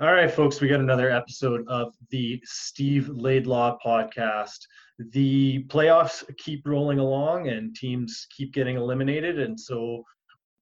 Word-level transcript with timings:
All 0.00 0.12
right, 0.12 0.28
folks, 0.28 0.60
we 0.60 0.66
got 0.66 0.80
another 0.80 1.08
episode 1.08 1.64
of 1.68 1.94
the 2.10 2.42
Steve 2.44 3.08
Laidlaw 3.10 3.78
podcast. 3.78 4.58
The 4.98 5.62
playoffs 5.68 6.24
keep 6.36 6.66
rolling 6.66 6.98
along 6.98 7.46
and 7.46 7.76
teams 7.76 8.26
keep 8.36 8.52
getting 8.52 8.74
eliminated. 8.74 9.38
And 9.38 9.58
so 9.58 10.02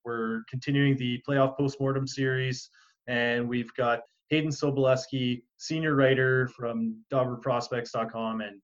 we're 0.04 0.42
continuing 0.50 0.98
the 0.98 1.18
playoff 1.26 1.56
postmortem 1.56 2.06
series. 2.06 2.68
And 3.06 3.48
we've 3.48 3.72
got 3.72 4.00
Hayden 4.29 4.51
Soboleski, 4.51 5.40
senior 5.56 5.94
writer 5.94 6.49
from 6.49 7.03
DobberProspects.com 7.10 8.42
and 8.42 8.60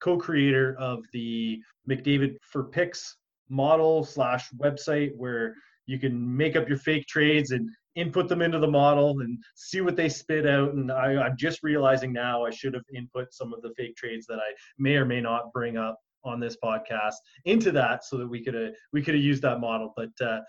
co 0.00 0.16
creator 0.16 0.76
of 0.78 1.02
the 1.12 1.60
McDavid 1.90 2.36
for 2.42 2.62
Picks 2.62 3.16
model 3.48 4.04
slash 4.04 4.48
website 4.58 5.10
where 5.16 5.56
you 5.86 5.98
can 5.98 6.36
make 6.36 6.54
up 6.54 6.68
your 6.68 6.78
fake 6.78 7.08
trades 7.08 7.50
and 7.50 7.68
input 7.98 8.28
them 8.28 8.42
into 8.42 8.58
the 8.58 8.70
model 8.70 9.20
and 9.20 9.38
see 9.56 9.80
what 9.80 9.96
they 9.96 10.08
spit 10.08 10.46
out. 10.46 10.74
And 10.74 10.90
I, 10.92 11.16
I'm 11.20 11.36
just 11.36 11.62
realizing 11.62 12.12
now 12.12 12.44
I 12.44 12.50
should 12.50 12.74
have 12.74 12.84
input 12.94 13.32
some 13.32 13.52
of 13.52 13.60
the 13.62 13.72
fake 13.76 13.96
trades 13.96 14.26
that 14.26 14.38
I 14.38 14.54
may 14.78 14.96
or 14.96 15.04
may 15.04 15.20
not 15.20 15.52
bring 15.52 15.76
up 15.76 15.98
on 16.24 16.38
this 16.40 16.56
podcast 16.62 17.14
into 17.44 17.72
that 17.72 18.04
so 18.04 18.16
that 18.16 18.26
we 18.26 18.42
could 18.42 18.54
have 18.54 18.72
we 18.92 19.02
could 19.02 19.14
have 19.14 19.22
used 19.22 19.42
that 19.42 19.60
model. 19.60 19.92
But 19.96 20.10
uh, 20.24 20.40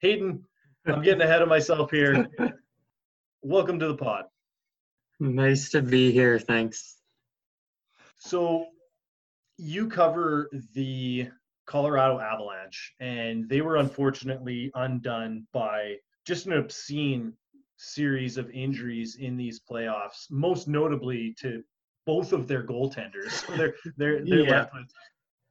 Hayden, 0.00 0.42
I'm 0.86 1.02
getting 1.02 1.22
ahead 1.22 1.42
of 1.42 1.48
myself 1.48 1.90
here. 1.90 2.26
Welcome 3.42 3.78
to 3.78 3.88
the 3.88 3.96
pod. 3.96 4.24
Nice 5.20 5.70
to 5.70 5.82
be 5.82 6.10
here. 6.10 6.38
Thanks. 6.38 6.96
So 8.18 8.66
you 9.56 9.88
cover 9.88 10.50
the 10.74 11.28
Colorado 11.66 12.20
Avalanche, 12.20 12.92
and 13.00 13.48
they 13.48 13.60
were 13.60 13.76
unfortunately 13.76 14.70
undone 14.74 15.46
by 15.52 15.96
just 16.26 16.46
an 16.46 16.52
obscene 16.54 17.32
series 17.78 18.36
of 18.36 18.50
injuries 18.50 19.16
in 19.16 19.36
these 19.36 19.60
playoffs, 19.60 20.30
most 20.30 20.66
notably 20.68 21.34
to 21.40 21.62
both 22.04 22.32
of 22.32 22.46
their 22.46 22.64
goaltenders. 22.64 23.44
So 23.46 23.56
they're 23.56 23.74
they're, 23.96 24.24
they're 24.24 24.40
yeah. 24.40 24.50
left 24.50 24.74
with 24.74 24.90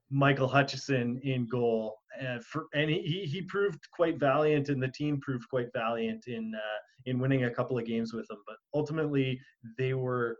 Michael 0.09 0.47
Hutchinson 0.47 1.19
in 1.23 1.47
goal, 1.47 1.97
and 2.19 2.43
for 2.43 2.65
and 2.73 2.89
he 2.89 3.25
he 3.25 3.41
proved 3.41 3.79
quite 3.91 4.19
valiant, 4.19 4.69
and 4.69 4.81
the 4.81 4.89
team 4.89 5.19
proved 5.21 5.47
quite 5.49 5.67
valiant 5.73 6.27
in 6.27 6.53
uh, 6.55 6.79
in 7.05 7.19
winning 7.19 7.45
a 7.45 7.51
couple 7.51 7.77
of 7.77 7.85
games 7.85 8.13
with 8.13 8.27
them. 8.27 8.41
But 8.45 8.57
ultimately, 8.73 9.39
they 9.77 9.93
were 9.93 10.37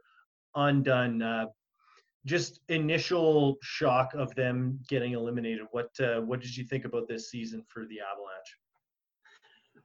undone. 0.56 1.22
Uh, 1.22 1.46
just 2.26 2.62
initial 2.70 3.56
shock 3.62 4.16
of 4.16 4.34
them 4.34 4.80
getting 4.90 5.14
eliminated. 5.14 5.68
What 5.72 5.90
uh, 6.00 6.22
what 6.22 6.42
did 6.42 6.56
you 6.56 6.64
think 6.64 6.86
about 6.86 7.08
this 7.08 7.30
season 7.30 7.64
for 7.68 7.86
the 7.86 8.00
Avalanche? 8.02 8.58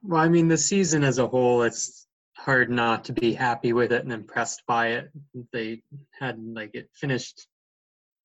Well, 0.03 0.21
I 0.21 0.29
mean, 0.29 0.49
the 0.49 0.57
season 0.57 1.05
as 1.05 1.19
a 1.19 1.27
whole, 1.27 1.63
it's 1.63 2.07
hard 2.37 2.71
not 2.71 3.05
to 3.05 3.13
be 3.13 3.35
happy 3.35 3.73
with 3.73 3.93
it 3.93 4.03
and 4.03 4.13
impressed 4.13 4.63
by 4.67 4.89
it. 4.89 5.11
They 5.53 5.83
had 6.19 6.39
like 6.43 6.75
it 6.75 6.89
finished 6.95 7.47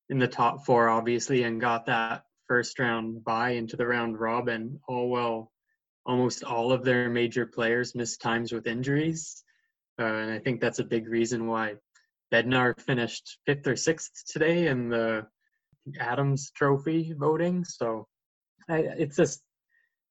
in 0.08 0.18
the 0.18 0.28
top 0.28 0.64
four, 0.64 0.88
obviously, 0.88 1.42
and 1.42 1.60
got 1.60 1.86
that 1.86 2.22
first 2.48 2.78
round 2.78 3.24
bye 3.24 3.50
into 3.50 3.76
the 3.76 3.86
round 3.86 4.18
robin. 4.18 4.80
All 4.88 5.10
well, 5.10 5.52
almost 6.06 6.44
all 6.44 6.72
of 6.72 6.84
their 6.84 7.10
major 7.10 7.44
players 7.44 7.94
missed 7.94 8.22
times 8.22 8.52
with 8.52 8.66
injuries, 8.66 9.44
uh, 10.00 10.04
and 10.04 10.30
I 10.30 10.38
think 10.38 10.60
that's 10.60 10.78
a 10.78 10.84
big 10.84 11.08
reason 11.08 11.46
why 11.46 11.74
Bednar 12.32 12.80
finished 12.80 13.38
fifth 13.44 13.66
or 13.66 13.76
sixth 13.76 14.24
today 14.32 14.68
in 14.68 14.88
the 14.88 15.26
Adams 16.00 16.50
Trophy 16.52 17.12
voting. 17.16 17.64
So 17.64 18.06
I, 18.68 18.78
it's 18.78 19.16
just 19.16 19.42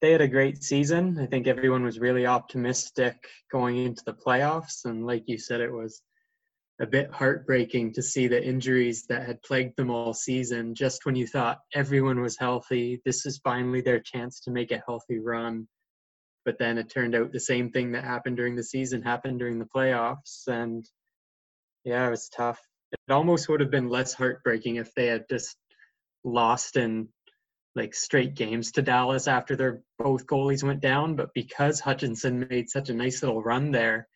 they 0.05 0.11
had 0.11 0.21
a 0.21 0.27
great 0.27 0.63
season. 0.63 1.17
I 1.19 1.25
think 1.25 1.47
everyone 1.47 1.83
was 1.83 1.99
really 1.99 2.27
optimistic 2.27 3.27
going 3.51 3.77
into 3.77 4.03
the 4.05 4.13
playoffs. 4.13 4.85
And 4.85 5.07
like 5.07 5.23
you 5.25 5.39
said, 5.39 5.61
it 5.61 5.71
was 5.71 6.03
a 6.79 6.85
bit 6.85 7.09
heartbreaking 7.11 7.93
to 7.93 8.03
see 8.03 8.27
the 8.27 8.45
injuries 8.45 9.07
that 9.09 9.25
had 9.25 9.41
plagued 9.41 9.77
them 9.77 9.89
all 9.89 10.13
season. 10.13 10.75
Just 10.75 11.07
when 11.07 11.15
you 11.15 11.25
thought 11.25 11.57
everyone 11.73 12.21
was 12.21 12.37
healthy, 12.37 13.01
this 13.03 13.25
is 13.25 13.41
finally 13.43 13.81
their 13.81 13.99
chance 13.99 14.41
to 14.41 14.51
make 14.51 14.71
a 14.71 14.83
healthy 14.85 15.17
run. 15.17 15.67
But 16.45 16.59
then 16.59 16.77
it 16.77 16.91
turned 16.91 17.15
out 17.15 17.31
the 17.31 17.39
same 17.39 17.71
thing 17.71 17.91
that 17.93 18.03
happened 18.03 18.37
during 18.37 18.55
the 18.55 18.63
season 18.63 19.01
happened 19.01 19.39
during 19.39 19.57
the 19.57 19.69
playoffs. 19.75 20.45
And 20.45 20.85
yeah, 21.83 22.05
it 22.05 22.11
was 22.11 22.29
tough. 22.29 22.59
It 22.91 23.11
almost 23.11 23.49
would 23.49 23.59
have 23.59 23.71
been 23.71 23.89
less 23.89 24.13
heartbreaking 24.13 24.75
if 24.75 24.93
they 24.93 25.07
had 25.07 25.25
just 25.31 25.57
lost 26.23 26.77
in 26.77 27.07
like 27.75 27.93
straight 27.93 28.35
games 28.35 28.71
to 28.71 28.81
Dallas 28.81 29.27
after 29.27 29.55
their 29.55 29.81
both 29.99 30.25
goalies 30.25 30.63
went 30.63 30.79
down, 30.79 31.15
but 31.15 31.33
because 31.33 31.79
Hutchinson 31.79 32.47
made 32.49 32.69
such 32.69 32.89
a 32.89 32.93
nice 32.93 33.21
little 33.21 33.43
run 33.43 33.71
there, 33.71 34.07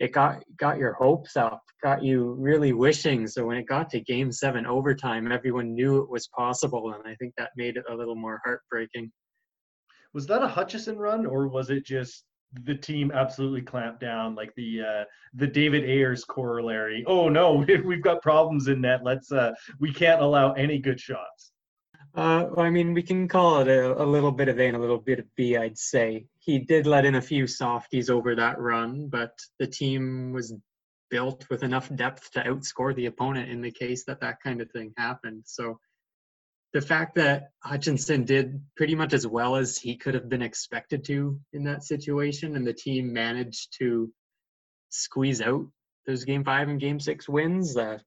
it 0.00 0.12
got 0.12 0.42
got 0.58 0.78
your 0.78 0.94
hopes 0.94 1.36
up, 1.36 1.62
got 1.82 2.02
you 2.02 2.34
really 2.38 2.72
wishing. 2.72 3.26
So 3.26 3.46
when 3.46 3.58
it 3.58 3.68
got 3.68 3.90
to 3.90 4.00
game 4.00 4.32
seven 4.32 4.66
overtime, 4.66 5.30
everyone 5.30 5.74
knew 5.74 5.98
it 5.98 6.10
was 6.10 6.28
possible, 6.28 6.94
and 6.94 7.06
I 7.06 7.14
think 7.16 7.34
that 7.36 7.50
made 7.56 7.76
it 7.76 7.84
a 7.90 7.94
little 7.94 8.16
more 8.16 8.40
heartbreaking. 8.44 9.12
Was 10.14 10.26
that 10.28 10.42
a 10.42 10.48
Hutchinson 10.48 10.96
run, 10.96 11.26
or 11.26 11.48
was 11.48 11.70
it 11.70 11.84
just 11.84 12.24
the 12.64 12.74
team 12.74 13.10
absolutely 13.12 13.62
clamped 13.62 14.00
down, 14.00 14.34
like 14.34 14.52
the 14.56 14.80
uh, 14.80 15.04
the 15.34 15.46
David 15.46 15.84
Ayres 15.84 16.24
corollary? 16.24 17.04
Oh 17.06 17.28
no, 17.28 17.64
we've 17.84 18.02
got 18.02 18.22
problems 18.22 18.68
in 18.68 18.80
net. 18.80 19.00
Let's 19.04 19.30
uh, 19.30 19.52
we 19.78 19.92
can't 19.92 20.22
allow 20.22 20.52
any 20.52 20.78
good 20.78 21.00
shots. 21.00 21.52
Uh, 22.14 22.48
I 22.56 22.70
mean, 22.70 22.94
we 22.94 23.02
can 23.02 23.26
call 23.26 23.60
it 23.60 23.68
a, 23.68 24.00
a, 24.00 24.06
little 24.06 24.30
bit 24.30 24.48
of 24.48 24.60
A 24.60 24.68
and 24.68 24.76
a 24.76 24.80
little 24.80 25.00
bit 25.00 25.18
of 25.18 25.26
B, 25.34 25.56
I'd 25.56 25.76
say. 25.76 26.26
He 26.38 26.60
did 26.60 26.86
let 26.86 27.04
in 27.04 27.16
a 27.16 27.20
few 27.20 27.48
softies 27.48 28.08
over 28.08 28.36
that 28.36 28.60
run, 28.60 29.08
but 29.08 29.36
the 29.58 29.66
team 29.66 30.32
was 30.32 30.54
built 31.10 31.44
with 31.50 31.64
enough 31.64 31.92
depth 31.96 32.30
to 32.32 32.42
outscore 32.44 32.94
the 32.94 33.06
opponent 33.06 33.50
in 33.50 33.60
the 33.60 33.70
case 33.70 34.04
that 34.04 34.20
that 34.20 34.40
kind 34.40 34.60
of 34.60 34.70
thing 34.70 34.92
happened. 34.96 35.42
So 35.44 35.80
the 36.72 36.80
fact 36.80 37.16
that 37.16 37.50
Hutchinson 37.64 38.24
did 38.24 38.62
pretty 38.76 38.94
much 38.94 39.12
as 39.12 39.26
well 39.26 39.56
as 39.56 39.76
he 39.76 39.96
could 39.96 40.14
have 40.14 40.28
been 40.28 40.42
expected 40.42 41.04
to 41.06 41.40
in 41.52 41.64
that 41.64 41.82
situation, 41.82 42.54
and 42.54 42.66
the 42.66 42.72
team 42.72 43.12
managed 43.12 43.76
to 43.78 44.12
squeeze 44.90 45.40
out 45.40 45.66
those 46.06 46.24
game 46.24 46.44
five 46.44 46.68
and 46.68 46.80
game 46.80 47.00
six 47.00 47.28
wins, 47.28 47.76
uh, 47.76 47.98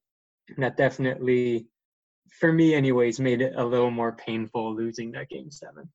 that 0.58 0.78
definitely 0.78 1.68
for 2.40 2.52
me 2.52 2.74
anyways 2.74 3.20
made 3.20 3.42
it 3.42 3.54
a 3.56 3.66
little 3.66 3.92
more 3.92 4.12
painful 4.12 4.76
losing 4.76 5.12
that 5.12 5.30
game 5.30 5.52
seven. 5.52 5.90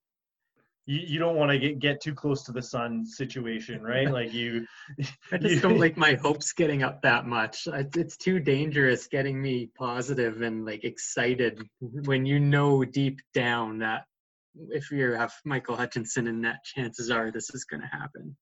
You, 0.84 0.98
you 0.98 1.19
don't 1.20 1.37
want 1.37 1.53
to 1.53 1.59
get, 1.60 1.78
get 1.78 2.00
too 2.00 2.12
close 2.12 2.43
to 2.44 2.53
the 2.53 2.62
sun 2.62 3.06
situation 3.06 3.82
right? 3.82 4.10
Like 4.10 4.32
you 4.32 4.66
i 5.32 5.38
just 5.38 5.54
you, 5.54 5.60
don't 5.60 5.78
like 5.78 5.97
my 5.97 6.15
hopes 6.15 6.53
getting 6.53 6.82
up 6.82 7.03
that 7.03 7.26
much. 7.26 7.69
It's 7.97 8.16
too 8.16 8.41
dangerous 8.41 9.06
getting 9.06 9.41
me 9.41 9.70
positive 9.78 10.43
and 10.43 10.65
like 10.65 10.84
excited 10.84 11.62
when 11.81 12.26
you 12.26 12.41
know 12.41 12.84
deep 12.84 13.20
down 13.32 13.78
that 13.78 14.04
if 14.69 14.91
you 14.91 15.12
have 15.12 15.32
michael 15.47 15.76
hutchinson 15.76 16.26
in 16.26 16.43
that 16.43 16.62
chances 16.62 17.10
are 17.10 17.31
this 17.31 17.54
is 17.54 17.64
going 17.64 17.82
to 17.82 17.87
happen. 17.87 18.37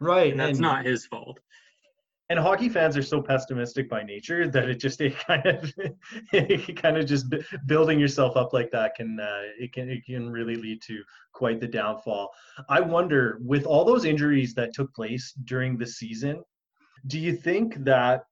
Right 0.00 0.32
and 0.32 0.40
that's 0.40 0.52
and, 0.52 0.60
not 0.60 0.86
his 0.86 1.06
fault 1.06 1.38
and 2.32 2.40
hockey 2.40 2.70
fans 2.70 2.96
are 2.96 3.02
so 3.02 3.20
pessimistic 3.20 3.90
by 3.90 4.02
nature 4.02 4.48
that 4.48 4.66
it 4.66 4.76
just 4.80 5.02
it 5.02 5.14
kind 5.18 5.44
of 5.44 5.70
it 6.32 6.76
kind 6.80 6.96
of 6.96 7.04
just 7.04 7.26
building 7.66 8.00
yourself 8.00 8.38
up 8.38 8.54
like 8.54 8.70
that 8.70 8.94
can 8.94 9.20
uh, 9.20 9.42
it 9.58 9.70
can 9.74 9.90
it 9.90 10.02
can 10.06 10.30
really 10.30 10.56
lead 10.56 10.80
to 10.80 11.02
quite 11.34 11.60
the 11.60 11.68
downfall. 11.68 12.30
I 12.70 12.80
wonder 12.80 13.38
with 13.42 13.66
all 13.66 13.84
those 13.84 14.06
injuries 14.06 14.54
that 14.54 14.72
took 14.72 14.94
place 14.94 15.34
during 15.44 15.76
the 15.76 15.86
season, 15.86 16.42
do 17.06 17.18
you 17.18 17.36
think 17.36 17.84
that 17.84 18.24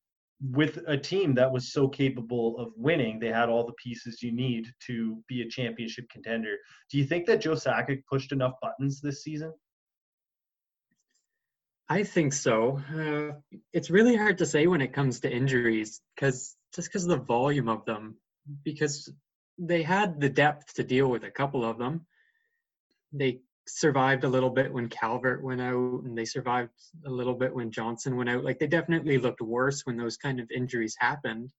with 0.50 0.78
a 0.86 0.96
team 0.96 1.34
that 1.34 1.52
was 1.52 1.70
so 1.70 1.86
capable 1.86 2.58
of 2.58 2.72
winning, 2.74 3.18
they 3.18 3.28
had 3.28 3.50
all 3.50 3.66
the 3.66 3.74
pieces 3.74 4.22
you 4.22 4.32
need 4.32 4.66
to 4.86 5.22
be 5.28 5.42
a 5.42 5.48
championship 5.50 6.08
contender. 6.08 6.56
Do 6.90 6.96
you 6.96 7.04
think 7.04 7.26
that 7.26 7.42
Joe 7.42 7.52
Sakic 7.52 8.06
pushed 8.06 8.32
enough 8.32 8.54
buttons 8.62 9.02
this 9.02 9.22
season? 9.22 9.52
I 11.90 12.04
think 12.04 12.32
so. 12.32 12.80
Uh, 12.96 13.60
it's 13.72 13.90
really 13.90 14.14
hard 14.14 14.38
to 14.38 14.46
say 14.46 14.68
when 14.68 14.80
it 14.80 14.92
comes 14.92 15.20
to 15.20 15.30
injuries 15.30 16.00
because 16.14 16.56
just 16.72 16.88
because 16.88 17.02
of 17.02 17.10
the 17.10 17.24
volume 17.24 17.68
of 17.68 17.84
them, 17.84 18.14
because 18.64 19.12
they 19.58 19.82
had 19.82 20.20
the 20.20 20.28
depth 20.28 20.74
to 20.74 20.84
deal 20.84 21.08
with 21.08 21.24
a 21.24 21.32
couple 21.32 21.64
of 21.64 21.78
them. 21.78 22.06
They 23.12 23.40
survived 23.66 24.22
a 24.22 24.28
little 24.28 24.50
bit 24.50 24.72
when 24.72 24.88
Calvert 24.88 25.42
went 25.42 25.60
out, 25.60 26.02
and 26.04 26.16
they 26.16 26.24
survived 26.24 26.70
a 27.04 27.10
little 27.10 27.34
bit 27.34 27.52
when 27.52 27.72
Johnson 27.72 28.16
went 28.16 28.30
out. 28.30 28.44
Like 28.44 28.60
they 28.60 28.68
definitely 28.68 29.18
looked 29.18 29.40
worse 29.40 29.84
when 29.84 29.96
those 29.96 30.16
kind 30.16 30.38
of 30.38 30.48
injuries 30.52 30.94
happened. 30.96 31.50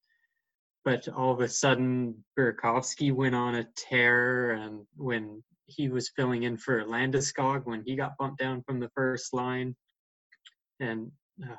But 0.86 1.10
all 1.10 1.34
of 1.34 1.42
a 1.42 1.50
sudden, 1.50 2.24
Burakovsky 2.40 3.14
went 3.14 3.36
on 3.36 3.56
a 3.56 3.68
tear, 3.76 4.52
and 4.52 4.86
when 4.96 5.44
he 5.66 5.90
was 5.90 6.10
filling 6.16 6.44
in 6.44 6.56
for 6.56 6.86
Landeskog 6.86 7.66
when 7.66 7.84
he 7.86 7.98
got 7.98 8.18
bumped 8.18 8.40
down 8.40 8.64
from 8.64 8.80
the 8.80 8.90
first 8.96 9.34
line 9.34 9.76
and 10.82 11.12
uh, 11.44 11.56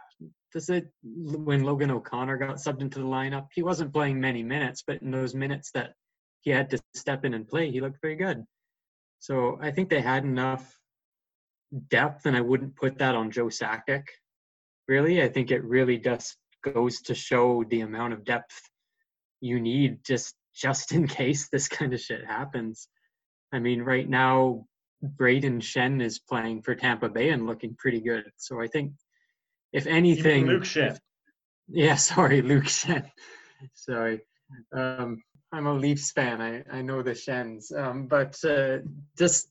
does 0.53 0.69
it 0.69 0.89
when 1.03 1.63
Logan 1.63 1.91
O'Connor 1.91 2.37
got 2.37 2.57
subbed 2.57 2.83
into 2.83 2.99
the 2.99 3.07
lineup, 3.07 3.47
he 3.55 3.63
wasn't 3.63 3.93
playing 3.93 4.21
many 4.21 4.43
minutes, 4.43 4.83
but 4.87 5.01
in 5.01 5.11
those 5.11 5.35
minutes 5.35 5.71
that 5.73 5.95
he 6.43 6.51
had 6.51 6.71
to 6.71 6.79
step 6.95 7.25
in 7.25 7.35
and 7.35 7.49
play, 7.49 7.71
he 7.71 7.81
looked 7.81 8.01
very 8.03 8.17
good. 8.17 8.45
So 9.19 9.59
I 9.63 9.71
think 9.71 9.89
they 9.89 10.01
had 10.01 10.25
enough 10.25 10.77
depth, 11.89 12.27
and 12.27 12.37
I 12.37 12.41
wouldn't 12.41 12.77
put 12.77 12.99
that 12.99 13.15
on 13.15 13.31
Joe 13.31 13.47
Sakic. 13.47 14.05
really. 14.89 15.23
I 15.23 15.29
think 15.29 15.51
it 15.51 15.65
really 15.65 15.99
just 15.99 16.37
goes 16.63 17.01
to 17.03 17.15
show 17.15 17.65
the 17.65 17.81
amount 17.81 18.13
of 18.13 18.25
depth 18.25 18.61
you 19.41 19.61
need 19.61 20.05
just 20.05 20.35
just 20.55 20.93
in 20.93 21.07
case 21.09 21.49
this 21.49 21.69
kind 21.69 21.95
of 21.95 22.01
shit 22.01 22.25
happens. 22.27 22.89
I 23.53 23.59
mean, 23.59 23.83
right 23.83 24.09
now 24.09 24.67
Brayden 25.05 25.61
Schenn 25.61 26.03
is 26.03 26.19
playing 26.19 26.63
for 26.63 26.75
Tampa 26.75 27.09
Bay 27.09 27.31
and 27.31 27.47
looking 27.47 27.75
pretty 27.77 28.01
good. 28.01 28.25
So 28.37 28.61
I 28.61 28.69
think 28.69 28.93
if 29.73 29.87
anything, 29.87 30.47
Luke 30.47 30.65
Schenn. 30.65 30.99
Yeah, 31.69 31.97
sorry, 32.11 32.43
Luke 32.43 32.65
Schenn. 32.65 33.11
sorry. 33.75 34.21
Um, 34.73 35.23
I'm 35.53 35.67
a 35.67 35.75
Leafs 35.75 36.13
fan. 36.13 36.41
I, 36.41 36.65
I 36.71 36.83
know 36.83 37.03
the 37.03 37.15
Schenns, 37.15 37.73
Um, 37.73 38.07
but 38.07 38.43
uh, 38.45 38.79
just 39.19 39.49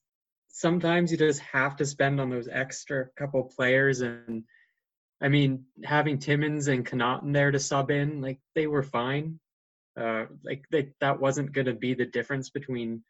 sometimes 0.50 1.12
you 1.12 1.18
just 1.18 1.39
have 1.41 1.75
to 1.77 1.85
spend 1.85 2.19
on 2.19 2.29
those 2.29 2.47
extra 2.51 3.07
couple 3.18 3.44
players. 3.44 4.01
And 4.01 4.44
I 5.21 5.29
mean, 5.29 5.65
having 5.83 6.18
Timmins 6.18 6.68
and 6.68 6.85
Connauton 6.85 7.33
there 7.33 7.51
to 7.51 7.59
sub 7.59 7.91
in, 7.91 8.21
like 8.21 8.39
they 8.56 8.68
were 8.68 8.83
fine. 8.83 9.39
Uh, 10.00 10.25
like 10.44 10.65
they, 10.71 10.89
that 11.01 11.19
wasn't 11.19 11.51
going 11.51 11.68
to 11.68 11.73
be 11.73 11.94
the 11.94 12.06
difference 12.06 12.50
between 12.50 13.03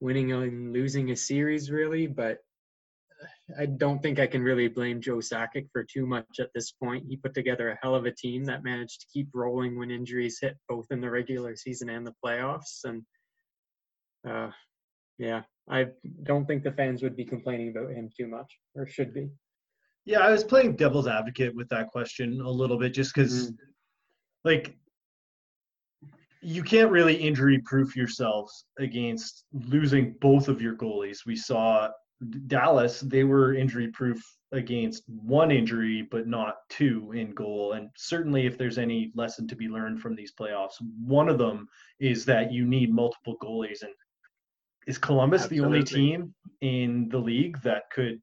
winning 0.00 0.32
and 0.32 0.72
losing 0.72 1.10
a 1.10 1.16
series, 1.16 1.70
really. 1.70 2.06
But 2.06 2.38
I 3.58 3.66
don't 3.66 4.02
think 4.02 4.18
I 4.18 4.26
can 4.26 4.42
really 4.42 4.68
blame 4.68 5.00
Joe 5.00 5.16
Sakic 5.16 5.68
for 5.72 5.84
too 5.84 6.06
much 6.06 6.26
at 6.40 6.50
this 6.54 6.72
point. 6.72 7.06
He 7.08 7.16
put 7.16 7.34
together 7.34 7.70
a 7.70 7.78
hell 7.82 7.94
of 7.94 8.04
a 8.04 8.10
team 8.10 8.44
that 8.44 8.64
managed 8.64 9.00
to 9.00 9.06
keep 9.12 9.28
rolling 9.32 9.78
when 9.78 9.90
injuries 9.90 10.38
hit 10.40 10.56
both 10.68 10.86
in 10.90 11.00
the 11.00 11.10
regular 11.10 11.56
season 11.56 11.88
and 11.88 12.06
the 12.06 12.14
playoffs. 12.24 12.84
And 12.84 13.02
uh, 14.28 14.50
yeah, 15.18 15.42
I 15.70 15.86
don't 16.24 16.46
think 16.46 16.62
the 16.62 16.72
fans 16.72 17.02
would 17.02 17.16
be 17.16 17.24
complaining 17.24 17.70
about 17.70 17.92
him 17.92 18.10
too 18.16 18.26
much, 18.26 18.52
or 18.74 18.86
should 18.86 19.14
be. 19.14 19.28
Yeah, 20.04 20.20
I 20.20 20.30
was 20.30 20.44
playing 20.44 20.76
devil's 20.76 21.08
advocate 21.08 21.54
with 21.54 21.68
that 21.70 21.88
question 21.88 22.40
a 22.40 22.50
little 22.50 22.78
bit 22.78 22.94
just 22.94 23.14
because, 23.14 23.50
mm. 23.50 23.56
like, 24.44 24.76
you 26.42 26.62
can't 26.62 26.92
really 26.92 27.14
injury 27.14 27.58
proof 27.64 27.96
yourselves 27.96 28.66
against 28.78 29.44
losing 29.52 30.14
both 30.20 30.48
of 30.48 30.60
your 30.60 30.76
goalies. 30.76 31.26
We 31.26 31.34
saw 31.34 31.88
Dallas, 32.46 33.00
they 33.00 33.24
were 33.24 33.54
injury 33.54 33.88
proof 33.88 34.22
against 34.52 35.02
one 35.08 35.50
injury, 35.50 36.02
but 36.10 36.26
not 36.26 36.56
two 36.70 37.12
in 37.12 37.32
goal. 37.32 37.72
And 37.72 37.90
certainly, 37.96 38.46
if 38.46 38.56
there's 38.56 38.78
any 38.78 39.12
lesson 39.14 39.46
to 39.48 39.56
be 39.56 39.68
learned 39.68 40.00
from 40.00 40.14
these 40.14 40.32
playoffs, 40.32 40.74
one 41.04 41.28
of 41.28 41.38
them 41.38 41.68
is 42.00 42.24
that 42.26 42.52
you 42.52 42.64
need 42.64 42.92
multiple 42.92 43.36
goalies. 43.42 43.82
And 43.82 43.92
is 44.86 44.98
Columbus 44.98 45.42
Absolutely. 45.42 45.58
the 45.58 45.66
only 45.66 45.84
team 45.84 46.34
in 46.62 47.08
the 47.10 47.18
league 47.18 47.60
that 47.62 47.90
could 47.92 48.20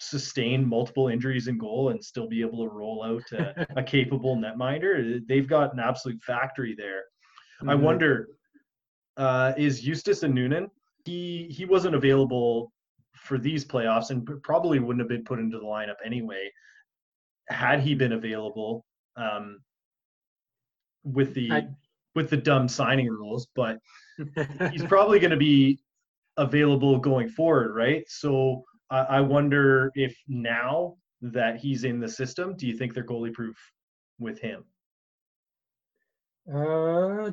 sustain 0.00 0.66
multiple 0.68 1.06
injuries 1.08 1.46
in 1.46 1.58
goal 1.58 1.90
and 1.90 2.02
still 2.02 2.28
be 2.28 2.40
able 2.40 2.64
to 2.64 2.74
roll 2.74 3.04
out 3.04 3.22
a, 3.38 3.66
a 3.76 3.82
capable 3.82 4.36
netminder? 4.36 5.20
They've 5.28 5.48
got 5.48 5.74
an 5.74 5.80
absolute 5.80 6.20
factory 6.22 6.74
there. 6.76 7.02
Mm-hmm. 7.60 7.70
I 7.70 7.74
wonder, 7.76 8.28
uh, 9.16 9.52
is 9.56 9.80
Justus 9.80 10.24
Annunen? 10.24 10.68
He 11.04 11.48
he 11.50 11.64
wasn't 11.64 11.94
available 11.94 12.72
for 13.22 13.38
these 13.38 13.64
playoffs 13.64 14.10
and 14.10 14.28
probably 14.42 14.78
wouldn't 14.78 15.00
have 15.00 15.08
been 15.08 15.24
put 15.24 15.38
into 15.38 15.58
the 15.58 15.64
lineup 15.64 15.96
anyway 16.04 16.50
had 17.48 17.80
he 17.80 17.94
been 17.94 18.12
available 18.12 18.84
um, 19.16 19.58
with 21.04 21.34
the 21.34 21.52
I, 21.52 21.68
with 22.14 22.30
the 22.30 22.36
dumb 22.36 22.68
signing 22.68 23.08
rules 23.08 23.48
but 23.54 23.78
he's 24.70 24.84
probably 24.84 25.18
going 25.18 25.30
to 25.30 25.36
be 25.36 25.80
available 26.36 26.98
going 26.98 27.28
forward 27.28 27.74
right 27.74 28.04
so 28.08 28.64
I, 28.90 29.00
I 29.00 29.20
wonder 29.20 29.92
if 29.94 30.16
now 30.28 30.96
that 31.20 31.58
he's 31.58 31.84
in 31.84 32.00
the 32.00 32.08
system 32.08 32.56
do 32.56 32.66
you 32.66 32.76
think 32.76 32.94
they're 32.94 33.04
goalie 33.04 33.32
proof 33.32 33.56
with 34.18 34.40
him 34.40 34.64
uh, 36.52 37.30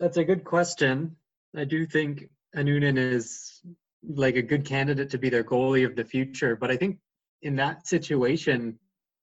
that's 0.00 0.16
a 0.16 0.24
good 0.24 0.44
question. 0.44 1.16
I 1.56 1.64
do 1.64 1.86
think 1.86 2.28
Annunen 2.56 2.98
is 2.98 3.62
like 4.06 4.36
a 4.36 4.42
good 4.42 4.64
candidate 4.64 5.10
to 5.10 5.18
be 5.18 5.28
their 5.28 5.44
goalie 5.44 5.86
of 5.86 5.96
the 5.96 6.04
future. 6.04 6.56
But 6.56 6.70
I 6.70 6.76
think 6.76 6.98
in 7.42 7.56
that 7.56 7.86
situation, 7.86 8.78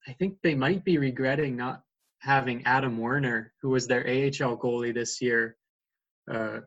I 0.06 0.12
think 0.12 0.38
they 0.42 0.54
might 0.54 0.84
be 0.84 0.98
regretting 0.98 1.56
not 1.56 1.82
having 2.20 2.64
Adam 2.64 2.98
Werner, 2.98 3.52
who 3.60 3.70
was 3.70 3.86
their 3.86 4.06
AHL 4.06 4.56
goalie 4.56 4.94
this 4.94 5.20
year, 5.20 5.56
uh, 6.30 6.60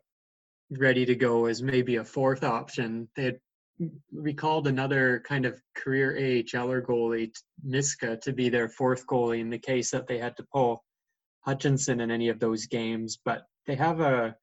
ready 0.72 1.06
to 1.06 1.16
go 1.16 1.46
as 1.46 1.62
maybe 1.62 1.98
a 1.98 2.04
fourth 2.04 2.44
option. 2.44 3.08
They 3.16 3.24
had 3.24 3.40
recalled 4.12 4.68
another 4.68 5.24
kind 5.26 5.46
of 5.46 5.62
career 5.76 6.16
AHLer 6.20 6.86
goalie, 6.86 7.32
Miska, 7.64 8.18
to 8.18 8.34
be 8.34 8.50
their 8.50 8.70
fourth 8.70 9.08
goalie 9.08 9.40
in 9.40 9.50
the 9.50 9.60
case 9.60 9.92
that 9.92 10.08
they 10.08 10.18
had 10.18 10.36
to 10.38 10.46
pull 10.52 10.84
Hutchinson 11.42 12.02
in 12.02 12.12
any 12.12 12.30
of 12.30 12.40
those 12.40 12.66
games. 12.66 13.18
But 13.24 13.46
they 13.66 13.76
have 13.76 14.02
a 14.02 14.36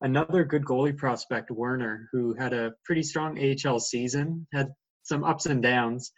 another 0.00 0.44
good 0.44 0.64
goalie 0.64 0.96
prospect, 0.96 1.50
Werner, 1.50 2.08
who 2.12 2.34
had 2.34 2.52
a 2.52 2.72
pretty 2.84 3.02
strong 3.02 3.38
AHL 3.38 3.80
season, 3.80 4.46
had 4.52 4.68
some 5.02 5.24
ups 5.24 5.46
and 5.46 5.62
downs. 5.62 6.12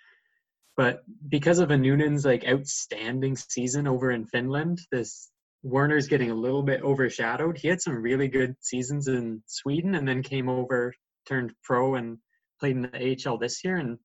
But 0.76 1.02
because 1.28 1.58
of 1.58 1.70
Annunen's 1.70 2.24
like 2.24 2.46
outstanding 2.48 3.36
season 3.36 3.86
over 3.86 4.10
in 4.10 4.26
Finland, 4.26 4.80
this 4.90 5.30
Werner's 5.62 6.08
getting 6.08 6.30
a 6.30 6.34
little 6.34 6.62
bit 6.62 6.82
overshadowed. 6.82 7.58
He 7.58 7.68
had 7.68 7.80
some 7.80 7.94
really 7.94 8.28
good 8.28 8.56
seasons 8.60 9.06
in 9.08 9.42
Sweden 9.46 9.94
and 9.94 10.08
then 10.08 10.22
came 10.22 10.48
over, 10.48 10.94
turned 11.28 11.52
pro 11.62 11.94
and 11.94 12.18
played 12.58 12.76
in 12.76 12.82
the 12.82 13.16
AHL 13.26 13.38
this 13.38 13.64
year 13.64 13.76
and 13.76 13.98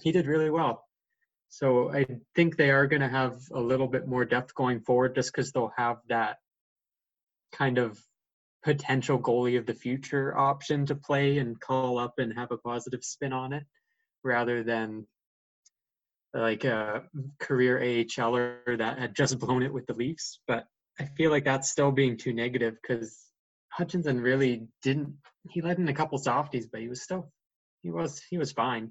he 0.00 0.12
did 0.12 0.26
really 0.26 0.50
well. 0.50 0.84
So 1.48 1.92
I 1.92 2.06
think 2.34 2.56
they 2.56 2.70
are 2.70 2.86
going 2.86 3.02
to 3.02 3.08
have 3.08 3.38
a 3.52 3.60
little 3.60 3.86
bit 3.86 4.08
more 4.08 4.24
depth 4.24 4.54
going 4.54 4.80
forward 4.80 5.14
just 5.14 5.32
because 5.32 5.52
they'll 5.52 5.72
have 5.76 5.98
that 6.08 6.38
kind 7.52 7.78
of 7.78 7.98
potential 8.64 9.18
goalie 9.18 9.58
of 9.58 9.66
the 9.66 9.74
future 9.74 10.36
option 10.36 10.86
to 10.86 10.94
play 10.94 11.38
and 11.38 11.60
call 11.60 11.98
up 11.98 12.14
and 12.18 12.32
have 12.32 12.50
a 12.50 12.56
positive 12.56 13.04
spin 13.04 13.32
on 13.32 13.52
it 13.52 13.64
rather 14.24 14.62
than 14.62 15.06
like 16.32 16.64
a 16.64 17.04
career 17.38 17.78
AHLer 17.78 18.78
that 18.78 18.98
had 18.98 19.14
just 19.14 19.38
blown 19.40 19.62
it 19.62 19.72
with 19.72 19.86
the 19.86 19.94
Leafs. 19.94 20.40
But 20.48 20.64
I 20.98 21.04
feel 21.16 21.30
like 21.30 21.44
that's 21.44 21.70
still 21.70 21.92
being 21.92 22.16
too 22.16 22.32
negative 22.32 22.76
because 22.80 23.20
Hutchinson 23.68 24.20
really 24.20 24.66
didn't. 24.82 25.14
He 25.50 25.60
led 25.60 25.78
in 25.78 25.88
a 25.88 25.94
couple 25.94 26.18
softies, 26.18 26.66
but 26.66 26.80
he 26.80 26.88
was 26.88 27.02
still 27.02 27.30
he 27.82 27.90
was 27.90 28.22
he 28.30 28.38
was 28.38 28.52
fine. 28.52 28.90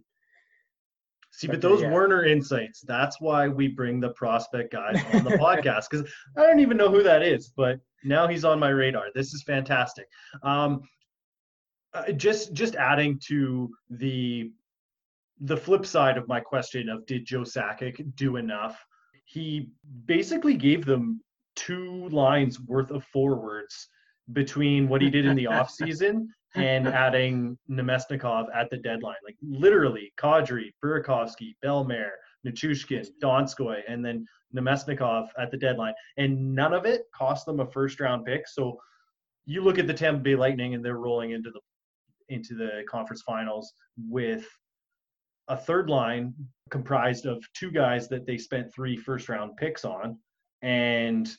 See, 1.36 1.48
but 1.48 1.62
those 1.62 1.82
yeah. 1.82 1.90
Werner 1.90 2.26
insights, 2.26 2.82
that's 2.82 3.20
why 3.20 3.48
we 3.48 3.68
bring 3.68 4.00
the 4.00 4.10
prospect 4.10 4.72
guys 4.72 5.04
on 5.16 5.24
the 5.24 5.32
podcast 5.32 5.90
because 5.90 6.08
I 6.38 6.44
don't 6.44 6.60
even 6.60 6.78
know 6.78 6.92
who 6.92 7.02
that 7.02 7.24
is, 7.24 7.52
but 7.58 7.80
now 8.04 8.28
he's 8.28 8.46
on 8.46 8.60
my 8.60 8.70
radar. 8.70 9.06
This 9.16 9.34
is 9.34 9.42
fantastic. 9.42 10.06
Um, 10.44 10.82
uh, 11.96 12.12
just 12.12 12.54
just 12.54 12.76
adding 12.76 13.20
to 13.28 13.72
the 13.90 14.52
the 15.42 15.58
flip 15.58 15.88
side 15.88 16.18
of 16.18 16.28
my 16.28 16.40
question 16.40 16.88
of 16.88 17.04
did 17.08 17.26
Joe 17.26 17.42
Sakic 17.42 18.16
do 18.16 18.36
enough? 18.36 18.80
He 19.26 19.70
basically 20.06 20.54
gave 20.54 20.86
them 20.86 21.20
two 21.56 22.10
lines 22.10 22.60
worth 22.60 22.92
of 22.92 23.04
forwards 23.06 23.90
between 24.34 24.88
what 24.88 25.02
he 25.02 25.10
did 25.10 25.26
in 25.26 25.36
the 25.36 25.46
offseason 25.52 26.28
and 26.56 26.88
adding 27.06 27.58
Namestnikov 27.70 28.48
at 28.56 28.70
the 28.70 28.78
deadline. 28.78 29.16
Like 29.26 29.38
literally, 29.42 30.14
Kadri, 30.18 30.72
Burakovsky, 30.84 31.56
Bellemare, 31.64 32.12
Nichushkin, 32.46 33.08
Donskoy, 33.22 33.82
and 33.88 34.04
then 34.04 34.26
Namestnikov 34.56 35.28
at 35.38 35.52
the 35.52 35.58
deadline. 35.58 35.94
And 36.18 36.56
none 36.56 36.74
of 36.74 36.86
it 36.86 37.04
cost 37.16 37.46
them 37.46 37.60
a 37.60 37.66
first 37.66 38.00
round 38.00 38.26
pick. 38.26 38.48
So 38.48 38.78
you 39.46 39.62
look 39.62 39.80
at 39.80 39.88
the 39.88 39.94
Tampa 39.94 40.22
Bay 40.22 40.36
Lightning 40.36 40.74
and 40.74 40.84
they're 40.84 40.98
rolling 40.98 41.32
into 41.32 41.52
the 41.52 41.60
into 42.30 42.56
the 42.56 42.84
conference 42.90 43.22
finals 43.22 43.74
with 43.98 44.48
a 45.50 45.58
third 45.58 45.90
line 45.90 46.34
comprised 46.70 47.26
of 47.26 47.44
two 47.54 47.70
guys 47.70 48.08
that 48.08 48.26
they 48.26 48.38
spent 48.38 48.74
three 48.74 48.96
first 48.96 49.28
round 49.28 49.56
picks 49.58 49.84
on 49.84 50.18
and 50.62 51.36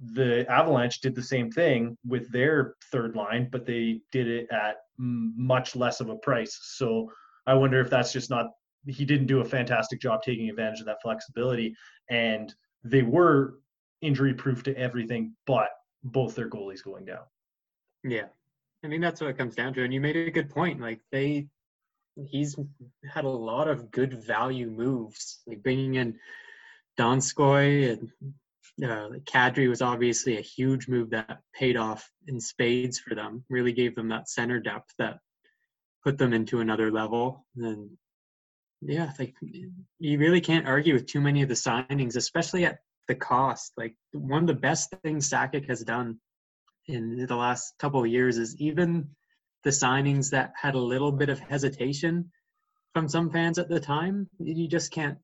the 0.00 0.50
Avalanche 0.50 1.00
did 1.00 1.14
the 1.14 1.22
same 1.22 1.50
thing 1.50 1.96
with 2.06 2.30
their 2.30 2.74
third 2.90 3.16
line, 3.16 3.48
but 3.50 3.66
they 3.66 4.00
did 4.12 4.28
it 4.28 4.50
at 4.50 4.76
much 4.98 5.76
less 5.76 6.00
of 6.00 6.08
a 6.08 6.16
price. 6.16 6.58
So 6.62 7.10
I 7.46 7.54
wonder 7.54 7.80
if 7.80 7.90
that's 7.90 8.12
just 8.12 8.30
not 8.30 8.50
he 8.86 9.04
didn't 9.04 9.26
do 9.26 9.40
a 9.40 9.44
fantastic 9.44 10.00
job 10.00 10.22
taking 10.22 10.48
advantage 10.48 10.80
of 10.80 10.86
that 10.86 11.02
flexibility, 11.02 11.74
and 12.08 12.54
they 12.84 13.02
were 13.02 13.58
injury 14.00 14.34
proof 14.34 14.62
to 14.64 14.76
everything, 14.76 15.34
but 15.46 15.68
both 16.04 16.34
their 16.34 16.48
goalies 16.48 16.84
going 16.84 17.04
down. 17.04 17.24
Yeah, 18.04 18.26
I 18.84 18.88
mean 18.88 19.00
that's 19.00 19.20
what 19.20 19.30
it 19.30 19.38
comes 19.38 19.54
down 19.54 19.74
to, 19.74 19.84
and 19.84 19.92
you 19.92 20.00
made 20.00 20.16
a 20.16 20.30
good 20.30 20.50
point. 20.50 20.80
Like 20.80 21.00
they, 21.10 21.48
he's 22.28 22.56
had 23.08 23.24
a 23.24 23.28
lot 23.28 23.68
of 23.68 23.90
good 23.90 24.22
value 24.24 24.70
moves, 24.70 25.40
like 25.46 25.62
bringing 25.62 25.94
in 25.94 26.18
Donskoy 26.98 27.92
and 27.92 28.10
uh, 28.82 29.08
Kadri 29.24 29.68
was 29.68 29.82
obviously 29.82 30.36
a 30.36 30.42
huge 30.42 30.88
move 30.88 31.10
that 31.10 31.38
paid 31.54 31.76
off 31.76 32.08
in 32.26 32.40
spades 32.40 32.98
for 32.98 33.14
them. 33.14 33.44
Really 33.48 33.72
gave 33.72 33.94
them 33.94 34.08
that 34.08 34.28
center 34.28 34.60
depth 34.60 34.92
that 34.98 35.18
put 36.04 36.18
them 36.18 36.32
into 36.32 36.60
another 36.60 36.90
level. 36.90 37.46
And 37.56 37.90
yeah, 38.82 39.12
like 39.18 39.34
you 39.98 40.18
really 40.18 40.40
can't 40.40 40.66
argue 40.66 40.94
with 40.94 41.06
too 41.06 41.20
many 41.20 41.42
of 41.42 41.48
the 41.48 41.54
signings, 41.54 42.16
especially 42.16 42.64
at 42.64 42.78
the 43.08 43.14
cost. 43.14 43.72
Like 43.76 43.94
one 44.12 44.42
of 44.42 44.46
the 44.46 44.54
best 44.54 44.94
things 45.02 45.28
Sakic 45.28 45.68
has 45.68 45.82
done 45.82 46.18
in 46.86 47.26
the 47.26 47.36
last 47.36 47.74
couple 47.78 48.00
of 48.00 48.06
years 48.06 48.38
is 48.38 48.54
even 48.58 49.08
the 49.64 49.70
signings 49.70 50.30
that 50.30 50.52
had 50.60 50.74
a 50.74 50.80
little 50.80 51.10
bit 51.10 51.28
of 51.28 51.40
hesitation 51.40 52.30
from 52.96 53.08
some 53.08 53.28
fans 53.28 53.58
at 53.58 53.68
the 53.68 53.78
time, 53.78 54.26
you 54.38 54.66
just 54.66 54.90
can't 54.90 55.18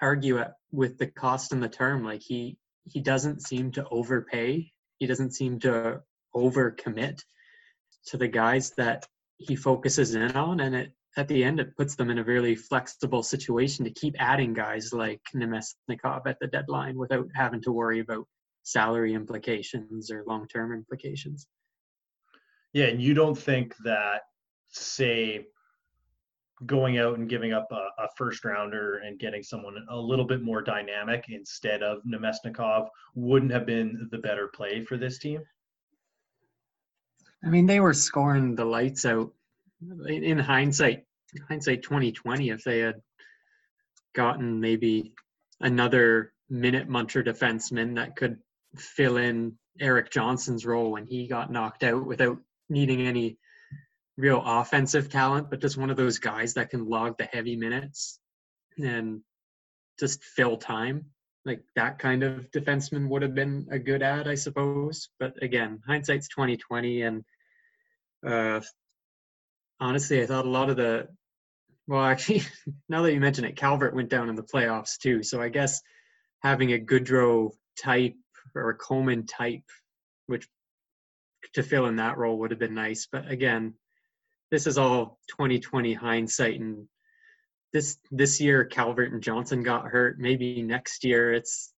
argue 0.00 0.38
it 0.38 0.52
with 0.70 0.98
the 0.98 1.06
cost 1.06 1.52
and 1.52 1.60
the 1.60 1.68
term. 1.68 2.04
Like 2.04 2.22
he 2.22 2.56
he 2.84 3.00
doesn't 3.00 3.42
seem 3.42 3.72
to 3.72 3.86
overpay. 3.90 4.70
He 4.98 5.06
doesn't 5.06 5.32
seem 5.32 5.60
to 5.60 6.00
overcommit 6.34 7.20
to 8.06 8.16
the 8.16 8.28
guys 8.28 8.72
that 8.76 9.06
he 9.36 9.56
focuses 9.56 10.14
in 10.14 10.32
on, 10.32 10.60
and 10.60 10.74
it 10.74 10.92
at 11.16 11.26
the 11.26 11.42
end, 11.42 11.58
it 11.58 11.76
puts 11.76 11.96
them 11.96 12.10
in 12.10 12.18
a 12.18 12.24
really 12.24 12.54
flexible 12.54 13.24
situation 13.24 13.84
to 13.84 13.90
keep 13.90 14.14
adding 14.20 14.54
guys 14.54 14.92
like 14.92 15.20
Namestnikov 15.34 16.26
at 16.26 16.38
the 16.40 16.46
deadline 16.46 16.96
without 16.96 17.26
having 17.34 17.60
to 17.62 17.72
worry 17.72 17.98
about 17.98 18.26
salary 18.62 19.14
implications 19.14 20.12
or 20.12 20.22
long 20.28 20.46
term 20.46 20.72
implications. 20.72 21.48
Yeah, 22.72 22.86
and 22.86 23.02
you 23.02 23.14
don't 23.14 23.36
think 23.36 23.74
that, 23.84 24.22
say, 24.68 25.46
going 26.66 26.98
out 26.98 27.18
and 27.18 27.28
giving 27.28 27.52
up 27.52 27.68
a, 27.70 27.88
a, 28.02 28.08
first 28.16 28.44
rounder 28.44 28.98
and 28.98 29.18
getting 29.18 29.42
someone 29.42 29.76
a 29.90 29.96
little 29.96 30.24
bit 30.24 30.42
more 30.42 30.60
dynamic 30.60 31.26
instead 31.28 31.82
of 31.82 32.02
Namestnikov 32.04 32.88
wouldn't 33.14 33.52
have 33.52 33.66
been 33.66 34.08
the 34.10 34.18
better 34.18 34.48
play 34.48 34.84
for 34.84 34.96
this 34.96 35.18
team? 35.18 35.40
I 37.44 37.48
mean, 37.48 37.66
they 37.66 37.80
were 37.80 37.94
scoring 37.94 38.56
the 38.56 38.64
lights 38.64 39.04
out. 39.04 39.32
In 40.08 40.38
hindsight, 40.38 41.04
hindsight 41.48 41.84
2020 41.84 42.50
if 42.50 42.64
they 42.64 42.80
had 42.80 43.00
gotten 44.14 44.60
maybe 44.60 45.12
another 45.60 46.32
minute 46.50 46.88
muncher 46.88 47.24
defenseman 47.24 47.94
that 47.94 48.16
could 48.16 48.38
fill 48.76 49.18
in 49.18 49.56
Eric 49.80 50.10
Johnson's 50.10 50.66
role 50.66 50.90
when 50.90 51.06
he 51.06 51.28
got 51.28 51.52
knocked 51.52 51.84
out 51.84 52.04
without 52.04 52.38
needing 52.68 53.02
any 53.02 53.38
real 54.18 54.42
offensive 54.44 55.08
talent, 55.08 55.48
but 55.48 55.60
just 55.60 55.78
one 55.78 55.90
of 55.90 55.96
those 55.96 56.18
guys 56.18 56.54
that 56.54 56.70
can 56.70 56.88
log 56.88 57.16
the 57.16 57.24
heavy 57.24 57.56
minutes 57.56 58.18
and 58.76 59.20
just 59.98 60.22
fill 60.22 60.56
time. 60.56 61.06
Like 61.44 61.62
that 61.76 62.00
kind 62.00 62.24
of 62.24 62.50
defenseman 62.50 63.08
would 63.08 63.22
have 63.22 63.34
been 63.34 63.68
a 63.70 63.78
good 63.78 64.02
ad, 64.02 64.26
I 64.28 64.34
suppose. 64.34 65.08
But 65.20 65.42
again, 65.42 65.80
hindsight's 65.86 66.28
twenty 66.28 66.56
twenty, 66.56 67.02
and 67.02 67.24
uh, 68.26 68.60
honestly, 69.80 70.20
I 70.20 70.26
thought 70.26 70.44
a 70.44 70.50
lot 70.50 70.68
of 70.68 70.76
the 70.76 71.08
well, 71.86 72.04
actually, 72.04 72.42
now 72.88 73.02
that 73.02 73.14
you 73.14 73.20
mention 73.20 73.44
it, 73.44 73.56
Calvert 73.56 73.94
went 73.94 74.10
down 74.10 74.28
in 74.28 74.34
the 74.34 74.42
playoffs 74.42 74.98
too. 74.98 75.22
So 75.22 75.40
I 75.40 75.48
guess 75.48 75.80
having 76.42 76.72
a 76.72 76.78
Goodrow 76.78 77.52
type 77.80 78.16
or 78.54 78.70
a 78.70 78.74
Coleman 78.74 79.26
type, 79.26 79.64
which 80.26 80.46
to 81.54 81.62
fill 81.62 81.86
in 81.86 81.96
that 81.96 82.18
role 82.18 82.38
would 82.40 82.50
have 82.50 82.60
been 82.60 82.74
nice. 82.74 83.08
But 83.10 83.30
again, 83.30 83.74
this 84.50 84.66
is 84.66 84.78
all 84.78 85.18
2020 85.28 85.94
hindsight, 85.94 86.60
and 86.60 86.86
this 87.72 87.98
this 88.10 88.40
year 88.40 88.64
Calvert 88.64 89.12
and 89.12 89.22
Johnson 89.22 89.62
got 89.62 89.86
hurt. 89.86 90.18
Maybe 90.18 90.62
next 90.62 91.04
year 91.04 91.32
it's 91.32 91.72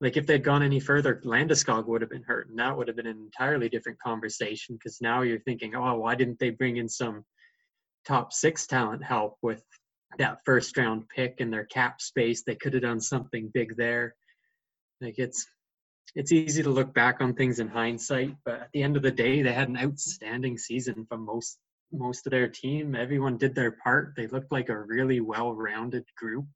like 0.00 0.16
if 0.16 0.26
they'd 0.26 0.42
gone 0.42 0.62
any 0.62 0.80
further, 0.80 1.22
Landeskog 1.24 1.86
would 1.86 2.00
have 2.00 2.10
been 2.10 2.24
hurt, 2.24 2.48
and 2.48 2.58
that 2.58 2.76
would 2.76 2.88
have 2.88 2.96
been 2.96 3.06
an 3.06 3.18
entirely 3.18 3.68
different 3.68 4.00
conversation. 4.00 4.74
Because 4.76 5.00
now 5.00 5.22
you're 5.22 5.40
thinking, 5.40 5.74
oh, 5.74 5.98
why 5.98 6.14
didn't 6.14 6.38
they 6.38 6.50
bring 6.50 6.76
in 6.76 6.88
some 6.88 7.24
top 8.06 8.32
six 8.32 8.66
talent 8.66 9.02
help 9.02 9.38
with 9.42 9.62
that 10.18 10.38
first 10.44 10.76
round 10.76 11.08
pick 11.08 11.40
and 11.40 11.52
their 11.52 11.64
cap 11.64 12.00
space. 12.00 12.42
They 12.42 12.54
could 12.54 12.74
have 12.74 12.82
done 12.82 13.00
something 13.00 13.50
big 13.52 13.76
there. 13.76 14.14
Like 15.00 15.18
it's 15.18 15.46
it's 16.14 16.32
easy 16.32 16.62
to 16.62 16.70
look 16.70 16.94
back 16.94 17.20
on 17.20 17.34
things 17.34 17.58
in 17.58 17.68
hindsight, 17.68 18.36
but 18.44 18.54
at 18.54 18.68
the 18.72 18.82
end 18.82 18.96
of 18.96 19.02
the 19.02 19.10
day, 19.10 19.42
they 19.42 19.52
had 19.52 19.68
an 19.68 19.78
outstanding 19.78 20.56
season 20.58 21.06
from 21.08 21.24
most 21.24 21.58
most 21.98 22.26
of 22.26 22.30
their 22.30 22.48
team. 22.48 22.94
Everyone 22.94 23.38
did 23.38 23.54
their 23.54 23.72
part. 23.72 24.14
They 24.16 24.26
looked 24.26 24.52
like 24.52 24.68
a 24.68 24.80
really 24.80 25.20
well-rounded 25.20 26.04
group, 26.16 26.46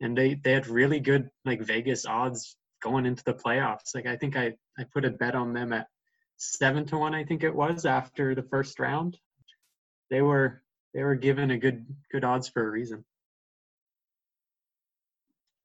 and 0.00 0.16
they 0.16 0.34
they 0.34 0.52
had 0.52 0.66
really 0.66 1.00
good 1.00 1.30
like 1.44 1.62
Vegas 1.62 2.06
odds 2.06 2.56
going 2.82 3.06
into 3.06 3.24
the 3.24 3.34
playoffs. 3.34 3.94
Like 3.94 4.06
I 4.06 4.16
think 4.16 4.36
I 4.36 4.54
I 4.78 4.84
put 4.92 5.04
a 5.04 5.10
bet 5.10 5.34
on 5.34 5.52
them 5.52 5.72
at 5.72 5.86
seven 6.36 6.86
to 6.86 6.98
one. 6.98 7.14
I 7.14 7.24
think 7.24 7.42
it 7.42 7.54
was 7.54 7.86
after 7.86 8.34
the 8.34 8.42
first 8.42 8.78
round 8.78 9.18
they 10.10 10.22
were 10.22 10.62
they 10.94 11.02
were 11.02 11.14
given 11.14 11.50
a 11.50 11.58
good 11.58 11.86
good 12.10 12.24
odds 12.24 12.48
for 12.48 12.66
a 12.66 12.70
reason. 12.70 13.04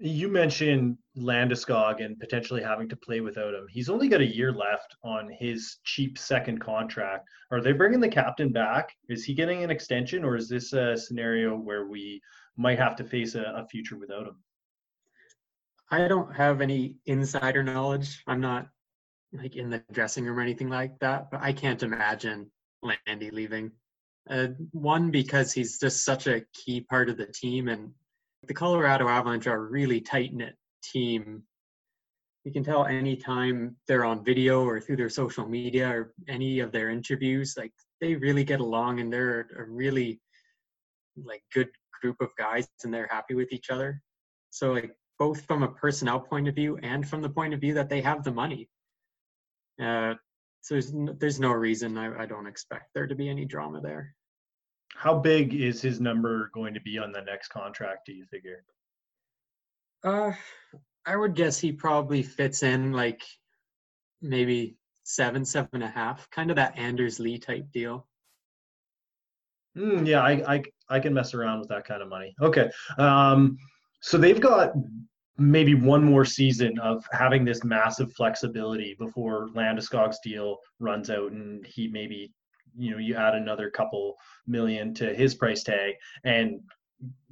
You 0.04 0.30
mentioned 0.30 0.98
Landeskog 1.16 2.04
and 2.04 2.20
potentially 2.20 2.64
having 2.64 2.90
to 2.90 2.96
play 2.96 3.22
without 3.22 3.54
him. 3.54 3.68
He's 3.70 3.88
only 3.88 4.10
got 4.10 4.20
a 4.20 4.26
year 4.26 4.52
left 4.52 4.96
on 5.04 5.30
his 5.40 5.78
cheap 5.84 6.18
second 6.18 6.60
contract. 6.60 7.30
Are 7.52 7.62
they 7.62 7.72
bringing 7.72 8.00
the 8.00 8.10
captain 8.10 8.52
back? 8.52 8.90
Is 9.10 9.24
he 9.24 9.36
getting 9.36 9.64
an 9.64 9.70
extension, 9.70 10.24
or 10.24 10.36
is 10.36 10.50
this 10.50 10.74
a 10.74 10.98
scenario 10.98 11.56
where 11.56 11.86
we 11.86 12.20
might 12.58 12.80
have 12.80 12.96
to 12.96 13.04
face 13.04 13.36
a, 13.36 13.44
a 13.56 13.68
future 13.68 13.96
without 13.96 14.26
him? 14.26 14.38
I 15.92 16.08
don't 16.08 16.36
have 16.36 16.62
any 16.62 16.96
insider 17.06 17.62
knowledge. 17.62 18.24
I'm 18.26 18.42
not 18.42 18.70
like 19.34 19.56
in 19.56 19.70
the 19.70 19.84
dressing 19.92 20.26
room 20.26 20.40
or 20.40 20.42
anything 20.42 20.70
like 20.70 20.98
that, 21.02 21.30
but 21.30 21.42
I 21.44 21.54
can't 21.54 21.84
imagine 21.84 22.50
Landy 22.82 23.30
leaving. 23.30 23.72
Uh, 24.28 24.48
one 24.72 25.12
because 25.12 25.54
he's 25.54 25.80
just 25.80 26.04
such 26.04 26.26
a 26.26 26.42
key 26.54 26.82
part 26.82 27.08
of 27.08 27.18
the 27.18 27.28
team, 27.28 27.68
and 27.68 27.92
the 28.48 28.54
Colorado 28.54 29.08
Avalanche 29.08 29.48
are 29.48 29.56
a 29.56 29.70
really 29.70 30.02
tight 30.02 30.34
knit 30.34 30.56
team. 30.84 31.44
You 32.44 32.52
can 32.52 32.64
tell 32.64 32.86
anytime 32.86 33.76
they're 33.88 34.06
on 34.06 34.26
video 34.26 34.64
or 34.66 34.80
through 34.80 34.98
their 34.98 35.10
social 35.10 35.48
media 35.48 35.90
or 35.90 36.14
any 36.28 36.60
of 36.60 36.72
their 36.72 36.90
interviews, 36.90 37.54
like 37.56 37.72
they 38.00 38.16
really 38.16 38.44
get 38.44 38.60
along 38.60 39.00
and 39.00 39.14
they're 39.14 39.48
a 39.58 39.64
really 39.64 40.20
like 41.24 41.44
good 41.54 41.70
group 42.02 42.18
of 42.20 42.36
guys 42.36 42.68
and 42.84 42.92
they're 42.92 43.10
happy 43.12 43.36
with 43.36 43.52
each 43.52 43.70
other. 43.70 44.02
So 44.50 44.74
like 44.74 44.92
both 45.20 45.46
from 45.46 45.62
a 45.62 45.68
personnel 45.68 46.20
point 46.20 46.48
of 46.48 46.56
view 46.56 46.80
and 46.82 47.08
from 47.08 47.22
the 47.22 47.30
point 47.30 47.54
of 47.54 47.62
view 47.62 47.76
that 47.76 47.90
they 47.90 48.02
have 48.02 48.24
the 48.24 48.32
money. 48.32 48.70
Uh, 49.80 50.16
so 50.62 50.76
there's 50.76 50.94
no, 50.94 51.16
there's 51.20 51.40
no 51.40 51.52
reason 51.52 51.98
I, 51.98 52.24
I 52.24 52.26
don't 52.26 52.48
expect 52.48 52.90
there 52.96 53.08
to 53.08 53.16
be 53.16 53.30
any 53.30 53.46
drama 53.46 53.82
there. 53.82 54.16
How 54.96 55.18
big 55.18 55.54
is 55.54 55.82
his 55.82 56.00
number 56.00 56.52
going 56.54 56.74
to 56.74 56.82
be 56.82 56.98
on 56.98 57.12
the 57.12 57.22
next 57.22 57.50
contract? 57.50 58.06
Do 58.06 58.14
you 58.14 58.26
figure? 58.26 58.64
Uh, 60.04 60.32
I 61.06 61.16
would 61.16 61.36
guess 61.36 61.60
he 61.60 61.72
probably 61.72 62.24
fits 62.24 62.64
in 62.64 62.92
like 62.92 63.24
maybe 64.22 64.76
seven, 65.04 65.46
seven 65.46 65.70
and 65.74 65.84
a 65.84 65.88
half, 65.88 66.30
kind 66.30 66.50
of 66.50 66.56
that 66.58 66.78
Anders 66.78 67.20
Lee 67.20 67.38
type 67.38 67.72
deal. 67.72 68.08
Mm, 69.78 70.06
yeah, 70.06 70.22
I, 70.22 70.56
I 70.56 70.64
I 70.90 71.00
can 71.00 71.14
mess 71.14 71.34
around 71.34 71.60
with 71.60 71.70
that 71.70 71.86
kind 71.86 72.02
of 72.02 72.10
money. 72.10 72.36
Okay, 72.42 72.70
um, 72.98 73.58
so 74.02 74.18
they've 74.18 74.42
got 74.42 74.74
maybe 75.38 75.76
one 75.76 76.04
more 76.04 76.26
season 76.26 76.78
of 76.80 77.04
having 77.12 77.46
this 77.46 77.64
massive 77.64 78.14
flexibility 78.14 78.96
before 79.00 79.48
Landeskog's 79.56 80.20
deal 80.24 80.58
runs 80.80 81.10
out 81.10 81.32
and 81.32 81.66
he 81.66 81.88
maybe 81.88 82.32
you 82.78 82.92
know 82.92 82.98
you 82.98 83.16
add 83.16 83.36
another 83.36 83.70
couple 83.70 84.16
million 84.48 84.94
to 84.94 85.14
his 85.14 85.36
price 85.36 85.64
tag 85.64 85.94
and 86.24 86.60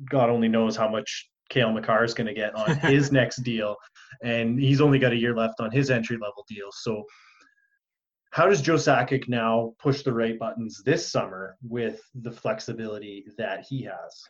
God 0.10 0.30
only 0.30 0.48
knows 0.48 0.76
how 0.76 0.90
much 0.90 1.30
Cale 1.50 1.72
Makar 1.72 2.04
is 2.04 2.14
going 2.14 2.28
to 2.28 2.34
get 2.34 2.56
on 2.56 2.78
his 2.78 3.12
next 3.20 3.38
deal 3.44 3.76
and 4.24 4.60
he's 4.60 4.82
only 4.82 5.00
got 5.00 5.14
a 5.14 5.18
year 5.18 5.36
left 5.36 5.60
on 5.60 5.72
his 5.72 5.90
entry 5.90 6.18
level 6.18 6.46
deal 6.48 6.70
so 6.72 7.06
how 8.32 8.48
does 8.48 8.62
Joe 8.62 8.76
Sakic 8.76 9.28
now 9.28 9.74
push 9.80 10.04
the 10.04 10.14
right 10.14 10.38
buttons 10.38 10.84
this 10.84 11.12
summer 11.12 11.58
with 11.64 12.02
the 12.14 12.32
flexibility 12.32 13.26
that 13.38 13.66
he 13.68 13.84
has? 13.84 14.24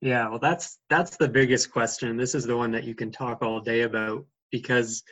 Yeah, 0.00 0.28
well, 0.28 0.38
that's 0.38 0.78
that's 0.88 1.16
the 1.16 1.28
biggest 1.28 1.72
question. 1.72 2.16
This 2.16 2.34
is 2.34 2.44
the 2.44 2.56
one 2.56 2.72
that 2.72 2.84
you 2.84 2.94
can 2.94 3.10
talk 3.10 3.42
all 3.42 3.60
day 3.60 3.82
about 3.82 4.24
because 4.50 5.02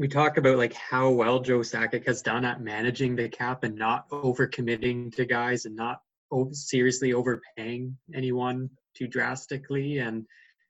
we 0.00 0.08
talk 0.08 0.38
about 0.38 0.56
like 0.56 0.72
how 0.72 1.10
well 1.10 1.40
Joe 1.40 1.58
Sakic 1.58 2.06
has 2.06 2.22
done 2.22 2.46
at 2.46 2.62
managing 2.62 3.16
the 3.16 3.28
cap 3.28 3.64
and 3.64 3.76
not 3.76 4.08
overcommitting 4.08 5.14
to 5.16 5.26
guys 5.26 5.66
and 5.66 5.76
not 5.76 6.00
over, 6.30 6.54
seriously 6.54 7.12
overpaying 7.12 7.98
anyone 8.14 8.70
too 8.96 9.06
drastically. 9.06 9.98
And 9.98 10.24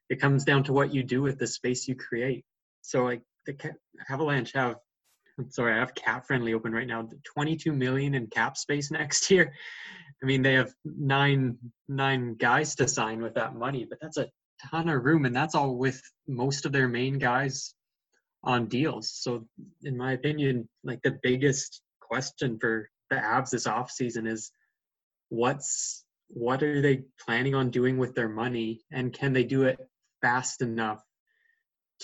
it 0.08 0.20
comes 0.20 0.44
down 0.44 0.64
to 0.64 0.72
what 0.72 0.92
you 0.92 1.04
do 1.04 1.22
with 1.22 1.38
the 1.38 1.46
space 1.46 1.86
you 1.86 1.94
create. 1.94 2.44
So 2.82 3.04
like 3.04 3.22
the 3.46 3.56
Avalanche 4.10 4.50
have, 4.54 4.74
I'm 5.38 5.48
sorry, 5.52 5.74
I 5.74 5.78
have 5.78 5.94
cap 5.94 6.26
friendly 6.26 6.52
open 6.52 6.72
right 6.72 6.88
now. 6.88 7.08
22 7.32 7.72
million 7.72 8.16
in 8.16 8.26
cap 8.26 8.56
space 8.56 8.90
next 8.90 9.30
year. 9.30 9.52
I 10.20 10.26
mean, 10.26 10.42
they 10.42 10.54
have 10.54 10.74
nine 10.84 11.56
nine 11.88 12.34
guys 12.34 12.74
to 12.74 12.88
sign 12.88 13.22
with 13.22 13.34
that 13.34 13.54
money, 13.54 13.86
but 13.88 14.00
that's 14.02 14.16
a 14.16 14.28
ton 14.70 14.88
of 14.88 15.04
room, 15.04 15.24
and 15.24 15.34
that's 15.34 15.54
all 15.54 15.76
with 15.76 16.02
most 16.26 16.66
of 16.66 16.72
their 16.72 16.88
main 16.88 17.18
guys 17.18 17.74
on 18.42 18.66
deals. 18.66 19.10
So, 19.12 19.46
in 19.82 19.96
my 19.96 20.12
opinion, 20.12 20.68
like 20.84 21.02
the 21.02 21.18
biggest 21.22 21.82
question 22.00 22.58
for 22.58 22.88
the 23.10 23.16
Avs 23.16 23.50
this 23.50 23.66
offseason 23.66 24.26
is 24.26 24.50
what's 25.28 26.04
what 26.28 26.62
are 26.62 26.80
they 26.80 27.02
planning 27.24 27.54
on 27.54 27.70
doing 27.70 27.98
with 27.98 28.14
their 28.14 28.28
money? 28.28 28.82
And 28.92 29.12
can 29.12 29.32
they 29.32 29.44
do 29.44 29.64
it 29.64 29.78
fast 30.22 30.62
enough 30.62 31.02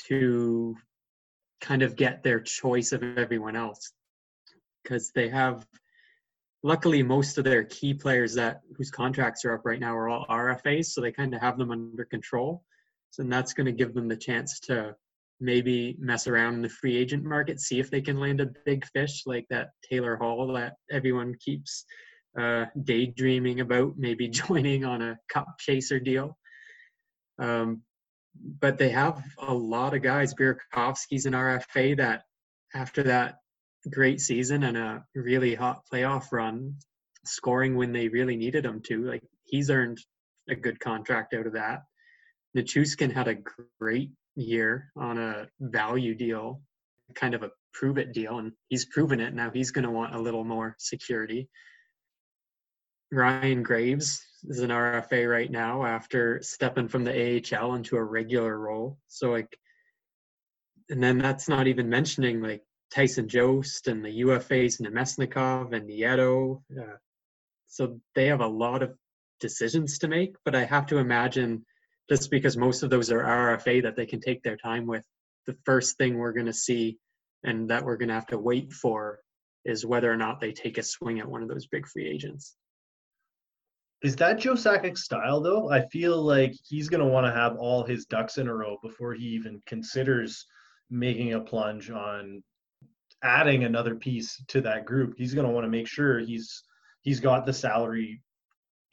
to 0.08 0.76
kind 1.60 1.82
of 1.82 1.96
get 1.96 2.22
their 2.22 2.40
choice 2.40 2.92
of 2.92 3.02
everyone 3.02 3.54
else? 3.54 3.92
Because 4.82 5.12
they 5.14 5.28
have 5.28 5.64
luckily 6.62 7.02
most 7.02 7.38
of 7.38 7.44
their 7.44 7.62
key 7.62 7.94
players 7.94 8.34
that 8.34 8.62
whose 8.76 8.90
contracts 8.90 9.44
are 9.44 9.54
up 9.54 9.64
right 9.64 9.78
now 9.78 9.96
are 9.96 10.08
all 10.08 10.26
RFAs 10.28 10.86
so 10.86 11.00
they 11.00 11.12
kind 11.12 11.32
of 11.32 11.40
have 11.40 11.56
them 11.56 11.70
under 11.70 12.04
control. 12.04 12.64
So 13.10 13.22
and 13.22 13.32
that's 13.32 13.52
going 13.52 13.66
to 13.66 13.72
give 13.72 13.94
them 13.94 14.08
the 14.08 14.16
chance 14.16 14.58
to 14.60 14.96
maybe 15.40 15.96
mess 15.98 16.26
around 16.26 16.54
in 16.54 16.62
the 16.62 16.68
free 16.68 16.96
agent 16.96 17.24
market 17.24 17.60
see 17.60 17.78
if 17.78 17.90
they 17.90 18.00
can 18.00 18.18
land 18.18 18.40
a 18.40 18.48
big 18.64 18.86
fish 18.86 19.22
like 19.26 19.46
that 19.50 19.68
Taylor 19.88 20.16
Hall 20.16 20.52
that 20.54 20.74
everyone 20.90 21.34
keeps 21.44 21.84
uh, 22.38 22.66
daydreaming 22.82 23.60
about 23.60 23.94
maybe 23.96 24.28
joining 24.46 24.84
on 24.84 25.02
a 25.02 25.18
cup 25.32 25.46
chaser 25.58 26.00
deal 26.00 26.36
um, 27.38 27.82
but 28.60 28.78
they 28.78 28.90
have 28.90 29.22
a 29.38 29.52
lot 29.52 29.94
of 29.94 30.02
guys. 30.02 30.34
Burakovsky's 30.34 31.26
an 31.26 31.32
RFA 31.32 31.96
that 31.98 32.22
after 32.74 33.02
that 33.04 33.36
great 33.90 34.20
season 34.20 34.64
and 34.64 34.76
a 34.76 35.04
really 35.14 35.54
hot 35.54 35.82
playoff 35.92 36.32
run, 36.32 36.76
scoring 37.24 37.76
when 37.76 37.92
they 37.92 38.08
really 38.08 38.36
needed 38.36 38.64
him 38.64 38.82
to, 38.86 39.04
like 39.04 39.22
he's 39.44 39.70
earned 39.70 39.98
a 40.48 40.54
good 40.54 40.80
contract 40.80 41.34
out 41.34 41.46
of 41.46 41.54
that. 41.54 41.82
Nichushkin 42.56 43.12
had 43.12 43.28
a 43.28 43.38
great 43.80 44.10
year 44.36 44.92
on 44.96 45.18
a 45.18 45.48
value 45.60 46.14
deal, 46.14 46.60
kind 47.14 47.34
of 47.34 47.42
a 47.42 47.50
prove 47.72 47.98
it 47.98 48.12
deal, 48.12 48.38
and 48.38 48.52
he's 48.68 48.86
proven 48.86 49.20
it. 49.20 49.34
Now 49.34 49.50
he's 49.50 49.70
going 49.70 49.84
to 49.84 49.90
want 49.90 50.14
a 50.14 50.20
little 50.20 50.44
more 50.44 50.76
security. 50.78 51.48
Ryan 53.12 53.62
Graves 53.62 54.22
is 54.44 54.60
an 54.60 54.70
RFA 54.70 55.30
right 55.30 55.50
now 55.50 55.84
after 55.84 56.40
stepping 56.42 56.88
from 56.88 57.04
the 57.04 57.42
AHL 57.54 57.74
into 57.74 57.96
a 57.96 58.04
regular 58.04 58.58
role. 58.58 58.98
So 59.08 59.30
like, 59.30 59.56
and 60.88 61.02
then 61.02 61.18
that's 61.18 61.48
not 61.48 61.66
even 61.66 61.88
mentioning 61.88 62.40
like 62.40 62.62
Tyson 62.92 63.28
Jost 63.28 63.88
and 63.88 64.04
the 64.04 64.20
UFAs 64.22 64.80
and 64.80 64.88
Namestnikov 64.88 65.72
and 65.72 65.88
Nieto. 65.88 66.62
Uh, 66.76 66.96
so 67.66 68.00
they 68.14 68.26
have 68.26 68.40
a 68.40 68.46
lot 68.46 68.82
of 68.82 68.94
decisions 69.40 69.98
to 69.98 70.08
make, 70.08 70.36
but 70.44 70.54
I 70.54 70.64
have 70.64 70.86
to 70.86 70.98
imagine 70.98 71.64
just 72.08 72.30
because 72.30 72.56
most 72.56 72.82
of 72.82 72.90
those 72.90 73.10
are 73.10 73.22
RFA 73.22 73.82
that 73.82 73.96
they 73.96 74.06
can 74.06 74.20
take 74.20 74.42
their 74.42 74.56
time 74.56 74.86
with. 74.86 75.04
The 75.46 75.56
first 75.64 75.96
thing 75.96 76.18
we're 76.18 76.32
going 76.32 76.46
to 76.46 76.52
see 76.52 76.98
and 77.44 77.70
that 77.70 77.84
we're 77.84 77.96
going 77.96 78.08
to 78.08 78.14
have 78.14 78.26
to 78.28 78.38
wait 78.38 78.72
for 78.72 79.20
is 79.64 79.86
whether 79.86 80.12
or 80.12 80.16
not 80.16 80.40
they 80.40 80.52
take 80.52 80.78
a 80.78 80.82
swing 80.82 81.20
at 81.20 81.28
one 81.28 81.42
of 81.42 81.48
those 81.48 81.66
big 81.66 81.86
free 81.86 82.08
agents. 82.08 82.56
Is 84.02 84.16
that 84.16 84.38
Joe 84.38 84.54
Sakic's 84.54 85.04
style 85.04 85.40
though? 85.40 85.70
I 85.70 85.86
feel 85.88 86.20
like 86.22 86.54
he's 86.68 86.88
going 86.88 87.02
to 87.02 87.10
want 87.10 87.26
to 87.26 87.32
have 87.32 87.56
all 87.56 87.82
his 87.82 88.06
ducks 88.06 88.38
in 88.38 88.48
a 88.48 88.54
row 88.54 88.76
before 88.82 89.14
he 89.14 89.24
even 89.24 89.62
considers 89.66 90.44
making 90.90 91.34
a 91.34 91.40
plunge 91.40 91.90
on 91.90 92.42
adding 93.22 93.64
another 93.64 93.94
piece 93.94 94.42
to 94.48 94.60
that 94.60 94.84
group. 94.84 95.14
He's 95.16 95.34
going 95.34 95.46
to 95.46 95.52
want 95.52 95.64
to 95.64 95.70
make 95.70 95.88
sure 95.88 96.18
he's 96.18 96.62
he's 97.02 97.20
got 97.20 97.46
the 97.46 97.52
salary 97.52 98.20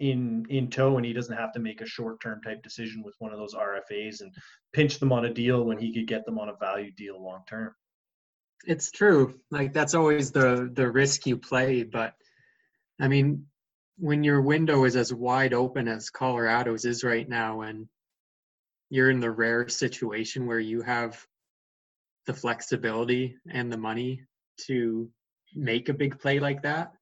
in 0.04 0.46
in 0.50 0.70
tow 0.70 0.98
and 0.98 1.06
he 1.06 1.14
doesn't 1.14 1.38
have 1.38 1.54
to 1.54 1.60
make 1.60 1.80
a 1.80 1.86
short 1.86 2.20
term 2.22 2.42
type 2.42 2.62
decision 2.62 3.02
with 3.04 3.16
one 3.20 3.32
of 3.32 3.40
those 3.40 3.54
RFAs 3.54 4.22
and 4.22 4.34
pinch 4.74 5.00
them 5.00 5.14
on 5.14 5.26
a 5.26 5.34
deal 5.34 5.64
when 5.64 5.78
he 5.78 5.94
could 5.94 6.08
get 6.08 6.26
them 6.26 6.38
on 6.38 6.50
a 6.50 6.56
value 6.56 6.92
deal 6.92 7.24
long 7.24 7.44
term. 7.48 7.74
It's 8.66 8.92
true. 8.92 9.40
Like 9.50 9.72
that's 9.72 9.94
always 9.94 10.32
the 10.32 10.70
the 10.74 10.92
risk 10.92 11.26
you 11.26 11.38
play, 11.38 11.84
but 11.84 12.14
I 13.00 13.08
mean, 13.08 13.46
when 13.98 14.24
your 14.24 14.42
window 14.42 14.84
is 14.84 14.96
as 14.96 15.14
wide 15.14 15.54
open 15.54 15.88
as 15.88 16.10
Colorado's 16.10 16.86
is 16.86 17.04
right 17.04 17.28
now, 17.28 17.62
and 17.62 17.88
you're 18.90 19.10
in 19.10 19.22
the 19.22 19.32
rare 19.32 19.70
situation 19.70 20.48
where 20.48 20.60
you 20.60 20.82
have 20.82 21.26
the 22.26 22.34
flexibility 22.34 23.38
and 23.50 23.72
the 23.72 23.78
money 23.78 24.24
to 24.68 25.10
make 25.56 25.90
a 25.90 25.94
big 25.94 26.20
play 26.20 26.40
like 26.40 26.64
that, 26.64 26.94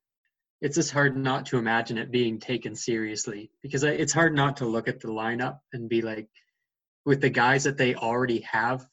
it's 0.62 0.76
just 0.76 0.92
hard 0.92 1.18
not 1.18 1.48
to 1.48 1.58
imagine 1.58 1.98
it 1.98 2.12
being 2.12 2.40
taken 2.40 2.76
seriously 2.76 3.52
because 3.64 3.84
it's 3.84 4.14
hard 4.14 4.36
not 4.36 4.58
to 4.58 4.66
look 4.66 4.88
at 4.88 5.00
the 5.00 5.08
lineup 5.08 5.60
and 5.74 5.90
be 5.90 6.02
like, 6.02 6.28
with 7.06 7.20
the 7.20 7.30
guys 7.30 7.64
that 7.64 7.78
they 7.78 7.96
already 7.96 8.42
have 8.42 8.86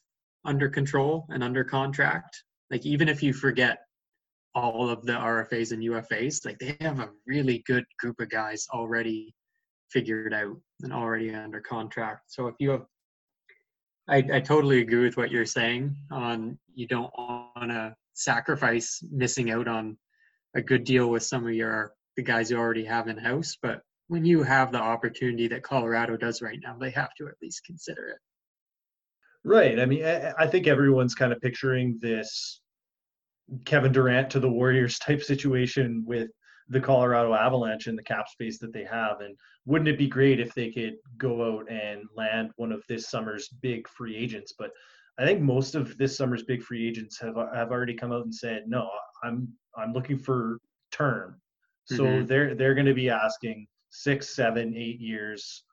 under 0.45 0.69
control 0.69 1.27
and 1.29 1.45
under 1.45 1.63
contract, 1.63 2.43
like 2.71 2.87
even 2.87 3.09
if 3.09 3.23
you 3.23 3.35
forget 3.35 3.81
all 4.59 4.91
of 4.91 5.05
the 5.05 5.13
RFAs 5.13 5.73
and 5.73 5.83
UFAs. 5.83 6.45
Like 6.45 6.59
they 6.59 6.77
have 6.81 7.01
a 7.01 7.11
really 7.27 7.63
good 7.67 7.85
group 7.99 8.21
of 8.21 8.31
guys 8.31 8.67
already 8.73 9.35
figured 9.91 10.35
out 10.35 10.57
and 10.83 10.93
already 10.93 11.35
under 11.35 11.61
contract. 11.61 12.25
So 12.29 12.49
if 12.49 12.55
you 12.59 12.71
have, 12.71 12.87
I, 14.09 14.17
I 14.33 14.41
totally 14.41 14.81
agree 14.81 15.05
with 15.05 15.17
what 15.17 15.31
you're 15.31 15.47
saying 15.47 15.95
on 16.11 16.59
you 16.75 16.87
don't 16.87 17.13
want 17.17 17.71
to 17.71 17.95
sacrifice 18.15 19.03
missing 19.11 19.51
out 19.51 19.69
on 19.69 19.97
a 20.55 20.63
good 20.63 20.85
deal 20.85 21.09
with 21.09 21.23
some 21.23 21.47
of 21.47 21.53
your 21.53 21.93
the 22.17 22.23
guys 22.23 22.51
you 22.51 22.57
already 22.57 22.85
have 22.85 23.07
in 23.07 23.17
house, 23.17 23.57
but 23.63 23.81
when 24.09 24.25
you 24.25 24.43
have 24.43 24.73
the 24.73 24.81
opportunity 24.81 25.47
that 25.49 25.63
Colorado 25.63 26.17
does 26.17 26.43
right 26.43 26.59
now, 26.63 26.77
they 26.77 26.91
have 26.91 27.15
to 27.19 27.29
at 27.29 27.35
least 27.41 27.65
consider 27.65 28.09
it. 28.09 28.19
Right. 29.45 29.79
I 29.79 29.87
mean, 29.87 30.05
I 30.05 30.47
think 30.47 30.67
everyone's 30.67 31.15
kind 31.15 31.33
of 31.33 31.41
picturing 31.41 31.99
this 32.01 32.61
Kevin 33.65 33.93
Durant 33.93 34.31
to 34.31 34.41
the 34.41 34.51
Warriors 34.51 34.99
type 35.07 35.23
situation 35.23 36.03
with 36.07 36.29
the 36.69 36.81
Colorado 36.81 37.35
Avalanche 37.35 37.87
and 37.87 37.97
the 37.97 38.03
cap 38.03 38.29
space 38.29 38.59
that 38.59 38.73
they 38.73 38.85
have. 38.85 39.21
And 39.21 39.37
wouldn't 39.65 39.89
it 39.89 39.97
be 39.99 40.09
great 40.09 40.41
if 40.41 40.55
they 40.55 40.71
could 40.71 40.97
go 41.17 41.57
out 41.57 41.71
and 41.71 42.03
land 42.17 42.51
one 42.57 42.73
of 42.73 42.83
this 42.89 43.09
summer's 43.09 43.49
big 43.63 43.89
free 43.89 44.17
agents? 44.17 44.53
But 44.59 44.71
I 45.19 45.25
think 45.25 45.41
most 45.41 45.75
of 45.75 45.97
this 45.99 46.17
summer's 46.17 46.45
big 46.45 46.63
free 46.63 46.87
agents 46.89 47.19
have 47.21 47.37
have 47.55 47.71
already 47.71 47.95
come 47.95 48.13
out 48.13 48.25
and 48.25 48.35
said, 48.35 48.65
no, 48.67 48.89
I'm 49.25 49.49
I'm 49.77 49.93
looking 49.93 50.19
for 50.19 50.61
term. 50.93 51.41
So 51.85 52.05
mm-hmm. 52.05 52.27
they're 52.27 52.55
they're 52.55 52.75
going 52.75 52.87
to 52.87 52.95
be 52.95 53.11
asking 53.11 53.67
six, 53.91 54.35
seven, 54.35 54.75
eight 54.77 55.01
years. 55.01 55.65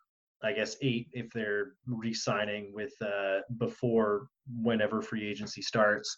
I 0.43 0.53
guess 0.53 0.75
eight 0.81 1.07
if 1.11 1.31
they're 1.31 1.73
re-signing 1.87 2.71
with 2.73 2.93
uh, 3.01 3.39
before 3.57 4.27
whenever 4.61 5.01
free 5.01 5.27
agency 5.27 5.61
starts. 5.61 6.15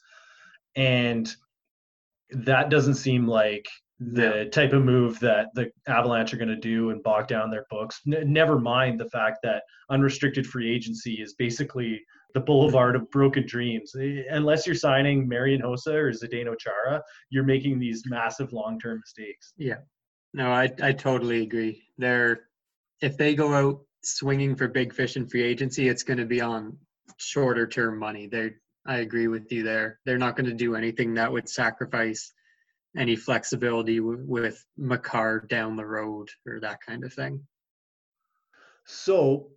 And 0.75 1.33
that 2.31 2.69
doesn't 2.69 2.95
seem 2.95 3.25
like 3.25 3.65
the 3.99 4.43
yeah. 4.43 4.49
type 4.49 4.73
of 4.73 4.83
move 4.83 5.19
that 5.21 5.47
the 5.55 5.71
Avalanche 5.87 6.33
are 6.33 6.37
going 6.37 6.49
to 6.49 6.55
do 6.55 6.89
and 6.89 7.01
bog 7.01 7.27
down 7.27 7.49
their 7.49 7.65
books. 7.69 8.01
N- 8.05 8.31
never 8.31 8.59
mind 8.59 8.99
the 8.99 9.09
fact 9.09 9.39
that 9.43 9.63
unrestricted 9.89 10.45
free 10.45 10.73
agency 10.73 11.15
is 11.21 11.33
basically 11.33 12.01
the 12.33 12.39
boulevard 12.39 12.95
of 12.95 13.09
broken 13.11 13.45
dreams. 13.45 13.95
Eh, 13.99 14.23
unless 14.29 14.65
you're 14.65 14.75
signing 14.75 15.27
Marian 15.27 15.61
Hossa 15.61 15.93
or 15.93 16.11
Zdeno 16.11 16.55
Chara, 16.59 17.01
you're 17.29 17.43
making 17.43 17.79
these 17.79 18.03
massive 18.05 18.53
long-term 18.53 18.99
mistakes. 18.99 19.53
Yeah, 19.57 19.77
no, 20.33 20.51
I 20.51 20.69
I 20.81 20.91
totally 20.93 21.43
agree. 21.43 21.83
They're 21.97 22.47
if 23.01 23.17
they 23.17 23.35
go 23.35 23.53
out 23.53 23.81
swinging 24.03 24.55
for 24.55 24.67
big 24.67 24.93
fish 24.93 25.15
in 25.15 25.27
free 25.27 25.43
agency, 25.43 25.87
it's 25.87 26.03
going 26.03 26.19
to 26.19 26.25
be 26.25 26.41
on 26.41 26.77
shorter-term 27.17 27.97
money. 27.97 28.27
They're 28.27 28.55
I 28.85 28.97
agree 28.97 29.27
with 29.27 29.51
you 29.51 29.63
there. 29.63 29.99
They're 30.05 30.17
not 30.17 30.37
going 30.37 30.49
to 30.49 30.55
do 30.55 30.75
anything 30.75 31.13
that 31.15 31.31
would 31.31 31.49
sacrifice 31.49 32.31
any 32.95 33.15
flexibility 33.17 33.97
w- 33.97 34.23
with 34.25 34.63
Makar 34.77 35.45
down 35.49 35.75
the 35.75 35.85
road 35.85 36.29
or 36.47 36.61
that 36.61 36.79
kind 36.85 37.03
of 37.03 37.13
thing. 37.13 37.45
So, 38.85 39.49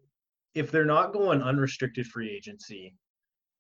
if 0.55 0.71
they're 0.71 0.85
not 0.85 1.13
going 1.13 1.43
unrestricted 1.43 2.07
free 2.07 2.31
agency, 2.31 2.95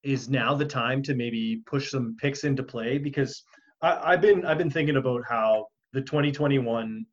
is 0.03 0.29
now 0.29 0.55
the 0.55 0.64
time 0.64 1.03
to 1.03 1.14
maybe 1.14 1.62
push 1.66 1.90
some 1.90 2.16
picks 2.20 2.44
into 2.44 2.62
play? 2.62 2.98
Because 2.98 3.42
I, 3.83 4.12
I've 4.12 4.20
been 4.20 4.44
I've 4.44 4.59
been 4.59 4.70
thinking 4.70 4.96
about 4.96 5.22
how 5.29 5.66
the 5.92 6.00
2021 6.00 7.05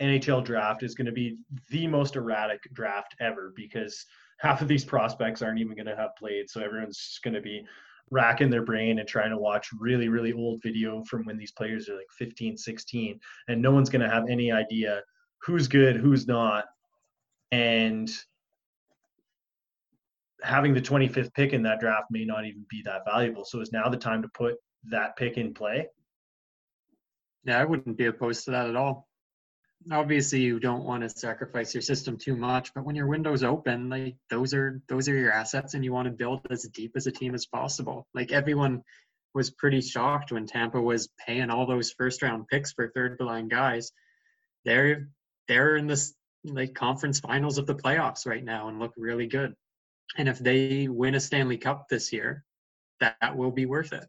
NHL 0.00 0.44
draft 0.44 0.82
is 0.82 0.94
going 0.94 1.06
to 1.06 1.12
be 1.12 1.38
the 1.70 1.86
most 1.86 2.16
erratic 2.16 2.62
draft 2.72 3.14
ever 3.20 3.52
because 3.56 4.04
half 4.38 4.60
of 4.60 4.68
these 4.68 4.84
prospects 4.84 5.42
aren't 5.42 5.58
even 5.58 5.74
going 5.74 5.86
to 5.86 5.96
have 5.96 6.10
played. 6.18 6.50
So 6.50 6.60
everyone's 6.60 7.18
going 7.24 7.34
to 7.34 7.40
be 7.40 7.64
racking 8.10 8.50
their 8.50 8.64
brain 8.64 8.98
and 8.98 9.08
trying 9.08 9.30
to 9.30 9.38
watch 9.38 9.68
really, 9.78 10.08
really 10.08 10.32
old 10.32 10.62
video 10.62 11.02
from 11.04 11.24
when 11.24 11.36
these 11.36 11.52
players 11.52 11.88
are 11.88 11.96
like 11.96 12.06
15, 12.18 12.56
16. 12.56 13.18
And 13.48 13.62
no 13.62 13.72
one's 13.72 13.88
going 13.88 14.02
to 14.02 14.10
have 14.10 14.28
any 14.28 14.52
idea 14.52 15.02
who's 15.42 15.66
good, 15.66 15.96
who's 15.96 16.26
not. 16.26 16.66
And 17.52 18.10
having 20.42 20.74
the 20.74 20.80
25th 20.80 21.32
pick 21.34 21.52
in 21.52 21.62
that 21.62 21.80
draft 21.80 22.06
may 22.10 22.24
not 22.24 22.44
even 22.44 22.64
be 22.68 22.82
that 22.84 23.02
valuable. 23.04 23.44
So 23.44 23.60
is 23.60 23.72
now 23.72 23.88
the 23.88 23.96
time 23.96 24.22
to 24.22 24.28
put 24.28 24.56
that 24.90 25.16
pick 25.16 25.36
in 25.36 25.54
play? 25.54 25.88
Yeah, 27.44 27.60
I 27.60 27.64
wouldn't 27.64 27.96
be 27.96 28.06
opposed 28.06 28.44
to 28.44 28.50
that 28.52 28.68
at 28.68 28.76
all 28.76 29.08
obviously 29.92 30.40
you 30.40 30.58
don't 30.58 30.84
want 30.84 31.02
to 31.02 31.08
sacrifice 31.08 31.72
your 31.72 31.82
system 31.82 32.16
too 32.16 32.34
much 32.34 32.72
but 32.74 32.84
when 32.84 32.96
your 32.96 33.06
window's 33.06 33.44
open 33.44 33.88
like 33.88 34.16
those 34.30 34.52
are 34.52 34.80
those 34.88 35.08
are 35.08 35.14
your 35.14 35.30
assets 35.30 35.74
and 35.74 35.84
you 35.84 35.92
want 35.92 36.06
to 36.06 36.10
build 36.10 36.40
as 36.50 36.64
deep 36.72 36.92
as 36.96 37.06
a 37.06 37.12
team 37.12 37.34
as 37.34 37.46
possible 37.46 38.04
like 38.12 38.32
everyone 38.32 38.82
was 39.34 39.50
pretty 39.50 39.80
shocked 39.80 40.32
when 40.32 40.46
tampa 40.46 40.80
was 40.80 41.08
paying 41.24 41.50
all 41.50 41.66
those 41.66 41.92
first 41.92 42.22
round 42.22 42.48
picks 42.48 42.72
for 42.72 42.88
third 42.88 43.20
line 43.20 43.46
guys 43.46 43.92
they're 44.64 45.08
they're 45.46 45.76
in 45.76 45.86
this 45.86 46.14
like 46.44 46.74
conference 46.74 47.20
finals 47.20 47.58
of 47.58 47.66
the 47.66 47.74
playoffs 47.74 48.26
right 48.26 48.44
now 48.44 48.68
and 48.68 48.78
look 48.78 48.92
really 48.96 49.26
good. 49.26 49.54
And 50.16 50.28
if 50.28 50.38
they 50.38 50.88
win 50.88 51.14
a 51.14 51.20
Stanley 51.20 51.58
Cup 51.58 51.88
this 51.88 52.12
year, 52.12 52.44
that, 53.00 53.36
will 53.36 53.50
be 53.50 53.66
worth 53.66 53.92
it. 53.92 54.06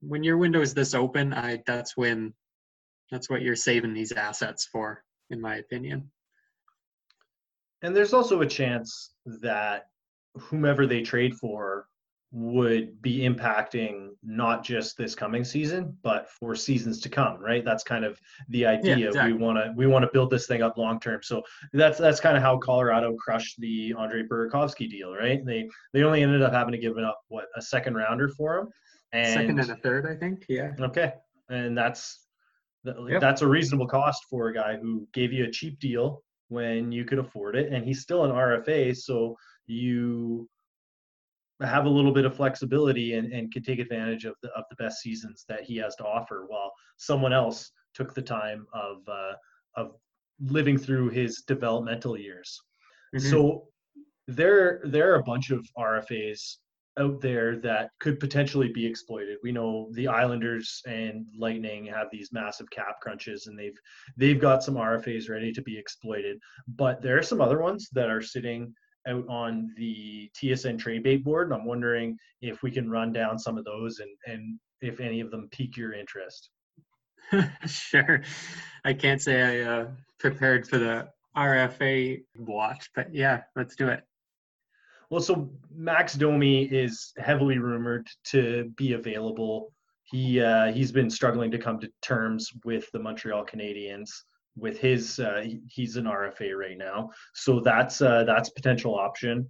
When 0.00 0.24
your 0.24 0.38
window 0.38 0.62
is 0.62 0.72
this 0.72 0.94
open, 0.94 1.34
I 1.34 1.62
that's 1.66 1.96
when 1.96 2.32
that's 3.10 3.28
what 3.28 3.42
you're 3.42 3.56
saving 3.56 3.92
these 3.92 4.12
assets 4.12 4.66
for, 4.70 5.04
in 5.28 5.40
my 5.40 5.56
opinion. 5.56 6.10
And 7.82 7.94
there's 7.94 8.14
also 8.14 8.40
a 8.40 8.46
chance 8.46 9.12
that 9.26 9.88
whomever 10.34 10.86
they 10.86 11.02
trade 11.02 11.34
for 11.34 11.86
would 12.32 13.02
be 13.02 13.20
impacting 13.20 14.10
not 14.22 14.62
just 14.62 14.96
this 14.96 15.16
coming 15.16 15.42
season 15.42 15.96
but 16.02 16.30
for 16.30 16.54
seasons 16.54 17.00
to 17.00 17.08
come 17.08 17.38
right? 17.40 17.64
That's 17.64 17.82
kind 17.82 18.04
of 18.04 18.20
the 18.50 18.66
idea 18.66 18.96
yeah, 18.96 19.06
exactly. 19.08 19.32
we 19.32 19.38
want 19.38 19.58
to 19.58 19.72
we 19.76 19.86
want 19.86 20.04
to 20.04 20.10
build 20.12 20.30
this 20.30 20.46
thing 20.46 20.62
up 20.62 20.78
long 20.78 21.00
term. 21.00 21.22
So 21.22 21.42
that's 21.72 21.98
that's 21.98 22.20
kind 22.20 22.36
of 22.36 22.42
how 22.42 22.58
colorado 22.58 23.16
crushed 23.16 23.60
the 23.60 23.94
andre 23.98 24.22
burakovsky 24.22 24.88
deal 24.88 25.12
right? 25.14 25.44
They 25.44 25.68
they 25.92 26.04
only 26.04 26.22
ended 26.22 26.42
up 26.42 26.52
having 26.52 26.72
to 26.72 26.78
give 26.78 26.96
up 26.98 27.20
what 27.28 27.46
a 27.56 27.62
second 27.62 27.94
rounder 27.94 28.28
for 28.28 28.58
him? 28.58 28.68
And 29.12 29.34
second 29.34 29.58
and 29.58 29.70
a 29.70 29.76
third 29.76 30.06
i 30.06 30.14
think 30.14 30.44
yeah. 30.48 30.70
Okay. 30.80 31.14
And 31.48 31.76
that's 31.76 32.26
yep. 32.84 33.20
that's 33.20 33.42
a 33.42 33.46
reasonable 33.46 33.88
cost 33.88 34.24
for 34.30 34.48
a 34.48 34.54
guy 34.54 34.76
who 34.76 35.08
gave 35.12 35.32
you 35.32 35.46
a 35.46 35.50
cheap 35.50 35.80
deal 35.80 36.22
when 36.46 36.92
you 36.92 37.04
could 37.04 37.18
afford 37.18 37.56
it 37.56 37.72
and 37.72 37.84
he's 37.84 38.00
still 38.00 38.24
an 38.24 38.30
rfa 38.30 38.96
so 38.96 39.36
you 39.66 40.48
have 41.62 41.84
a 41.84 41.88
little 41.88 42.12
bit 42.12 42.24
of 42.24 42.36
flexibility 42.36 43.14
and, 43.14 43.32
and 43.32 43.52
can 43.52 43.62
take 43.62 43.78
advantage 43.78 44.24
of 44.24 44.34
the 44.42 44.48
of 44.50 44.64
the 44.70 44.76
best 44.76 45.00
seasons 45.00 45.44
that 45.48 45.62
he 45.62 45.76
has 45.76 45.94
to 45.96 46.04
offer 46.04 46.44
while 46.48 46.72
someone 46.96 47.32
else 47.32 47.72
took 47.94 48.14
the 48.14 48.22
time 48.22 48.66
of 48.72 48.96
uh, 49.08 49.32
of 49.76 49.92
living 50.40 50.78
through 50.78 51.10
his 51.10 51.42
developmental 51.46 52.18
years. 52.18 52.60
Mm-hmm. 53.14 53.28
So 53.28 53.68
there 54.26 54.80
there 54.84 55.12
are 55.12 55.20
a 55.20 55.24
bunch 55.24 55.50
of 55.50 55.66
RFAs 55.78 56.56
out 56.98 57.20
there 57.20 57.56
that 57.56 57.90
could 58.00 58.18
potentially 58.18 58.68
be 58.68 58.84
exploited. 58.84 59.38
We 59.42 59.52
know 59.52 59.88
the 59.92 60.08
Islanders 60.08 60.82
and 60.86 61.26
Lightning 61.36 61.86
have 61.86 62.08
these 62.10 62.32
massive 62.32 62.68
cap 62.70 63.00
crunches 63.00 63.46
and 63.46 63.58
they've 63.58 63.78
they've 64.16 64.40
got 64.40 64.62
some 64.62 64.74
RFAs 64.74 65.28
ready 65.28 65.52
to 65.52 65.62
be 65.62 65.78
exploited. 65.78 66.38
But 66.68 67.00
there 67.02 67.18
are 67.18 67.22
some 67.22 67.40
other 67.40 67.60
ones 67.60 67.88
that 67.92 68.10
are 68.10 68.22
sitting 68.22 68.74
out 69.08 69.24
on 69.28 69.72
the 69.76 70.30
TSN 70.36 70.78
trade 70.78 71.02
bait 71.02 71.24
board. 71.24 71.50
And 71.50 71.60
I'm 71.60 71.66
wondering 71.66 72.16
if 72.40 72.62
we 72.62 72.70
can 72.70 72.90
run 72.90 73.12
down 73.12 73.38
some 73.38 73.58
of 73.58 73.64
those 73.64 74.00
and, 74.00 74.10
and 74.26 74.58
if 74.80 75.00
any 75.00 75.20
of 75.20 75.30
them 75.30 75.48
pique 75.52 75.76
your 75.76 75.92
interest. 75.92 76.50
sure. 77.66 78.22
I 78.84 78.92
can't 78.92 79.22
say 79.22 79.64
I 79.64 79.70
uh, 79.70 79.88
prepared 80.18 80.66
for 80.68 80.78
the 80.78 81.08
RFA 81.36 82.22
watch, 82.38 82.90
but 82.94 83.14
yeah, 83.14 83.42
let's 83.56 83.76
do 83.76 83.88
it. 83.88 84.02
Well, 85.10 85.20
so 85.20 85.50
Max 85.74 86.14
Domi 86.14 86.64
is 86.64 87.12
heavily 87.18 87.58
rumored 87.58 88.06
to 88.26 88.72
be 88.76 88.92
available. 88.92 89.72
He 90.04 90.40
uh, 90.40 90.72
he's 90.72 90.92
been 90.92 91.10
struggling 91.10 91.50
to 91.50 91.58
come 91.58 91.78
to 91.80 91.90
terms 92.02 92.48
with 92.64 92.90
the 92.92 92.98
Montreal 92.98 93.44
Canadiens 93.44 94.10
with 94.60 94.78
his 94.78 95.18
uh, 95.18 95.46
he's 95.68 95.96
an 95.96 96.04
RFA 96.04 96.54
right 96.54 96.78
now, 96.78 97.10
so 97.34 97.60
that's 97.60 98.00
uh, 98.00 98.24
that's 98.24 98.50
potential 98.50 98.94
option. 98.94 99.48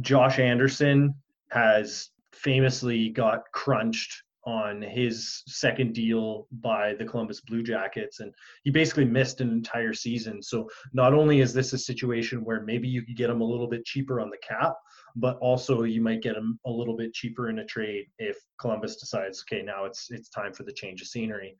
Josh 0.00 0.38
Anderson 0.38 1.14
has 1.50 2.10
famously 2.32 3.08
got 3.08 3.42
crunched 3.52 4.22
on 4.46 4.80
his 4.80 5.42
second 5.48 5.92
deal 5.92 6.46
by 6.60 6.94
the 6.94 7.04
Columbus 7.04 7.40
Blue 7.40 7.62
Jackets, 7.62 8.20
and 8.20 8.32
he 8.62 8.70
basically 8.70 9.04
missed 9.04 9.40
an 9.40 9.50
entire 9.50 9.92
season. 9.92 10.40
So 10.40 10.70
not 10.92 11.12
only 11.12 11.40
is 11.40 11.52
this 11.52 11.72
a 11.72 11.78
situation 11.78 12.44
where 12.44 12.62
maybe 12.62 12.86
you 12.86 13.02
could 13.02 13.16
get 13.16 13.28
him 13.28 13.40
a 13.40 13.44
little 13.44 13.66
bit 13.66 13.84
cheaper 13.84 14.20
on 14.20 14.30
the 14.30 14.38
cap, 14.46 14.74
but 15.16 15.36
also 15.38 15.82
you 15.82 16.00
might 16.00 16.22
get 16.22 16.36
him 16.36 16.60
a 16.64 16.70
little 16.70 16.96
bit 16.96 17.12
cheaper 17.12 17.50
in 17.50 17.58
a 17.58 17.64
trade 17.64 18.06
if 18.18 18.36
Columbus 18.60 18.96
decides, 18.96 19.42
okay, 19.42 19.62
now 19.62 19.84
it's 19.84 20.10
it's 20.10 20.28
time 20.28 20.52
for 20.52 20.62
the 20.62 20.72
change 20.72 21.02
of 21.02 21.08
scenery. 21.08 21.56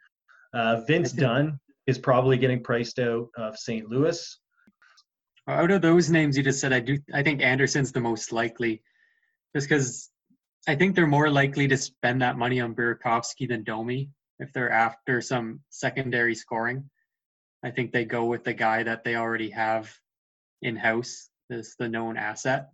Uh, 0.55 0.83
Vince 0.87 1.11
Dunn 1.25 1.59
is 1.87 1.99
probably 1.99 2.37
getting 2.37 2.63
priced 2.63 2.99
out 2.99 3.29
of 3.37 3.57
St. 3.57 3.89
Louis. 3.89 4.39
Out 5.49 5.71
of 5.71 5.83
those 5.83 6.11
names 6.11 6.37
you 6.37 6.43
just 6.43 6.61
said, 6.61 6.73
I 6.73 6.81
do 6.81 6.99
I 7.15 7.23
think 7.23 7.41
Anderson's 7.41 7.93
the 7.93 8.01
most 8.01 8.33
likely, 8.33 8.83
just 9.55 9.69
because 9.69 10.11
I 10.69 10.75
think 10.75 10.95
they're 10.95 11.07
more 11.07 11.31
likely 11.31 11.69
to 11.69 11.77
spend 11.77 12.23
that 12.23 12.37
money 12.37 12.61
on 12.61 12.75
Burakovsky 12.75 13.49
than 13.49 13.63
Domi 13.63 14.11
if 14.41 14.53
they're 14.53 14.73
after 14.73 15.21
some 15.21 15.61
secondary 15.71 16.35
scoring. 16.35 16.91
I 17.65 17.71
think 17.71 17.93
they 17.93 18.05
go 18.05 18.25
with 18.27 18.45
the 18.45 18.53
guy 18.53 18.83
that 18.83 19.05
they 19.05 19.15
already 19.15 19.51
have 19.51 19.93
in 20.63 20.77
house, 20.77 21.31
is 21.49 21.77
the 21.79 21.89
known 21.89 22.17
asset. 22.17 22.69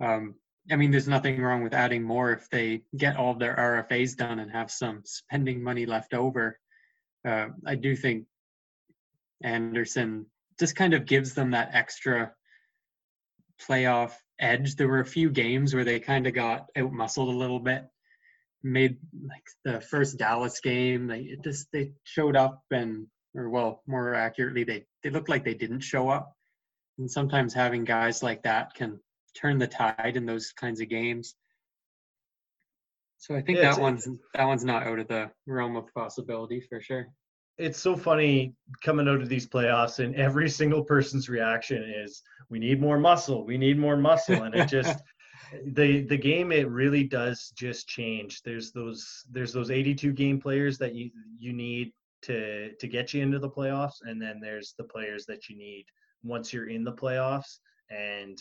Um, 0.00 0.36
I 0.70 0.76
mean, 0.76 0.90
there's 0.92 1.08
nothing 1.08 1.40
wrong 1.40 1.64
with 1.64 1.74
adding 1.74 2.02
more 2.04 2.32
if 2.32 2.48
they 2.50 2.82
get 2.96 3.16
all 3.16 3.34
their 3.34 3.56
RFAs 3.56 4.16
done 4.16 4.38
and 4.38 4.52
have 4.52 4.70
some 4.70 5.02
spending 5.04 5.62
money 5.62 5.86
left 5.86 6.14
over 6.14 6.58
uh, 7.26 7.48
I 7.66 7.74
do 7.74 7.96
think 7.96 8.26
Anderson 9.42 10.26
just 10.58 10.76
kind 10.76 10.94
of 10.94 11.06
gives 11.06 11.34
them 11.34 11.52
that 11.52 11.70
extra 11.72 12.32
playoff 13.60 14.12
edge. 14.38 14.76
There 14.76 14.88
were 14.88 15.00
a 15.00 15.06
few 15.06 15.30
games 15.30 15.74
where 15.74 15.84
they 15.84 16.00
kind 16.00 16.26
of 16.26 16.34
got 16.34 16.66
outmuscled 16.76 17.32
a 17.32 17.38
little 17.38 17.60
bit. 17.60 17.86
Made 18.62 18.98
like 19.28 19.44
the 19.64 19.80
first 19.80 20.18
Dallas 20.18 20.60
game, 20.60 21.06
they 21.06 21.36
just 21.44 21.68
they 21.72 21.92
showed 22.02 22.36
up 22.36 22.62
and, 22.72 23.06
or 23.34 23.48
well, 23.50 23.82
more 23.86 24.14
accurately, 24.14 24.64
they 24.64 24.84
they 25.04 25.10
looked 25.10 25.28
like 25.28 25.44
they 25.44 25.54
didn't 25.54 25.80
show 25.80 26.08
up. 26.08 26.32
And 26.98 27.08
sometimes 27.08 27.54
having 27.54 27.84
guys 27.84 28.22
like 28.22 28.42
that 28.42 28.74
can 28.74 28.98
turn 29.40 29.58
the 29.58 29.68
tide 29.68 30.16
in 30.16 30.26
those 30.26 30.52
kinds 30.52 30.80
of 30.80 30.88
games. 30.88 31.36
So 33.18 33.34
I 33.34 33.42
think 33.42 33.58
yeah, 33.58 33.72
that 33.72 33.80
one's 33.80 34.08
that 34.34 34.44
one's 34.44 34.64
not 34.64 34.84
out 34.84 35.00
of 35.00 35.08
the 35.08 35.30
realm 35.46 35.76
of 35.76 35.92
possibility 35.92 36.60
for 36.60 36.80
sure. 36.80 37.08
It's 37.58 37.80
so 37.80 37.96
funny 37.96 38.54
coming 38.82 39.08
out 39.08 39.20
of 39.20 39.28
these 39.28 39.46
playoffs, 39.46 39.98
and 39.98 40.14
every 40.14 40.48
single 40.48 40.84
person's 40.84 41.28
reaction 41.28 41.82
is, 41.82 42.22
"We 42.48 42.60
need 42.60 42.80
more 42.80 42.98
muscle. 42.98 43.44
We 43.44 43.58
need 43.58 43.76
more 43.76 43.96
muscle," 43.96 44.42
and 44.44 44.54
it 44.54 44.68
just 44.68 45.02
the 45.66 46.02
the 46.02 46.16
game 46.16 46.52
it 46.52 46.68
really 46.68 47.02
does 47.04 47.52
just 47.56 47.88
change. 47.88 48.42
There's 48.42 48.70
those 48.70 49.24
there's 49.30 49.52
those 49.52 49.72
82 49.72 50.12
game 50.12 50.40
players 50.40 50.78
that 50.78 50.94
you 50.94 51.10
you 51.38 51.52
need 51.52 51.92
to 52.22 52.72
to 52.74 52.86
get 52.86 53.12
you 53.12 53.22
into 53.22 53.40
the 53.40 53.50
playoffs, 53.50 53.96
and 54.02 54.22
then 54.22 54.38
there's 54.40 54.74
the 54.78 54.84
players 54.84 55.26
that 55.26 55.48
you 55.48 55.56
need 55.56 55.86
once 56.22 56.52
you're 56.52 56.68
in 56.68 56.84
the 56.84 56.92
playoffs 56.92 57.58
and 57.90 58.38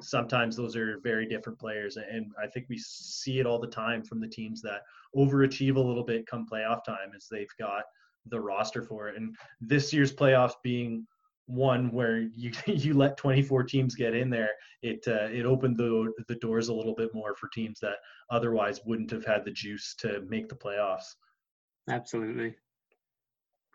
sometimes 0.00 0.56
those 0.56 0.76
are 0.76 0.98
very 1.02 1.26
different 1.26 1.58
players 1.58 1.96
and 1.96 2.32
i 2.42 2.46
think 2.46 2.66
we 2.68 2.78
see 2.78 3.38
it 3.38 3.46
all 3.46 3.58
the 3.58 3.66
time 3.66 4.02
from 4.02 4.20
the 4.20 4.28
teams 4.28 4.60
that 4.60 4.82
overachieve 5.16 5.76
a 5.76 5.80
little 5.80 6.04
bit 6.04 6.26
come 6.26 6.46
playoff 6.50 6.84
time 6.84 7.10
as 7.16 7.26
they've 7.30 7.54
got 7.58 7.82
the 8.28 8.40
roster 8.40 8.82
for 8.82 9.08
it. 9.08 9.16
And 9.16 9.34
this 9.60 9.92
year's 9.92 10.12
playoffs 10.12 10.54
being 10.62 11.06
one 11.46 11.92
where 11.92 12.18
you 12.18 12.52
you 12.66 12.94
let 12.94 13.16
24 13.16 13.62
teams 13.64 13.94
get 13.94 14.14
in 14.14 14.28
there 14.28 14.50
it 14.82 15.04
uh, 15.06 15.28
it 15.30 15.46
opened 15.46 15.76
the 15.76 16.12
the 16.28 16.34
doors 16.36 16.68
a 16.68 16.74
little 16.74 16.94
bit 16.94 17.14
more 17.14 17.36
for 17.36 17.48
teams 17.48 17.78
that 17.80 17.96
otherwise 18.30 18.80
wouldn't 18.84 19.10
have 19.10 19.24
had 19.24 19.44
the 19.44 19.50
juice 19.50 19.94
to 19.98 20.22
make 20.28 20.48
the 20.48 20.54
playoffs. 20.54 21.14
Absolutely. 21.88 22.56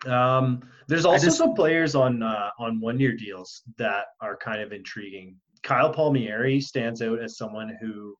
Um, 0.06 0.68
there's 0.88 1.06
also 1.06 1.28
just, 1.28 1.38
some 1.38 1.54
players 1.54 1.96
on 1.96 2.22
uh, 2.24 2.50
on 2.60 2.82
one 2.82 3.00
year 3.00 3.16
deals 3.16 3.62
that 3.78 4.08
are 4.20 4.36
kind 4.36 4.62
of 4.62 4.74
intriguing 4.74 5.38
Kyle 5.64 5.94
Palmieri 5.94 6.60
stands 6.62 7.02
out 7.02 7.20
as 7.20 7.38
someone 7.38 7.78
who 7.82 8.16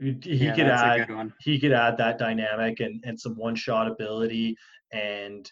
he 0.00 0.16
yeah, 0.22 0.54
could 0.54 0.66
add 0.66 1.32
he 1.40 1.58
could 1.58 1.72
add 1.72 1.96
that 1.98 2.18
dynamic 2.18 2.80
and, 2.80 3.02
and 3.04 3.18
some 3.18 3.36
one 3.36 3.54
shot 3.54 3.86
ability 3.86 4.56
and 4.92 5.50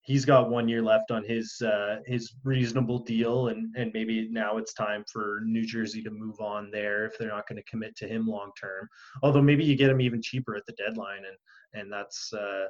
he's 0.00 0.24
got 0.24 0.48
one 0.50 0.68
year 0.68 0.82
left 0.82 1.10
on 1.10 1.22
his 1.24 1.60
uh, 1.62 1.98
his 2.06 2.34
reasonable 2.44 2.98
deal 3.00 3.48
and 3.48 3.74
and 3.76 3.92
maybe 3.92 4.28
now 4.30 4.56
it's 4.56 4.72
time 4.72 5.04
for 5.12 5.42
New 5.44 5.66
Jersey 5.66 6.02
to 6.02 6.10
move 6.10 6.40
on 6.40 6.70
there 6.70 7.04
if 7.04 7.18
they're 7.18 7.28
not 7.28 7.46
going 7.48 7.62
to 7.62 7.70
commit 7.70 7.94
to 7.96 8.08
him 8.08 8.26
long 8.26 8.50
term 8.60 8.88
although 9.22 9.42
maybe 9.42 9.64
you 9.64 9.76
get 9.76 9.90
him 9.90 10.00
even 10.00 10.22
cheaper 10.22 10.56
at 10.56 10.64
the 10.66 10.72
deadline 10.72 11.22
and 11.26 11.80
and 11.80 11.92
that's 11.92 12.32
uh, 12.32 12.66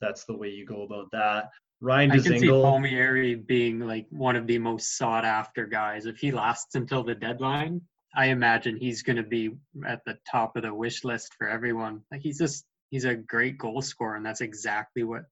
that's 0.00 0.24
the 0.24 0.36
way 0.36 0.48
you 0.48 0.66
go 0.66 0.82
about 0.82 1.06
that 1.12 1.48
Ryan 1.80 2.10
Dzingel. 2.10 2.20
I 2.20 2.22
can 2.22 2.40
see 2.40 2.48
Palmieri 2.48 3.34
being 3.34 3.80
like 3.80 4.06
one 4.10 4.36
of 4.36 4.46
the 4.46 4.58
most 4.58 4.96
sought 4.96 5.24
after 5.24 5.66
guys. 5.66 6.06
If 6.06 6.18
he 6.18 6.30
lasts 6.30 6.74
until 6.74 7.02
the 7.02 7.14
deadline, 7.14 7.80
I 8.14 8.26
imagine 8.26 8.76
he's 8.76 9.02
going 9.02 9.16
to 9.16 9.22
be 9.22 9.56
at 9.86 10.04
the 10.04 10.18
top 10.30 10.56
of 10.56 10.62
the 10.62 10.74
wish 10.74 11.04
list 11.04 11.34
for 11.38 11.48
everyone. 11.48 12.02
Like 12.10 12.20
he's 12.20 12.38
just 12.38 12.64
he's 12.90 13.04
a 13.04 13.14
great 13.14 13.56
goal 13.56 13.80
scorer, 13.80 14.16
and 14.16 14.26
that's 14.26 14.40
exactly 14.40 15.04
what 15.04 15.22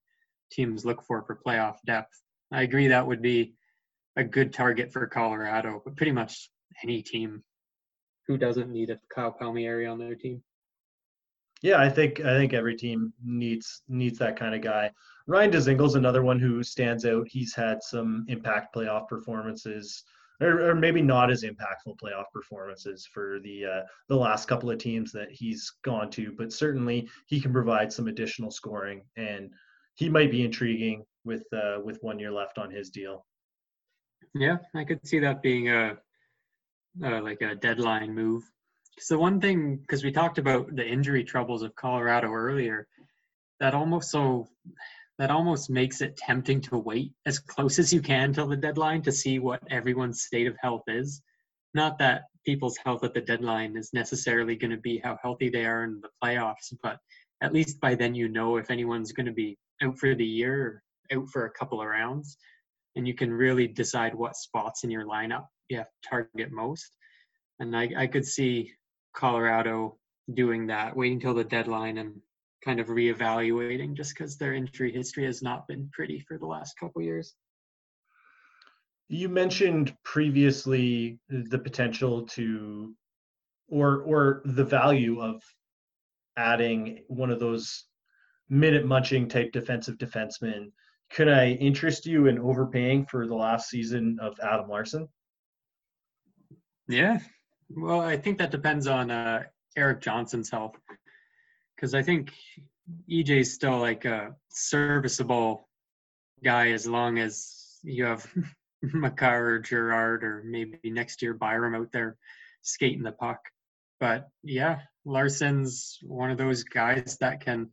teams 0.51 0.85
look 0.85 1.03
for 1.03 1.23
for 1.23 1.41
playoff 1.45 1.77
depth. 1.85 2.19
I 2.51 2.63
agree 2.63 2.89
that 2.89 3.07
would 3.07 3.21
be 3.21 3.55
a 4.17 4.25
good 4.25 4.53
target 4.53 4.93
for 4.93 5.07
Colorado, 5.07 5.83
but 5.85 5.97
pretty 5.97 6.13
much 6.13 6.51
any 6.83 7.03
team 7.03 7.43
who 8.27 8.39
doesn't 8.39 8.71
need 8.71 8.91
a 8.91 8.99
Kyle 9.15 9.33
Palmieri 9.33 9.87
on 9.87 9.99
their 9.99 10.15
team. 10.15 10.43
Yeah, 11.63 11.81
I 11.81 11.89
think 11.89 12.21
I 12.21 12.37
think 12.37 12.53
every 12.53 12.77
team 12.77 13.13
needs 13.25 13.83
needs 13.89 14.19
that 14.19 14.37
kind 14.37 14.55
of 14.55 14.61
guy. 14.61 14.91
Ryan 15.27 15.51
Dzingel's 15.51 15.97
another 15.97 16.23
one 16.23 16.39
who 16.39 16.63
stands 16.63 17.05
out. 17.05 17.27
He's 17.29 17.55
had 17.55 17.83
some 17.83 18.25
impact 18.29 18.75
playoff 18.75 19.09
performances, 19.09 20.05
or, 20.41 20.71
or 20.71 20.75
maybe 20.75 21.03
not 21.03 21.31
as 21.31 21.43
impactful 21.43 21.99
playoff 22.03 22.25
performances 22.33 23.07
for 23.13 23.41
the 23.41 23.65
uh, 23.65 23.83
the 24.09 24.17
last 24.17 24.47
couple 24.47 24.71
of 24.71 24.79
teams 24.79 25.11
that 25.13 25.31
he's 25.33 25.73
gone 25.83 26.11
to, 26.13 26.33
but 26.39 26.53
certainly 26.53 27.09
he 27.27 27.41
can 27.41 27.53
provide 27.53 27.93
some 27.93 28.07
additional 28.07 28.51
scoring, 28.51 29.03
and 29.17 29.51
he 29.95 30.09
might 30.09 30.31
be 30.31 30.45
intriguing 30.45 31.05
with 31.25 31.45
uh, 31.53 31.79
with 31.85 31.99
one 32.03 32.21
year 32.21 32.31
left 32.31 32.57
on 32.57 32.71
his 32.71 32.89
deal. 32.89 33.27
Yeah, 34.35 34.59
I 34.75 34.85
could 34.85 35.05
see 35.07 35.19
that 35.19 35.43
being 35.43 35.71
a, 35.71 35.97
a 37.03 37.21
like 37.21 37.43
a 37.43 37.57
deadline 37.57 38.15
move. 38.15 38.45
So 39.01 39.19
one 39.19 39.41
thing, 39.41 39.77
because 39.77 40.05
we 40.05 40.13
talked 40.13 40.39
about 40.39 40.75
the 40.75 40.87
injury 40.87 41.25
troubles 41.25 41.63
of 41.63 41.75
Colorado 41.75 42.31
earlier, 42.33 42.87
that 43.61 43.75
almost 43.75 44.11
so 44.11 44.49
that 45.19 45.31
almost 45.31 45.69
makes 45.69 46.01
it 46.01 46.17
tempting 46.17 46.61
to 46.61 46.79
wait 46.79 47.13
as 47.27 47.41
close 47.41 47.79
as 47.79 47.93
you 47.93 48.01
can 48.01 48.33
till 48.33 48.47
the 48.47 48.57
deadline 48.57 49.03
to 49.03 49.13
see 49.13 49.41
what 49.41 49.61
everyone's 49.69 50.23
state 50.23 50.47
of 50.47 50.57
health 50.61 50.85
is. 50.87 51.23
Not 51.75 51.99
that 51.99 52.23
people's 52.47 52.79
health 52.85 53.03
at 53.03 53.15
the 53.15 53.21
deadline 53.21 53.77
is 53.77 53.91
necessarily 53.93 54.55
going 54.55 54.71
to 54.71 54.77
be 54.77 54.99
how 54.99 55.19
healthy 55.21 55.51
they 55.51 55.67
are 55.67 55.85
in 55.85 56.01
the 56.01 56.09
playoffs, 56.23 56.73
but 56.83 56.99
at 57.43 57.53
least 57.53 57.81
by 57.81 57.95
then 57.95 58.15
you 58.15 58.29
know 58.29 58.57
if 58.57 58.71
anyone's 58.71 59.13
going 59.13 59.27
to 59.27 59.33
be 59.33 59.59
out 59.83 59.99
for 59.99 60.15
the 60.15 60.25
year 60.25 60.83
or 61.11 61.19
out 61.19 61.29
for 61.31 61.47
a 61.47 61.51
couple 61.51 61.81
of 61.81 61.89
rounds, 61.89 62.37
and 62.95 63.07
you 63.07 63.15
can 63.15 63.33
really 63.33 63.67
decide 63.67 64.15
what 64.15 64.37
spots 64.37 64.85
in 64.85 64.91
your 64.91 65.05
lineup 65.05 65.47
you 65.69 65.79
have 65.79 65.87
to 65.87 66.09
target 66.09 66.53
most. 66.53 66.97
And 67.61 67.77
I, 67.77 67.91
I 67.97 68.07
could 68.07 68.25
see 68.25 68.73
Colorado 69.19 69.99
doing 70.33 70.69
that, 70.69 70.97
waiting 70.97 71.19
till 71.19 71.35
the 71.35 71.43
deadline 71.43 71.99
and 71.99 72.21
kind 72.65 72.79
of 72.79 72.87
reevaluating 72.87 73.95
just 73.95 74.15
because 74.15 74.37
their 74.37 74.55
injury 74.55 74.93
history 74.93 75.25
has 75.25 75.43
not 75.43 75.67
been 75.67 75.91
pretty 75.93 76.21
for 76.21 76.39
the 76.39 76.47
last 76.47 76.79
couple 76.79 77.03
years. 77.03 77.35
You 79.09 79.29
mentioned 79.29 79.97
previously 80.05 81.19
the 81.29 81.59
potential 81.59 82.27
to, 82.27 82.95
or 83.69 84.03
or 84.03 84.43
the 84.45 84.65
value 84.65 85.21
of 85.21 85.43
adding 86.37 87.03
one 87.09 87.31
of 87.31 87.41
those 87.41 87.87
minute 88.49 88.87
munching 88.87 89.29
type 89.29 89.51
defensive 89.51 89.99
defensemen. 89.99 90.71
Could 91.11 91.29
I 91.29 91.53
interest 91.53 92.07
you 92.07 92.27
in 92.27 92.39
overpaying 92.39 93.07
for 93.07 93.27
the 93.27 93.35
last 93.35 93.69
season 93.69 94.19
of 94.21 94.39
Adam 94.41 94.69
Larsson? 94.69 95.09
Yeah, 96.87 97.19
well, 97.71 98.01
I 98.01 98.17
think 98.17 98.39
that 98.39 98.51
depends 98.51 98.87
on 98.87 99.11
uh, 99.11 99.43
Erik 99.77 100.01
Johnson's 100.01 100.51
health 100.51 100.77
because 101.77 101.95
I 101.95 102.03
think 102.03 102.33
EJ's 103.11 103.55
still 103.55 103.79
like 103.79 104.05
a 104.05 104.35
serviceable 104.49 105.69
guy 106.43 106.71
as 106.71 106.87
long 106.87 107.19
as 107.19 107.79
you 107.83 108.05
have 108.05 108.27
Makar 108.83 109.55
or 109.55 109.59
Girard 109.59 110.25
or 110.25 110.43
maybe 110.45 110.79
next 110.85 111.23
year 111.23 111.35
Byram 111.35 111.75
out 111.75 111.93
there 111.93 112.17
skating 112.63 113.03
the 113.03 113.13
puck. 113.13 113.41
But 114.01 114.29
yeah, 114.43 114.81
Larsson's 115.05 115.99
one 116.03 116.31
of 116.31 116.39
those 116.39 116.65
guys 116.65 117.19
that 117.21 117.41
can 117.41 117.71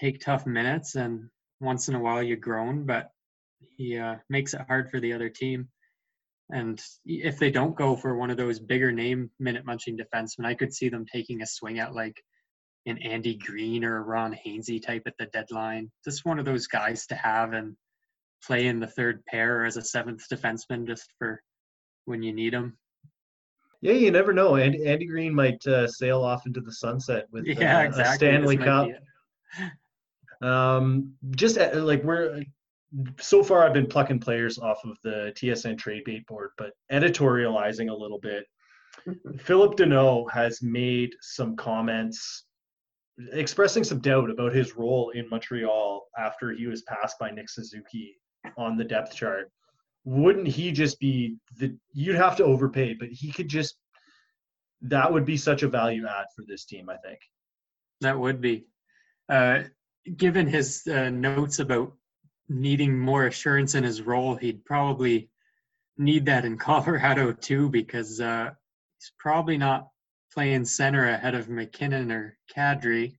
take 0.00 0.20
tough 0.20 0.46
minutes 0.46 0.94
and 0.94 1.28
once 1.60 1.88
in 1.88 1.94
a 1.94 2.00
while 2.00 2.22
you 2.22 2.36
groan, 2.36 2.84
but 2.86 3.10
he 3.76 3.98
uh, 3.98 4.16
makes 4.28 4.54
it 4.54 4.62
hard 4.66 4.90
for 4.90 5.00
the 5.00 5.12
other 5.12 5.28
team. 5.28 5.68
And 6.50 6.80
if 7.06 7.38
they 7.38 7.50
don't 7.50 7.76
go 7.76 7.96
for 7.96 8.16
one 8.16 8.30
of 8.30 8.36
those 8.36 8.58
bigger 8.58 8.92
name 8.92 9.30
minute 9.38 9.64
munching 9.64 9.96
defensemen, 9.96 10.44
I 10.44 10.54
could 10.54 10.74
see 10.74 10.88
them 10.88 11.06
taking 11.06 11.42
a 11.42 11.46
swing 11.46 11.78
at 11.78 11.94
like 11.94 12.22
an 12.86 12.98
Andy 12.98 13.36
Greene 13.36 13.84
or 13.84 13.96
a 13.96 14.02
Ron 14.02 14.36
Hainsey 14.46 14.82
type 14.84 15.02
at 15.06 15.14
the 15.18 15.26
deadline. 15.26 15.90
Just 16.04 16.26
one 16.26 16.38
of 16.38 16.44
those 16.44 16.66
guys 16.66 17.06
to 17.06 17.14
have 17.14 17.54
and 17.54 17.76
play 18.46 18.66
in 18.66 18.78
the 18.78 18.86
third 18.86 19.24
pair 19.26 19.64
as 19.64 19.78
a 19.78 19.82
seventh 19.82 20.28
defenseman 20.30 20.86
just 20.86 21.10
for 21.18 21.42
when 22.04 22.22
you 22.22 22.32
need 22.32 22.52
them. 22.52 22.76
Yeah, 23.80 23.92
you 23.92 24.10
never 24.10 24.32
know. 24.32 24.56
Andy, 24.56 24.86
Andy 24.86 25.06
Greene 25.06 25.34
might 25.34 25.66
uh, 25.66 25.86
sail 25.86 26.22
off 26.22 26.46
into 26.46 26.60
the 26.60 26.72
sunset 26.72 27.26
with 27.32 27.46
yeah, 27.46 27.78
uh, 27.78 27.82
exactly. 27.82 28.02
a 28.02 28.14
Stanley 28.14 28.56
Cup. 28.56 28.88
Um, 30.42 31.14
just 31.30 31.56
uh, 31.56 31.70
like 31.76 32.02
we're 32.02 32.42
so 33.20 33.42
far, 33.42 33.64
I've 33.64 33.72
been 33.72 33.86
plucking 33.86 34.20
players 34.20 34.58
off 34.58 34.84
of 34.84 34.98
the 35.02 35.32
TSN 35.36 35.78
trade 35.78 36.04
bait 36.04 36.26
board, 36.26 36.50
but 36.58 36.72
editorializing 36.92 37.90
a 37.90 37.94
little 37.94 38.18
bit. 38.18 38.44
Phillip 39.38 39.76
Danault 39.76 40.30
has 40.30 40.62
made 40.62 41.14
some 41.20 41.56
comments 41.56 42.44
expressing 43.32 43.84
some 43.84 44.00
doubt 44.00 44.30
about 44.30 44.54
his 44.54 44.76
role 44.76 45.10
in 45.10 45.28
Montreal 45.28 46.06
after 46.18 46.52
he 46.52 46.66
was 46.66 46.82
passed 46.82 47.18
by 47.18 47.30
Nick 47.30 47.48
Suzuki 47.48 48.16
on 48.56 48.76
the 48.76 48.84
depth 48.84 49.14
chart. 49.14 49.50
Wouldn't 50.04 50.48
he 50.48 50.70
just 50.70 51.00
be 51.00 51.36
the 51.58 51.76
you'd 51.92 52.16
have 52.16 52.36
to 52.36 52.44
overpay, 52.44 52.94
but 52.94 53.08
he 53.08 53.32
could 53.32 53.48
just 53.48 53.76
that 54.82 55.10
would 55.10 55.24
be 55.24 55.36
such 55.36 55.62
a 55.62 55.68
value 55.68 56.06
add 56.06 56.26
for 56.36 56.44
this 56.46 56.66
team, 56.66 56.90
I 56.90 56.96
think. 56.98 57.18
That 58.02 58.18
would 58.18 58.40
be. 58.40 58.66
Uh, 59.28 59.62
given 60.16 60.46
his 60.46 60.86
uh, 60.86 61.08
notes 61.08 61.58
about 61.58 61.94
needing 62.48 62.98
more 62.98 63.26
assurance 63.26 63.74
in 63.74 63.84
his 63.84 64.02
role, 64.02 64.34
he'd 64.36 64.64
probably 64.64 65.30
need 65.96 66.26
that 66.26 66.44
in 66.44 66.58
Colorado 66.58 67.32
too, 67.32 67.68
because 67.68 68.20
uh, 68.20 68.50
he's 68.98 69.12
probably 69.18 69.58
not 69.58 69.88
playing 70.32 70.64
center 70.64 71.08
ahead 71.08 71.34
of 71.34 71.48
MacKinnon 71.48 72.10
or 72.10 72.36
Kadri, 72.54 73.16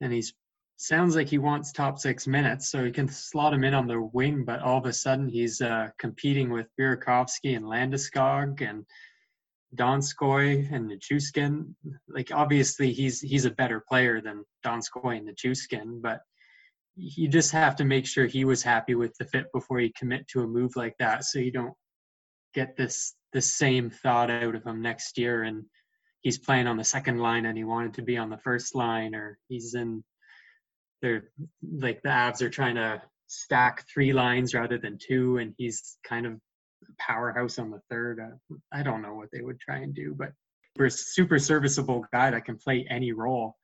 and 0.00 0.12
he's 0.12 0.34
sounds 0.82 1.14
like 1.14 1.28
he 1.28 1.38
wants 1.38 1.70
top 1.70 1.98
six 1.98 2.26
minutes, 2.26 2.68
so 2.68 2.84
he 2.84 2.90
can 2.90 3.08
slot 3.08 3.54
him 3.54 3.62
in 3.62 3.72
on 3.72 3.86
the 3.86 4.00
wing. 4.00 4.44
But 4.44 4.60
all 4.60 4.78
of 4.78 4.86
a 4.86 4.92
sudden, 4.92 5.28
he's 5.28 5.60
uh, 5.60 5.90
competing 5.98 6.50
with 6.50 6.66
Burakovsky 6.78 7.56
and 7.56 7.64
Landeskog 7.64 8.60
and 8.68 8.84
Donskoy 9.76 10.70
and 10.72 10.90
Nichushkin. 10.90 11.74
Like 12.08 12.32
obviously, 12.32 12.92
he's 12.92 13.20
he's 13.20 13.44
a 13.44 13.50
better 13.50 13.82
player 13.88 14.20
than 14.20 14.44
Donskoy 14.64 15.18
and 15.18 15.28
Nichushkin, 15.28 16.02
but 16.02 16.20
you 16.96 17.28
just 17.28 17.52
have 17.52 17.76
to 17.76 17.84
make 17.84 18.06
sure 18.06 18.26
he 18.26 18.44
was 18.44 18.62
happy 18.62 18.94
with 18.94 19.14
the 19.18 19.24
fit 19.24 19.46
before 19.52 19.80
you 19.80 19.90
commit 19.96 20.28
to 20.28 20.42
a 20.42 20.46
move 20.46 20.76
like 20.76 20.94
that, 20.98 21.24
so 21.24 21.38
you 21.38 21.50
don't 21.50 21.74
get 22.54 22.76
this 22.76 23.14
the 23.32 23.40
same 23.40 23.90
thought 23.90 24.30
out 24.30 24.54
of 24.54 24.64
him 24.64 24.82
next 24.82 25.18
year 25.18 25.42
and 25.42 25.64
he's 26.20 26.38
playing 26.38 26.66
on 26.66 26.76
the 26.76 26.84
second 26.84 27.18
line 27.18 27.46
and 27.46 27.56
he 27.56 27.64
wanted 27.64 27.94
to 27.94 28.02
be 28.02 28.16
on 28.16 28.30
the 28.30 28.38
first 28.38 28.74
line 28.74 29.14
or 29.14 29.38
he's 29.48 29.74
in 29.74 30.04
they're 31.00 31.24
like 31.78 32.00
the 32.02 32.08
Avs 32.08 32.42
are 32.42 32.50
trying 32.50 32.76
to 32.76 33.02
stack 33.26 33.84
three 33.92 34.12
lines 34.12 34.54
rather 34.54 34.78
than 34.78 34.98
two 34.98 35.38
and 35.38 35.54
he's 35.56 35.96
kind 36.04 36.26
of 36.26 36.38
powerhouse 36.98 37.58
on 37.58 37.70
the 37.70 37.80
third. 37.90 38.20
Uh, 38.20 38.56
i 38.72 38.82
don't 38.82 39.02
know 39.02 39.14
what 39.14 39.28
they 39.32 39.40
would 39.40 39.58
try 39.60 39.78
and 39.78 39.94
do 39.94 40.14
but 40.16 40.32
for 40.76 40.86
a 40.86 40.90
super 40.90 41.38
serviceable 41.38 42.04
guy 42.12 42.30
that 42.30 42.44
can 42.44 42.56
play 42.56 42.86
any 42.88 43.12
role 43.12 43.56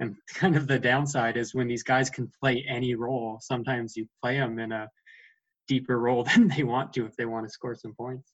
and 0.00 0.16
kind 0.34 0.56
of 0.56 0.66
the 0.66 0.78
downside 0.78 1.36
is 1.36 1.54
when 1.54 1.68
these 1.68 1.82
guys 1.82 2.10
can 2.10 2.30
play 2.40 2.64
any 2.68 2.94
role 2.94 3.38
sometimes 3.40 3.96
you 3.96 4.06
play 4.22 4.38
them 4.38 4.58
in 4.58 4.72
a 4.72 4.88
deeper 5.66 6.00
role 6.00 6.24
than 6.34 6.48
they 6.48 6.62
want 6.62 6.92
to 6.92 7.06
if 7.06 7.16
they 7.16 7.26
want 7.26 7.46
to 7.46 7.50
score 7.50 7.74
some 7.74 7.94
points 7.94 8.32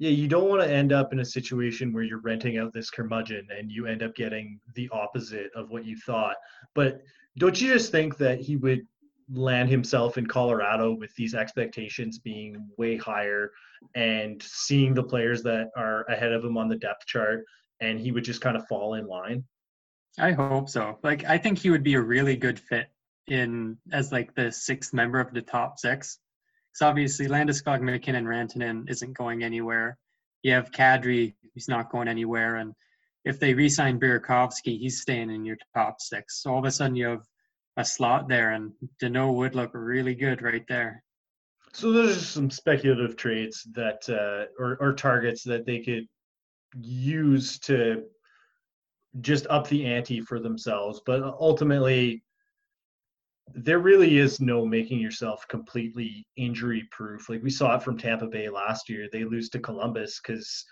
yeah, 0.00 0.08
you 0.08 0.28
don't 0.28 0.48
want 0.48 0.62
to 0.62 0.72
end 0.72 0.94
up 0.94 1.12
in 1.12 1.20
a 1.20 1.24
situation 1.26 1.92
where 1.92 2.02
you're 2.02 2.22
renting 2.22 2.56
out 2.56 2.72
this 2.72 2.88
curmudgeon 2.88 3.46
and 3.56 3.70
you 3.70 3.86
end 3.86 4.02
up 4.02 4.14
getting 4.14 4.58
the 4.74 4.88
opposite 4.92 5.50
of 5.54 5.68
what 5.68 5.84
you 5.84 5.94
thought. 5.94 6.36
But 6.74 7.02
don't 7.36 7.60
you 7.60 7.74
just 7.74 7.92
think 7.92 8.16
that 8.16 8.40
he 8.40 8.56
would 8.56 8.86
land 9.30 9.68
himself 9.68 10.16
in 10.16 10.26
Colorado 10.26 10.94
with 10.94 11.14
these 11.16 11.34
expectations 11.34 12.18
being 12.18 12.66
way 12.78 12.96
higher 12.96 13.50
and 13.94 14.42
seeing 14.42 14.94
the 14.94 15.02
players 15.02 15.42
that 15.42 15.68
are 15.76 16.04
ahead 16.04 16.32
of 16.32 16.42
him 16.42 16.56
on 16.56 16.68
the 16.68 16.76
depth 16.76 17.04
chart 17.04 17.44
and 17.80 18.00
he 18.00 18.10
would 18.10 18.24
just 18.24 18.40
kind 18.40 18.56
of 18.56 18.66
fall 18.68 18.94
in 18.94 19.06
line? 19.06 19.44
I 20.20 20.32
hope 20.32 20.68
so. 20.68 20.98
Like 21.02 21.24
I 21.24 21.38
think 21.38 21.58
he 21.58 21.70
would 21.70 21.82
be 21.82 21.94
a 21.94 22.00
really 22.00 22.36
good 22.36 22.58
fit 22.58 22.88
in 23.26 23.78
as 23.92 24.12
like 24.12 24.34
the 24.34 24.52
sixth 24.52 24.92
member 24.92 25.20
of 25.20 25.32
the 25.32 25.42
top 25.42 25.78
six. 25.78 26.18
So 26.72 26.86
obviously 26.86 27.26
Landeskog, 27.26 27.80
MacKinnon, 27.80 28.24
Rantanen 28.24 28.88
isn't 28.90 29.16
going 29.16 29.42
anywhere. 29.42 29.98
You 30.42 30.52
have 30.52 30.70
Kadri, 30.70 31.34
he's 31.54 31.68
not 31.68 31.90
going 31.90 32.08
anywhere. 32.08 32.56
And 32.56 32.74
if 33.24 33.38
they 33.40 33.54
re-sign 33.54 34.00
Burakovsky, 34.00 34.78
he's 34.78 35.00
staying 35.00 35.30
in 35.30 35.44
your 35.44 35.58
top 35.74 36.00
six. 36.00 36.42
So 36.42 36.52
all 36.52 36.58
of 36.60 36.64
a 36.64 36.70
sudden 36.70 36.96
you 36.96 37.06
have 37.08 37.24
a 37.76 37.84
slot 37.84 38.28
there, 38.28 38.52
and 38.52 38.72
Danault 39.02 39.34
would 39.34 39.54
look 39.54 39.70
really 39.74 40.14
good 40.14 40.42
right 40.42 40.64
there. 40.68 41.02
So 41.72 41.92
those 41.92 42.16
are 42.16 42.24
some 42.24 42.50
speculative 42.50 43.16
trades 43.16 43.66
that, 43.74 44.08
uh, 44.08 44.46
or, 44.62 44.76
or 44.80 44.92
targets 44.92 45.44
that 45.44 45.66
they 45.66 45.80
could 45.80 46.06
use 46.80 47.58
to 47.60 48.04
just 49.20 49.46
up 49.48 49.68
the 49.68 49.84
ante 49.86 50.20
for 50.20 50.38
themselves. 50.38 51.00
But 51.04 51.22
ultimately, 51.22 52.22
there 53.54 53.80
really 53.80 54.18
is 54.18 54.40
no 54.40 54.64
making 54.64 55.00
yourself 55.00 55.46
completely 55.48 56.26
injury 56.36 56.88
proof. 56.90 57.28
Like 57.28 57.42
we 57.42 57.50
saw 57.50 57.76
it 57.76 57.82
from 57.82 57.98
Tampa 57.98 58.26
Bay 58.26 58.48
last 58.48 58.88
year. 58.88 59.08
They 59.10 59.24
lose 59.24 59.48
to 59.50 59.58
Columbus 59.58 60.20
because 60.20 60.64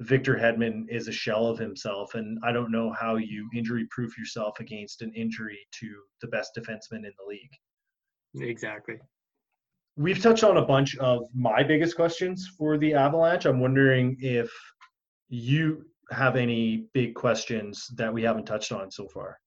Victor 0.00 0.34
Hedman 0.34 0.84
is 0.88 1.08
a 1.08 1.12
shell 1.12 1.46
of 1.46 1.58
himself, 1.58 2.14
and 2.14 2.38
I 2.42 2.52
don't 2.52 2.72
know 2.72 2.90
how 2.92 3.16
you 3.16 3.48
injury 3.54 3.86
proof 3.90 4.16
yourself 4.16 4.58
against 4.58 5.02
an 5.02 5.12
injury 5.14 5.58
to 5.80 5.94
the 6.22 6.28
best 6.28 6.52
defenseman 6.56 7.04
in 7.04 7.12
the 7.18 7.26
league. 7.28 8.48
Exactly. 8.48 8.96
We've 9.96 10.22
touched 10.22 10.44
on 10.44 10.56
a 10.56 10.64
bunch 10.64 10.96
of 10.98 11.24
my 11.34 11.62
biggest 11.62 11.96
questions 11.96 12.48
for 12.56 12.78
the 12.78 12.94
Avalanche. 12.94 13.44
I'm 13.44 13.60
wondering 13.60 14.16
if 14.20 14.50
you 15.28 15.84
have 16.10 16.36
any 16.36 16.88
big 16.92 17.14
questions 17.14 17.88
that 17.96 18.12
we 18.12 18.22
haven't 18.22 18.46
touched 18.46 18.72
on 18.72 18.90
so 18.90 19.06
far. 19.08 19.38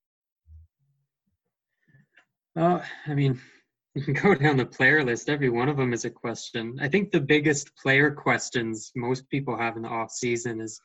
Uh, 2.56 2.80
I 3.08 3.13
mean, 3.13 3.39
you 3.95 4.04
can 4.04 4.13
go 4.13 4.34
down 4.36 4.58
the 4.58 4.65
player 4.65 5.04
list. 5.04 5.30
Every 5.30 5.49
one 5.49 5.69
of 5.69 5.78
them 5.78 5.93
is 5.93 6.06
a 6.06 6.10
question. 6.10 6.78
I 6.82 6.88
think 6.88 7.12
the 7.12 7.21
biggest 7.21 7.76
player 7.76 8.12
questions 8.12 8.91
most 8.95 9.30
people 9.30 9.58
have 9.58 9.76
in 9.76 9.84
the 9.84 9.89
off 9.89 10.12
season 10.12 10.62
is 10.62 10.80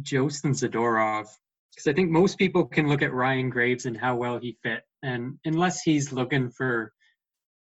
Jost 0.00 0.44
and 0.44 0.54
Zadorov. 0.54 1.28
Because 1.74 1.86
I 1.86 1.94
think 1.94 2.10
most 2.10 2.38
people 2.38 2.66
can 2.66 2.86
look 2.86 3.00
at 3.00 3.14
Ryan 3.14 3.48
Graves 3.48 3.86
and 3.86 3.96
how 3.96 4.16
well 4.16 4.38
he 4.38 4.58
fit. 4.62 4.82
And 5.02 5.38
unless 5.46 5.82
he's 5.82 6.12
looking 6.12 6.50
for 6.50 6.92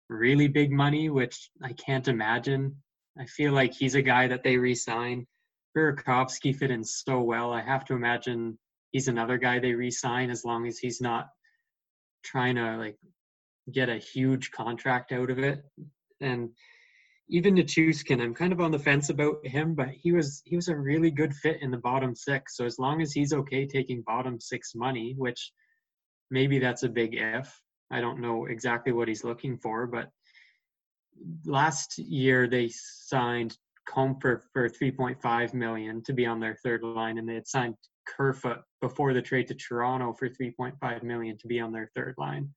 really 0.08 0.48
big 0.48 0.72
money, 0.72 1.10
which 1.10 1.50
I 1.62 1.74
can't 1.74 2.08
imagine, 2.08 2.76
I 3.18 3.26
feel 3.26 3.52
like 3.52 3.74
he's 3.74 3.94
a 3.94 4.02
guy 4.02 4.28
that 4.28 4.42
they 4.42 4.56
re 4.56 4.74
sign. 4.74 5.26
Burakovsky 5.78 6.54
fit 6.54 6.70
in 6.70 6.82
so 6.82 7.20
well. 7.20 7.52
I 7.52 7.60
have 7.60 7.84
to 7.86 7.94
imagine 7.94 8.58
he's 8.90 9.08
another 9.08 9.38
guy 9.38 9.58
they 9.58 9.74
re 9.74 9.90
sign 9.90 10.30
as 10.30 10.44
long 10.44 10.66
as 10.66 10.78
he's 10.78 11.00
not 11.00 11.28
trying 12.24 12.56
to 12.56 12.76
like 12.76 12.96
get 13.72 13.88
a 13.88 13.98
huge 13.98 14.50
contract 14.50 15.12
out 15.12 15.30
of 15.30 15.38
it. 15.38 15.62
And 16.20 16.50
even 17.28 17.54
Nichushkin, 17.54 18.22
I'm 18.22 18.34
kind 18.34 18.52
of 18.52 18.60
on 18.60 18.70
the 18.70 18.78
fence 18.78 19.10
about 19.10 19.46
him, 19.46 19.74
but 19.74 19.90
he 19.90 20.12
was 20.12 20.42
he 20.44 20.56
was 20.56 20.68
a 20.68 20.76
really 20.76 21.10
good 21.10 21.34
fit 21.34 21.62
in 21.62 21.70
the 21.70 21.78
bottom 21.78 22.14
six. 22.14 22.56
So 22.56 22.64
as 22.64 22.78
long 22.78 23.00
as 23.02 23.12
he's 23.12 23.32
okay 23.32 23.66
taking 23.66 24.02
bottom 24.02 24.40
six 24.40 24.74
money, 24.74 25.14
which 25.16 25.52
maybe 26.30 26.58
that's 26.58 26.82
a 26.82 26.88
big 26.88 27.14
if. 27.14 27.60
I 27.90 28.00
don't 28.00 28.20
know 28.20 28.46
exactly 28.46 28.92
what 28.92 29.08
he's 29.08 29.24
looking 29.24 29.56
for, 29.58 29.86
but 29.86 30.10
last 31.46 31.98
year 31.98 32.46
they 32.48 32.68
signed 32.68 33.56
Compher 33.88 34.42
for 34.52 34.68
3.5 34.68 35.54
million 35.54 36.02
to 36.04 36.12
be 36.12 36.26
on 36.26 36.40
their 36.40 36.56
third 36.62 36.82
line, 36.82 37.18
and 37.18 37.28
they 37.28 37.34
had 37.34 37.48
signed 37.48 37.74
Kerfoot 38.06 38.58
before 38.80 39.14
the 39.14 39.22
trade 39.22 39.48
to 39.48 39.54
Toronto 39.54 40.12
for 40.12 40.28
3.5 40.28 41.02
million 41.02 41.38
to 41.38 41.46
be 41.46 41.60
on 41.60 41.72
their 41.72 41.90
third 41.94 42.14
line 42.18 42.50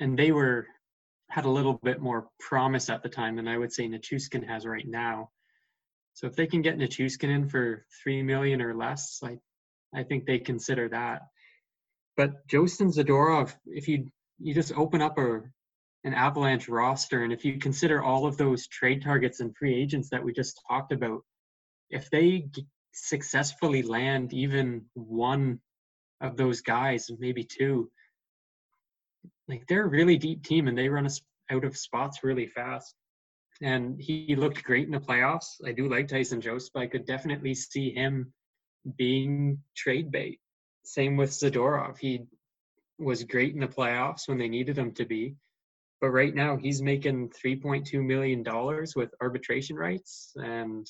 and 0.00 0.18
they 0.18 0.32
were 0.32 0.66
had 1.30 1.44
a 1.44 1.50
little 1.50 1.74
bit 1.82 2.00
more 2.00 2.28
promise 2.40 2.88
at 2.88 3.02
the 3.02 3.08
time 3.08 3.36
than 3.36 3.48
I 3.48 3.58
would 3.58 3.72
say 3.72 3.86
Nichushkin 3.86 4.46
has 4.48 4.64
right 4.64 4.86
now. 4.86 5.28
So 6.14 6.26
if 6.26 6.34
they 6.34 6.46
can 6.46 6.62
get 6.62 6.78
Nichushkin 6.78 7.28
in 7.28 7.48
for 7.48 7.84
three 8.02 8.22
million 8.22 8.62
or 8.62 8.74
less, 8.74 9.20
I 9.22 9.38
I 9.94 10.04
think 10.04 10.26
they 10.26 10.38
consider 10.38 10.88
that. 10.90 11.22
But 12.16 12.46
Jost 12.48 12.80
and 12.80 12.92
Zadorov, 12.92 13.54
if 13.66 13.88
you 13.88 14.08
you 14.38 14.54
just 14.54 14.72
open 14.72 15.02
up 15.02 15.18
a 15.18 15.42
an 16.04 16.14
Avalanche 16.14 16.68
roster, 16.68 17.24
and 17.24 17.32
if 17.32 17.44
you 17.44 17.58
consider 17.58 18.02
all 18.02 18.26
of 18.26 18.36
those 18.36 18.68
trade 18.68 19.02
targets 19.02 19.40
and 19.40 19.56
free 19.56 19.74
agents 19.74 20.10
that 20.10 20.22
we 20.22 20.32
just 20.32 20.60
talked 20.68 20.92
about, 20.92 21.22
if 21.90 22.08
they 22.10 22.48
successfully 22.92 23.82
land 23.82 24.32
even 24.32 24.84
one 24.94 25.60
of 26.20 26.36
those 26.36 26.60
guys, 26.60 27.10
maybe 27.18 27.44
two, 27.44 27.90
like 29.48 29.66
they're 29.66 29.84
a 29.84 29.88
really 29.88 30.18
deep 30.18 30.44
team 30.44 30.68
and 30.68 30.76
they 30.76 30.88
run 30.88 31.06
us 31.06 31.20
out 31.50 31.64
of 31.64 31.76
spots 31.76 32.22
really 32.22 32.46
fast. 32.46 32.94
And 33.60 34.00
he 34.00 34.36
looked 34.36 34.62
great 34.62 34.86
in 34.86 34.92
the 34.92 35.00
playoffs. 35.00 35.56
I 35.66 35.72
do 35.72 35.88
like 35.88 36.06
Tyson 36.06 36.40
Jost, 36.40 36.70
but 36.72 36.80
I 36.80 36.86
could 36.86 37.06
definitely 37.06 37.54
see 37.54 37.92
him 37.92 38.32
being 38.96 39.58
trade 39.76 40.12
bait. 40.12 40.38
Same 40.84 41.16
with 41.16 41.30
Zadorov. 41.30 41.98
He 41.98 42.26
was 42.98 43.24
great 43.24 43.54
in 43.54 43.60
the 43.60 43.66
playoffs 43.66 44.28
when 44.28 44.38
they 44.38 44.48
needed 44.48 44.78
him 44.78 44.92
to 44.92 45.04
be. 45.04 45.34
But 46.00 46.10
right 46.10 46.34
now 46.34 46.56
he's 46.56 46.80
making 46.80 47.30
$3.2 47.30 48.04
million 48.04 48.44
with 48.94 49.14
arbitration 49.20 49.76
rights. 49.76 50.32
And 50.36 50.86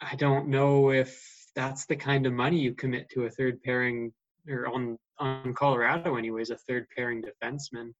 I 0.00 0.14
don't 0.16 0.48
know 0.48 0.90
if 0.90 1.20
that's 1.54 1.86
the 1.86 1.96
kind 1.96 2.26
of 2.26 2.32
money 2.32 2.60
you 2.60 2.74
commit 2.74 3.08
to 3.10 3.24
a 3.24 3.30
third 3.30 3.62
pairing 3.62 4.12
or 4.48 4.68
on 4.68 4.98
on 5.18 5.54
Colorado 5.54 6.16
anyways, 6.16 6.50
a 6.50 6.56
third 6.56 6.86
pairing 6.94 7.22
defenseman. 7.22 7.92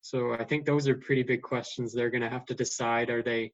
So 0.00 0.32
I 0.34 0.44
think 0.44 0.64
those 0.64 0.88
are 0.88 0.96
pretty 0.96 1.22
big 1.22 1.42
questions 1.42 1.92
they're 1.92 2.10
going 2.10 2.22
to 2.22 2.28
have 2.28 2.46
to 2.46 2.54
decide. 2.54 3.10
Are 3.10 3.22
they 3.22 3.52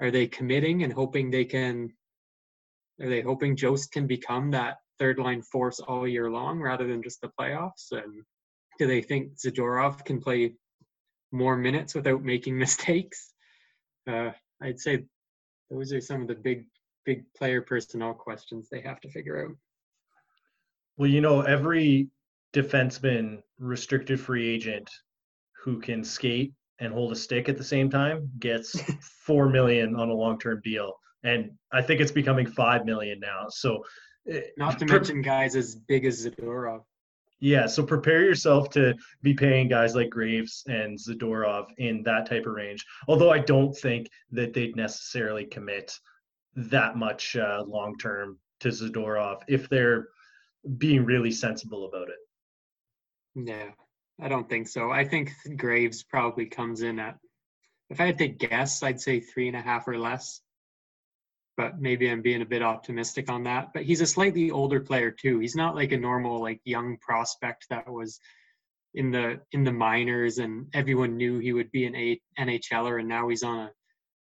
are 0.00 0.10
they 0.10 0.26
committing 0.26 0.82
and 0.82 0.92
hoping 0.92 1.30
they 1.30 1.44
can? 1.44 1.92
Are 3.00 3.08
they 3.08 3.20
hoping 3.20 3.56
Jost 3.56 3.92
can 3.92 4.06
become 4.06 4.50
that 4.50 4.78
third 4.98 5.18
line 5.18 5.42
force 5.42 5.78
all 5.78 6.06
year 6.06 6.30
long 6.30 6.60
rather 6.60 6.86
than 6.86 7.02
just 7.02 7.20
the 7.20 7.30
playoffs? 7.38 7.92
And 7.92 8.24
do 8.78 8.86
they 8.86 9.02
think 9.02 9.36
Zadorov 9.36 10.04
can 10.04 10.20
play 10.20 10.54
more 11.32 11.56
minutes 11.56 11.94
without 11.94 12.22
making 12.22 12.58
mistakes? 12.58 13.32
Uh, 14.06 14.30
I'd 14.62 14.80
say 14.80 15.04
those 15.70 15.92
are 15.92 16.00
some 16.00 16.22
of 16.22 16.28
the 16.28 16.34
big 16.34 16.66
big 17.04 17.24
player 17.34 17.62
personnel 17.62 18.12
questions 18.12 18.68
they 18.68 18.80
have 18.82 19.00
to 19.00 19.08
figure 19.10 19.46
out. 19.46 19.56
Well, 20.98 21.08
you 21.08 21.20
know, 21.20 21.40
every 21.42 22.08
defenseman 22.52 23.42
restricted 23.58 24.20
free 24.20 24.46
agent 24.46 24.90
who 25.64 25.80
can 25.80 26.04
skate 26.04 26.52
and 26.80 26.92
hold 26.92 27.12
a 27.12 27.16
stick 27.16 27.48
at 27.48 27.56
the 27.56 27.64
same 27.64 27.88
time 27.88 28.30
gets 28.38 28.80
four 29.24 29.48
million 29.48 29.96
on 29.96 30.10
a 30.10 30.14
long-term 30.14 30.60
deal, 30.62 30.94
and 31.24 31.50
I 31.72 31.82
think 31.82 32.00
it's 32.00 32.12
becoming 32.12 32.46
five 32.46 32.84
million 32.84 33.20
now. 33.20 33.46
So, 33.48 33.84
eh, 34.28 34.40
not 34.56 34.78
to 34.80 34.84
mention 34.86 35.22
guys 35.22 35.56
as 35.56 35.74
big 35.74 36.04
as 36.04 36.26
Zadorov. 36.26 36.82
Yeah, 37.40 37.66
so 37.66 37.84
prepare 37.84 38.24
yourself 38.24 38.70
to 38.70 38.94
be 39.22 39.32
paying 39.32 39.68
guys 39.68 39.94
like 39.94 40.10
Graves 40.10 40.64
and 40.66 40.98
Zadorov 40.98 41.66
in 41.78 42.02
that 42.02 42.28
type 42.28 42.46
of 42.46 42.54
range. 42.54 42.84
Although 43.06 43.30
I 43.30 43.38
don't 43.38 43.76
think 43.76 44.08
that 44.32 44.52
they'd 44.52 44.74
necessarily 44.74 45.44
commit 45.44 45.92
that 46.56 46.96
much 46.96 47.36
uh, 47.36 47.62
long 47.66 47.96
term 47.98 48.38
to 48.60 48.68
Zadorov 48.68 49.42
if 49.46 49.68
they're 49.68 50.08
being 50.78 51.04
really 51.04 51.30
sensible 51.30 51.86
about 51.86 52.08
it. 52.08 52.18
Yeah, 53.36 53.70
I 54.20 54.28
don't 54.28 54.48
think 54.48 54.66
so. 54.66 54.90
I 54.90 55.04
think 55.04 55.32
Graves 55.56 56.02
probably 56.02 56.46
comes 56.46 56.82
in 56.82 56.98
at, 56.98 57.16
if 57.88 58.00
I 58.00 58.06
had 58.06 58.18
to 58.18 58.28
guess, 58.28 58.82
I'd 58.82 59.00
say 59.00 59.20
three 59.20 59.46
and 59.46 59.56
a 59.56 59.60
half 59.60 59.86
or 59.86 59.96
less. 59.96 60.40
But 61.58 61.78
maybe 61.80 62.08
I'm 62.08 62.22
being 62.22 62.40
a 62.40 62.46
bit 62.46 62.62
optimistic 62.62 63.28
on 63.30 63.42
that. 63.42 63.74
But 63.74 63.82
he's 63.82 64.00
a 64.00 64.06
slightly 64.06 64.50
older 64.50 64.80
player 64.80 65.10
too. 65.10 65.40
He's 65.40 65.56
not 65.56 65.74
like 65.74 65.92
a 65.92 65.98
normal 65.98 66.40
like 66.40 66.60
young 66.64 66.96
prospect 66.98 67.66
that 67.68 67.86
was 67.86 68.20
in 68.94 69.10
the 69.10 69.40
in 69.52 69.64
the 69.64 69.72
minors 69.72 70.38
and 70.38 70.68
everyone 70.72 71.16
knew 71.16 71.38
he 71.38 71.52
would 71.52 71.70
be 71.70 71.84
an 71.84 71.94
a- 71.94 72.22
NHLer 72.38 73.00
and 73.00 73.08
now 73.08 73.28
he's 73.28 73.42
on 73.42 73.58
a 73.58 73.70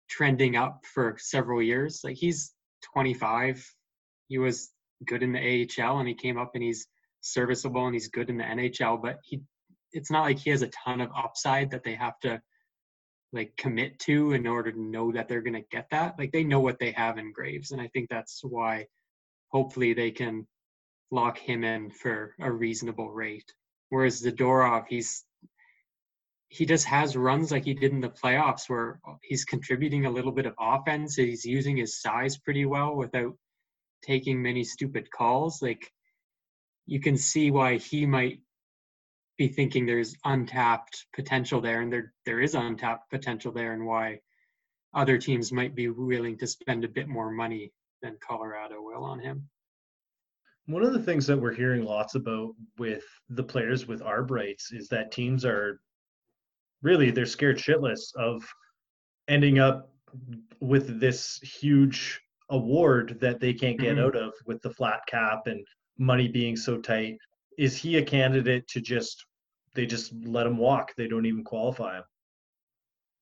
trending 0.09 0.55
up 0.55 0.85
for 0.85 1.17
several 1.19 1.61
years. 1.61 2.01
Like 2.03 2.15
he's 2.15 2.53
25. 2.93 3.67
He 4.27 4.38
was 4.38 4.71
good 5.05 5.23
in 5.23 5.33
the 5.33 5.67
AHL 5.79 5.99
and 5.99 6.07
he 6.07 6.13
came 6.13 6.38
up 6.38 6.51
and 6.53 6.63
he's 6.63 6.88
serviceable 7.21 7.85
and 7.88 7.95
he's 7.95 8.07
good 8.07 8.29
in 8.29 8.38
the 8.38 8.43
NHL, 8.43 9.01
but 9.01 9.19
he 9.23 9.41
it's 9.91 10.11
not 10.11 10.23
like 10.23 10.38
he 10.38 10.51
has 10.51 10.61
a 10.61 10.67
ton 10.67 11.01
of 11.01 11.09
upside 11.17 11.71
that 11.71 11.83
they 11.83 11.95
have 11.95 12.19
to 12.19 12.41
like 13.33 13.55
commit 13.57 13.99
to 13.99 14.33
in 14.33 14.47
order 14.47 14.71
to 14.71 14.79
know 14.79 15.11
that 15.11 15.27
they're 15.27 15.41
going 15.41 15.61
to 15.61 15.67
get 15.71 15.88
that. 15.91 16.15
Like 16.17 16.31
they 16.31 16.43
know 16.43 16.59
what 16.59 16.79
they 16.79 16.91
have 16.91 17.17
in 17.17 17.31
Graves 17.31 17.71
and 17.71 17.81
I 17.81 17.88
think 17.88 18.09
that's 18.09 18.41
why 18.43 18.88
hopefully 19.49 19.93
they 19.93 20.11
can 20.11 20.47
lock 21.11 21.38
him 21.38 21.63
in 21.63 21.89
for 21.91 22.35
a 22.39 22.51
reasonable 22.51 23.11
rate. 23.11 23.51
Whereas 23.89 24.21
the 24.21 24.31
Zadorov, 24.31 24.85
he's 24.89 25.23
he 26.47 26.65
just 26.65 26.85
has 26.85 27.17
runs 27.17 27.51
like 27.51 27.65
he 27.65 27.73
did 27.73 27.91
in 27.91 27.99
the 27.99 28.09
playoffs 28.09 28.69
where 28.69 28.99
he's 29.23 29.43
contributing 29.45 30.05
a 30.05 30.11
little 30.11 30.31
bit 30.31 30.45
of 30.45 30.53
offense. 30.59 31.15
He's 31.15 31.43
using 31.43 31.75
his 31.75 31.99
size 32.01 32.38
pretty 32.38 32.65
well 32.65 32.95
without 32.95 33.35
taking 34.03 34.41
many 34.41 34.63
stupid 34.63 35.09
calls, 35.11 35.61
like 35.61 35.91
you 36.85 36.99
can 36.99 37.17
see 37.17 37.51
why 37.51 37.77
he 37.77 38.05
might 38.05 38.39
be 39.38 39.48
thinking 39.48 39.86
there's 39.86 40.15
untapped 40.26 41.06
potential 41.13 41.62
there, 41.62 41.82
and 41.82 41.91
there 41.91 42.13
there 42.26 42.41
is 42.41 42.56
untapped 42.56 43.10
potential 43.10 43.51
there, 43.51 43.74
and 43.74 43.86
why 43.86 44.20
other 44.93 45.18
teams 45.18 45.51
might 45.51 45.76
be 45.76 45.89
willing 45.89 46.38
to 46.38 46.47
spend 46.47 46.84
a 46.86 46.89
bit 46.89 47.07
more 47.07 47.30
money 47.30 47.72
than 48.01 48.18
Colorado 48.26 48.82
will 48.82 49.03
on 49.03 49.20
him. 49.20 49.47
One 50.68 50.84
of 50.84 50.93
the 50.93 51.03
things 51.03 51.28
that 51.28 51.39
we're 51.39 51.53
hearing 51.53 51.84
lots 51.84 52.16
about 52.16 52.55
with 52.78 53.03
the 53.30 53.43
players 53.43 53.88
with 53.88 54.01
arb 54.01 54.32
rights 54.32 54.72
is 54.72 54.88
that 54.89 55.12
teams 55.12 55.45
are 55.45 55.80
really 56.82 57.12
they're 57.12 57.26
scared 57.26 57.57
shitless 57.57 58.16
of 58.16 58.43
ending 59.28 59.59
up 59.59 59.91
with 60.62 60.99
this 60.99 61.39
huge 61.39 62.22
award 62.49 63.18
that 63.20 63.39
they 63.39 63.53
can't 63.53 63.80
get 63.80 63.95
mm-hmm. 63.95 64.05
out 64.05 64.16
of 64.16 64.34
with 64.45 64.62
the 64.62 64.70
flat 64.70 65.01
cap 65.07 65.47
and 65.47 65.66
money 65.97 66.28
being 66.28 66.55
so 66.55 66.78
tight. 66.78 67.18
Is 67.57 67.76
he 67.76 67.97
a 67.97 68.05
candidate 68.05 68.68
to 68.70 68.82
just 68.82 69.26
they 69.76 69.86
just 69.86 70.13
let 70.23 70.47
him 70.47 70.57
walk? 70.57 70.93
They 70.97 71.07
don't 71.07 71.26
even 71.26 71.43
qualify 71.43 71.97
him. 71.97 72.03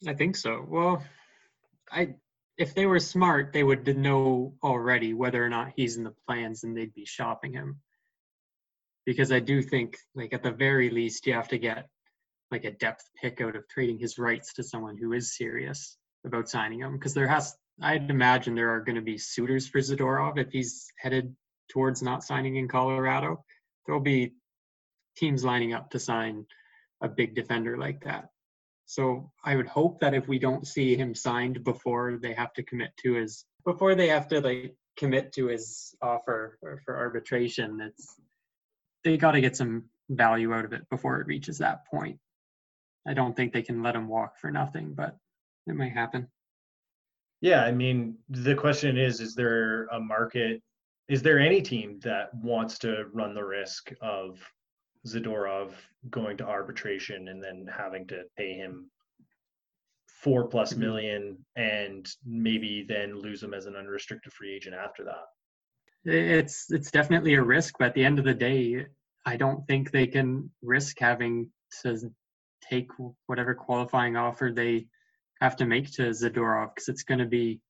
I 0.07 0.13
think 0.13 0.35
so. 0.35 0.65
Well, 0.67 1.03
I 1.91 2.15
if 2.57 2.75
they 2.75 2.85
were 2.85 2.99
smart, 2.99 3.51
they 3.51 3.63
would 3.63 3.97
know 3.97 4.53
already 4.63 5.13
whether 5.13 5.43
or 5.43 5.49
not 5.49 5.73
he's 5.75 5.97
in 5.97 6.03
the 6.03 6.13
plans 6.27 6.63
and 6.63 6.77
they'd 6.77 6.93
be 6.93 7.05
shopping 7.05 7.53
him. 7.53 7.79
Because 9.05 9.31
I 9.31 9.39
do 9.39 9.61
think, 9.61 9.97
like, 10.15 10.33
at 10.33 10.43
the 10.43 10.51
very 10.51 10.89
least, 10.89 11.25
you 11.25 11.33
have 11.33 11.47
to 11.49 11.57
get 11.57 11.89
like 12.51 12.65
a 12.65 12.71
depth 12.71 13.03
pick 13.19 13.41
out 13.41 13.55
of 13.55 13.67
trading 13.67 13.97
his 13.97 14.19
rights 14.19 14.53
to 14.53 14.63
someone 14.63 14.95
who 14.97 15.13
is 15.13 15.35
serious 15.35 15.97
about 16.25 16.47
signing 16.47 16.79
him. 16.79 16.93
Because 16.93 17.13
there 17.13 17.27
has, 17.27 17.55
I'd 17.81 18.09
imagine 18.09 18.53
there 18.53 18.69
are 18.69 18.81
going 18.81 18.95
to 18.95 19.01
be 19.01 19.17
suitors 19.17 19.67
for 19.67 19.79
Zadorov 19.79 20.37
if 20.37 20.51
he's 20.51 20.85
headed 20.99 21.35
towards 21.69 22.03
not 22.03 22.23
signing 22.23 22.57
in 22.57 22.67
Colorado. 22.67 23.43
There'll 23.85 23.99
be 23.99 24.33
teams 25.15 25.43
lining 25.43 25.73
up 25.73 25.89
to 25.91 25.99
sign 25.99 26.45
a 27.01 27.07
big 27.07 27.35
defender 27.35 27.77
like 27.77 28.03
that. 28.03 28.29
So 28.85 29.31
I 29.43 29.55
would 29.55 29.67
hope 29.67 29.99
that 29.99 30.13
if 30.13 30.27
we 30.27 30.39
don't 30.39 30.67
see 30.67 30.95
him 30.95 31.15
signed 31.15 31.63
before 31.63 32.17
they 32.21 32.33
have 32.33 32.53
to 32.53 32.63
commit 32.63 32.91
to 33.03 33.13
his 33.13 33.45
before 33.65 33.95
they 33.95 34.07
have 34.09 34.27
to 34.29 34.41
like 34.41 34.75
commit 34.97 35.31
to 35.33 35.47
his 35.47 35.95
offer 36.01 36.57
or 36.61 36.81
for 36.85 36.97
arbitration, 36.97 37.79
it's 37.81 38.15
they 39.03 39.17
got 39.17 39.31
to 39.31 39.41
get 39.41 39.55
some 39.55 39.85
value 40.09 40.53
out 40.53 40.65
of 40.65 40.73
it 40.73 40.87
before 40.89 41.19
it 41.19 41.27
reaches 41.27 41.57
that 41.57 41.85
point. 41.87 42.19
I 43.07 43.13
don't 43.13 43.35
think 43.35 43.51
they 43.51 43.61
can 43.61 43.83
let 43.83 43.95
him 43.95 44.07
walk 44.07 44.37
for 44.37 44.51
nothing, 44.51 44.93
but 44.93 45.17
it 45.67 45.75
might 45.75 45.93
happen. 45.93 46.27
Yeah, 47.41 47.63
I 47.63 47.71
mean, 47.71 48.17
the 48.29 48.55
question 48.55 48.97
is 48.97 49.19
is 49.19 49.35
there 49.35 49.85
a 49.87 49.99
market 49.99 50.61
is 51.09 51.21
there 51.21 51.39
any 51.39 51.61
team 51.61 51.99
that 52.03 52.33
wants 52.35 52.79
to 52.79 53.05
run 53.11 53.33
the 53.33 53.43
risk 53.43 53.91
of 54.01 54.39
Zadorov 55.07 55.71
going 56.09 56.37
to 56.37 56.45
arbitration 56.45 57.27
and 57.27 57.43
then 57.43 57.67
having 57.75 58.07
to 58.07 58.23
pay 58.37 58.53
him 58.53 58.89
four 60.07 60.49
mm-hmm. 60.49 60.79
million 60.79 61.37
and 61.55 62.09
maybe 62.25 62.85
then 62.87 63.19
lose 63.19 63.43
him 63.43 63.53
as 63.53 63.65
an 63.65 63.75
unrestricted 63.75 64.31
free 64.31 64.55
agent 64.55 64.75
after 64.75 65.03
that. 65.03 65.25
It's 66.05 66.71
it's 66.71 66.91
definitely 66.91 67.35
a 67.35 67.43
risk, 67.43 67.75
but 67.79 67.87
at 67.87 67.93
the 67.93 68.03
end 68.03 68.19
of 68.19 68.25
the 68.25 68.33
day, 68.33 68.85
I 69.25 69.37
don't 69.37 69.65
think 69.67 69.91
they 69.91 70.07
can 70.07 70.49
risk 70.61 70.99
having 70.99 71.49
to 71.81 72.11
take 72.69 72.89
whatever 73.27 73.53
qualifying 73.53 74.15
offer 74.17 74.51
they 74.53 74.87
have 75.41 75.55
to 75.57 75.65
make 75.65 75.91
to 75.93 76.03
Zadorov 76.03 76.75
because 76.75 76.89
it's 76.89 77.03
going 77.03 77.19
to 77.19 77.25
be 77.25 77.61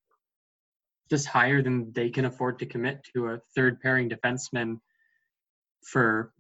just 1.09 1.27
higher 1.27 1.61
than 1.61 1.91
they 1.93 2.09
can 2.09 2.25
afford 2.25 2.59
to 2.59 2.65
commit 2.65 3.05
to 3.13 3.27
a 3.27 3.39
third 3.55 3.79
pairing 3.81 4.09
defenseman 4.09 4.77
for 5.86 6.34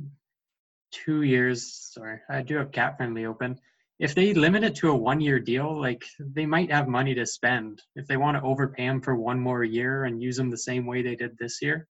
two 0.93 1.23
years. 1.23 1.89
Sorry, 1.93 2.19
I 2.29 2.41
do 2.41 2.57
have 2.57 2.71
cap 2.71 2.97
friendly 2.97 3.25
open. 3.25 3.59
If 3.99 4.15
they 4.15 4.33
limit 4.33 4.63
it 4.63 4.75
to 4.75 4.89
a 4.89 4.95
one 4.95 5.21
year 5.21 5.39
deal, 5.39 5.79
like 5.79 6.03
they 6.19 6.45
might 6.45 6.71
have 6.71 6.87
money 6.87 7.13
to 7.15 7.25
spend. 7.25 7.81
If 7.95 8.07
they 8.07 8.17
want 8.17 8.37
to 8.37 8.43
overpay 8.43 8.85
him 8.85 9.01
for 9.01 9.15
one 9.15 9.39
more 9.39 9.63
year 9.63 10.05
and 10.05 10.21
use 10.21 10.37
him 10.37 10.49
the 10.49 10.57
same 10.57 10.85
way 10.85 11.01
they 11.01 11.15
did 11.15 11.37
this 11.37 11.61
year, 11.61 11.87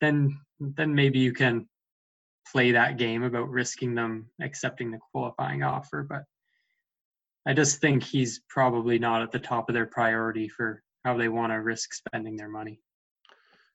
then 0.00 0.38
then 0.60 0.94
maybe 0.94 1.18
you 1.18 1.32
can 1.32 1.68
play 2.50 2.72
that 2.72 2.98
game 2.98 3.22
about 3.22 3.50
risking 3.50 3.94
them 3.94 4.28
accepting 4.42 4.90
the 4.90 4.98
qualifying 5.12 5.62
offer. 5.62 6.06
But 6.08 6.24
I 7.46 7.52
just 7.52 7.80
think 7.80 8.02
he's 8.02 8.40
probably 8.48 8.98
not 8.98 9.22
at 9.22 9.32
the 9.32 9.38
top 9.38 9.68
of 9.68 9.74
their 9.74 9.86
priority 9.86 10.48
for 10.48 10.82
how 11.04 11.16
they 11.16 11.28
want 11.28 11.52
to 11.52 11.56
risk 11.56 11.92
spending 11.94 12.36
their 12.36 12.48
money. 12.48 12.80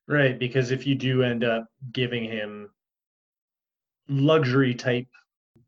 Right, 0.08 0.38
because 0.38 0.72
if 0.72 0.86
you 0.86 0.96
do 0.96 1.22
end 1.22 1.44
up 1.44 1.66
giving 1.92 2.24
him 2.24 2.68
luxury 4.10 4.74
type 4.74 5.06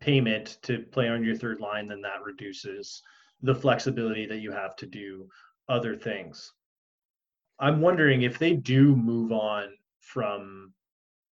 payment 0.01 0.59
to 0.63 0.81
play 0.91 1.09
on 1.09 1.25
your 1.25 1.37
third 1.37 1.61
line, 1.61 1.87
then 1.87 2.01
that 2.03 2.25
reduces 2.25 3.03
the 3.41 3.55
flexibility 3.55 4.27
that 4.27 4.41
you 4.41 4.51
have 4.51 4.77
to 4.77 4.87
do 4.87 5.29
other 5.69 5.97
things. 5.97 6.53
I'm 7.61 7.81
wondering 7.81 8.23
if 8.23 8.39
they 8.39 8.55
do 8.55 8.97
move 8.97 9.31
on 9.31 9.69
from 10.01 10.73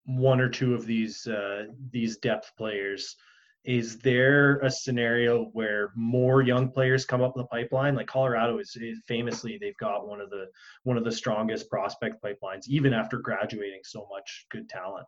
one 0.05 0.41
or 0.41 0.49
two 0.49 0.75
of 0.75 0.87
these 0.87 1.27
uh, 1.27 1.67
these 1.91 2.19
depth 2.19 2.53
players. 2.57 3.17
Is 3.65 3.99
there 3.99 4.59
a 4.61 4.71
scenario 4.71 5.47
where 5.53 5.93
more 5.95 6.41
young 6.41 6.71
players 6.71 7.05
come 7.05 7.21
up 7.21 7.35
the 7.35 7.45
pipeline? 7.45 7.95
Like 7.95 8.07
Colorado 8.07 8.59
is, 8.59 8.75
is 8.81 9.03
famously, 9.07 9.59
they've 9.59 9.77
got 9.77 10.09
one 10.09 10.21
of 10.21 10.31
the 10.31 10.47
one 10.85 10.97
of 10.97 11.05
the 11.05 11.13
strongest 11.13 11.69
prospect 11.69 12.23
pipelines, 12.23 12.69
even 12.69 12.95
after 12.95 13.19
graduating 13.19 13.81
so 13.83 14.07
much 14.11 14.47
good 14.51 14.69
talent 14.69 15.07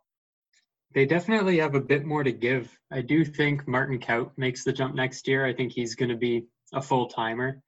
they 0.93 1.05
definitely 1.05 1.57
have 1.57 1.75
a 1.75 1.81
bit 1.81 2.05
more 2.05 2.23
to 2.23 2.31
give. 2.31 2.69
I 2.91 3.01
do 3.01 3.25
think 3.25 3.67
Martin 3.67 3.99
Kaut 3.99 4.31
makes 4.37 4.63
the 4.63 4.73
jump 4.73 4.95
next 4.95 5.27
year. 5.27 5.45
I 5.45 5.53
think 5.53 5.71
he's 5.71 5.95
going 5.95 6.09
to 6.09 6.17
be 6.17 6.45
a 6.73 6.81
full 6.81 7.07
timer, 7.07 7.61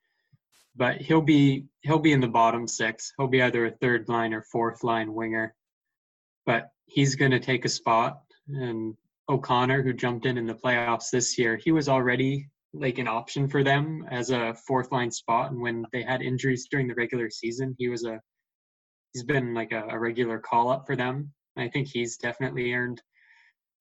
but 0.76 1.02
he'll 1.02 1.22
be 1.22 1.66
he'll 1.82 2.00
be 2.00 2.12
in 2.12 2.20
the 2.20 2.28
bottom 2.28 2.68
six. 2.68 3.14
He'll 3.18 3.28
be 3.28 3.42
either 3.42 3.66
a 3.66 3.72
third 3.72 4.08
line 4.10 4.34
or 4.34 4.44
fourth 4.44 4.84
line 4.84 5.14
winger, 5.14 5.56
but 6.46 6.70
he's 6.86 7.16
going 7.16 7.32
to 7.32 7.40
take 7.40 7.66
a 7.66 7.70
spot. 7.70 8.22
And 8.48 8.96
O'Connor, 9.28 9.82
who 9.82 9.94
jumped 9.94 10.26
in 10.26 10.38
in 10.38 10.46
the 10.46 10.54
playoffs 10.54 11.10
this 11.12 11.38
year, 11.38 11.58
he 11.58 11.72
was 11.72 11.90
already 11.90 12.48
like 12.74 13.00
an 13.00 13.08
option 13.08 13.48
for 13.48 13.64
them 13.64 14.06
as 14.12 14.30
a 14.30 14.54
fourth 14.68 14.92
line 14.92 15.12
spot. 15.12 15.52
And 15.52 15.62
when 15.62 15.86
they 15.92 16.04
had 16.04 16.22
injuries 16.22 16.68
during 16.70 16.88
the 16.88 16.96
regular 16.96 17.30
season, 17.30 17.76
he 17.80 17.90
was 17.90 18.06
a 18.06 18.20
he's 19.14 19.24
been 19.24 19.54
like 19.54 19.72
a, 19.72 19.86
a 19.90 19.98
regular 19.98 20.40
call 20.40 20.70
up 20.70 20.86
for 20.86 20.96
them. 20.96 21.32
I 21.58 21.70
think 21.70 21.88
he's 21.88 22.18
definitely 22.18 22.74
earned 22.74 23.02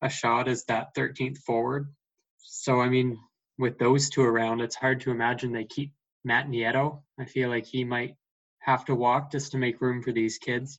a 0.02 0.08
shot 0.08 0.48
as 0.48 0.64
that 0.66 0.94
13th 0.94 1.38
forward. 1.38 1.92
So, 2.38 2.80
I 2.80 2.88
mean, 2.88 3.18
with 3.58 3.78
those 3.78 4.10
two 4.10 4.22
around, 4.22 4.60
it's 4.60 4.76
hard 4.76 5.00
to 5.02 5.10
imagine 5.10 5.52
they 5.52 5.64
keep 5.64 5.92
Matt 6.24 6.48
Nieto. 6.48 7.02
I 7.18 7.24
feel 7.24 7.48
like 7.48 7.66
he 7.66 7.84
might 7.84 8.16
have 8.60 8.84
to 8.86 8.94
walk 8.94 9.30
just 9.32 9.52
to 9.52 9.58
make 9.58 9.80
room 9.80 10.02
for 10.02 10.12
these 10.12 10.38
kids. 10.38 10.78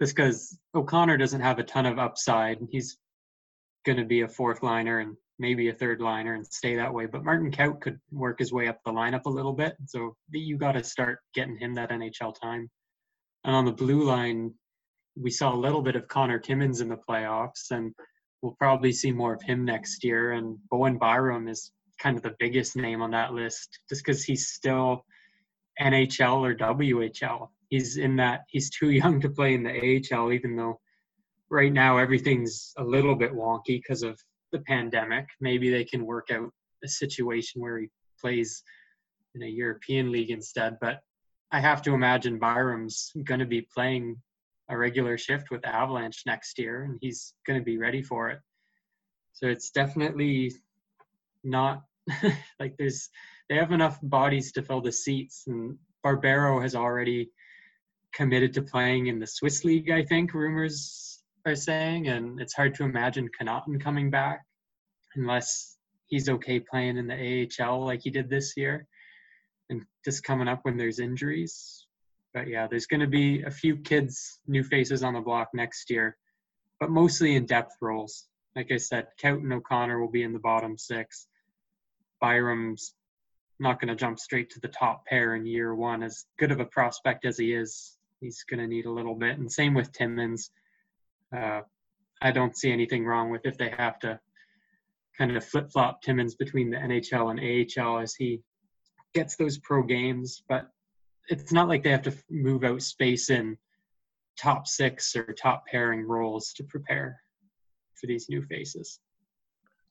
Just 0.00 0.14
because 0.14 0.58
O'Connor 0.74 1.18
doesn't 1.18 1.40
have 1.40 1.58
a 1.58 1.64
ton 1.64 1.86
of 1.86 1.98
upside. 1.98 2.60
and 2.60 2.68
He's 2.70 2.98
going 3.84 3.98
to 3.98 4.04
be 4.04 4.22
a 4.22 4.28
fourth 4.28 4.62
liner 4.62 4.98
and 4.98 5.16
maybe 5.38 5.68
a 5.68 5.74
third 5.74 6.00
liner 6.00 6.34
and 6.34 6.46
stay 6.46 6.76
that 6.76 6.94
way. 6.94 7.06
But 7.06 7.24
Martin 7.24 7.50
Kaut 7.50 7.80
could 7.80 7.98
work 8.10 8.38
his 8.38 8.52
way 8.52 8.68
up 8.68 8.78
the 8.84 8.92
lineup 8.92 9.26
a 9.26 9.30
little 9.30 9.52
bit. 9.52 9.76
So 9.86 10.16
you 10.30 10.56
got 10.56 10.72
to 10.72 10.84
start 10.84 11.18
getting 11.34 11.58
him 11.58 11.74
that 11.74 11.90
NHL 11.90 12.34
time. 12.40 12.70
And 13.44 13.54
on 13.54 13.64
the 13.64 13.72
blue 13.72 14.04
line, 14.04 14.54
we 15.16 15.30
saw 15.30 15.54
a 15.54 15.56
little 15.56 15.82
bit 15.82 15.96
of 15.96 16.08
Connor 16.08 16.38
Timmins 16.38 16.80
in 16.80 16.88
the 16.88 16.98
playoffs, 17.08 17.70
and 17.70 17.94
we'll 18.42 18.56
probably 18.58 18.92
see 18.92 19.12
more 19.12 19.34
of 19.34 19.42
him 19.42 19.64
next 19.64 20.04
year. 20.04 20.32
And 20.32 20.58
Bowen 20.70 20.98
Byram 20.98 21.48
is 21.48 21.72
kind 21.98 22.16
of 22.16 22.22
the 22.22 22.34
biggest 22.38 22.76
name 22.76 23.02
on 23.02 23.10
that 23.12 23.32
list, 23.32 23.78
just 23.88 24.04
because 24.04 24.24
he's 24.24 24.48
still 24.48 25.04
NHL 25.80 26.40
or 26.40 26.54
WHL. 26.54 27.48
He's 27.68 27.96
in 27.96 28.16
that 28.16 28.42
he's 28.48 28.70
too 28.70 28.90
young 28.90 29.20
to 29.20 29.28
play 29.28 29.54
in 29.54 29.62
the 29.62 29.70
AHL, 30.12 30.32
even 30.32 30.56
though 30.56 30.80
right 31.50 31.72
now 31.72 31.98
everything's 31.98 32.72
a 32.78 32.84
little 32.84 33.14
bit 33.14 33.32
wonky 33.32 33.80
because 33.80 34.02
of 34.02 34.18
the 34.52 34.60
pandemic. 34.60 35.26
Maybe 35.40 35.70
they 35.70 35.84
can 35.84 36.04
work 36.04 36.30
out 36.30 36.50
a 36.82 36.88
situation 36.88 37.60
where 37.60 37.78
he 37.78 37.88
plays 38.20 38.62
in 39.34 39.42
a 39.42 39.46
European 39.46 40.12
league 40.12 40.30
instead. 40.30 40.76
But 40.80 41.00
I 41.50 41.60
have 41.60 41.82
to 41.82 41.94
imagine 41.94 42.38
Byram's 42.38 43.12
going 43.24 43.40
to 43.40 43.46
be 43.46 43.66
playing 43.74 44.16
a 44.68 44.76
regular 44.76 45.18
shift 45.18 45.50
with 45.50 45.66
Avalanche 45.66 46.22
next 46.26 46.58
year, 46.58 46.84
and 46.84 46.98
he's 47.00 47.34
going 47.46 47.58
to 47.58 47.64
be 47.64 47.78
ready 47.78 48.02
for 48.02 48.30
it. 48.30 48.38
So 49.32 49.46
it's 49.46 49.70
definitely 49.70 50.52
not 51.42 51.82
like 52.60 52.76
there's 52.78 53.08
they 53.48 53.56
have 53.56 53.72
enough 53.72 53.98
bodies 54.02 54.52
to 54.52 54.62
fill 54.62 54.80
the 54.80 54.92
seats, 54.92 55.44
and 55.46 55.76
Barberio 56.02 56.60
has 56.60 56.74
already 56.74 57.30
committed 58.14 58.54
to 58.54 58.62
playing 58.62 59.08
in 59.08 59.18
the 59.18 59.26
Swiss 59.26 59.64
league. 59.64 59.90
I 59.90 60.04
think 60.04 60.34
rumors 60.34 61.22
are 61.46 61.56
saying, 61.56 62.08
and 62.08 62.40
it's 62.40 62.54
hard 62.54 62.74
to 62.76 62.84
imagine 62.84 63.28
Connauton 63.38 63.80
coming 63.80 64.10
back 64.10 64.42
unless 65.16 65.76
he's 66.06 66.28
okay 66.28 66.60
playing 66.60 66.96
in 66.96 67.06
the 67.06 67.48
AHL 67.60 67.84
like 67.84 68.00
he 68.02 68.10
did 68.10 68.30
this 68.30 68.54
year, 68.56 68.86
and 69.68 69.82
just 70.04 70.24
coming 70.24 70.48
up 70.48 70.60
when 70.62 70.76
there's 70.76 71.00
injuries 71.00 71.83
but 72.34 72.48
yeah, 72.48 72.66
there's 72.66 72.86
going 72.86 73.00
to 73.00 73.06
be 73.06 73.42
a 73.42 73.50
few 73.50 73.76
kids, 73.76 74.40
new 74.46 74.64
faces 74.64 75.04
on 75.04 75.14
the 75.14 75.20
block 75.20 75.50
next 75.54 75.88
year, 75.88 76.16
but 76.80 76.90
mostly 76.90 77.36
in 77.36 77.46
depth 77.46 77.76
roles. 77.80 78.26
Like 78.56 78.70
I 78.72 78.76
said, 78.76 79.06
Kaut 79.22 79.42
and 79.42 79.52
O'Connor 79.52 80.00
will 80.00 80.10
be 80.10 80.24
in 80.24 80.32
the 80.32 80.38
bottom 80.40 80.76
six. 80.76 81.28
Byram's 82.20 82.94
not 83.60 83.80
going 83.80 83.88
to 83.88 83.94
jump 83.94 84.18
straight 84.18 84.50
to 84.50 84.60
the 84.60 84.68
top 84.68 85.06
pair 85.06 85.36
in 85.36 85.46
year 85.46 85.74
one. 85.74 86.02
As 86.02 86.26
good 86.38 86.50
of 86.50 86.60
a 86.60 86.64
prospect 86.64 87.24
as 87.24 87.38
he 87.38 87.54
is, 87.54 87.96
he's 88.20 88.44
going 88.48 88.60
to 88.60 88.66
need 88.66 88.86
a 88.86 88.90
little 88.90 89.14
bit. 89.14 89.38
And 89.38 89.50
same 89.50 89.74
with 89.74 89.92
Timmins. 89.92 90.50
Uh, 91.34 91.60
I 92.20 92.32
don't 92.32 92.56
see 92.56 92.72
anything 92.72 93.04
wrong 93.04 93.30
with 93.30 93.42
if 93.44 93.56
they 93.56 93.70
have 93.70 93.98
to 94.00 94.18
kind 95.16 95.36
of 95.36 95.44
flip 95.44 95.70
flop 95.70 96.02
Timmins 96.02 96.34
between 96.34 96.70
the 96.70 96.78
NHL 96.78 97.30
and 97.30 97.78
AHL 97.80 98.00
as 98.00 98.14
he 98.14 98.40
gets 99.14 99.36
those 99.36 99.58
pro 99.58 99.82
games. 99.82 100.42
But 100.48 100.68
it's 101.28 101.52
not 101.52 101.68
like 101.68 101.82
they 101.82 101.90
have 101.90 102.02
to 102.02 102.14
move 102.30 102.64
out 102.64 102.82
space 102.82 103.30
in 103.30 103.56
top 104.38 104.66
six 104.66 105.14
or 105.16 105.32
top 105.32 105.66
pairing 105.66 106.06
roles 106.06 106.52
to 106.54 106.64
prepare 106.64 107.20
for 107.94 108.06
these 108.06 108.28
new 108.28 108.42
faces. 108.42 109.00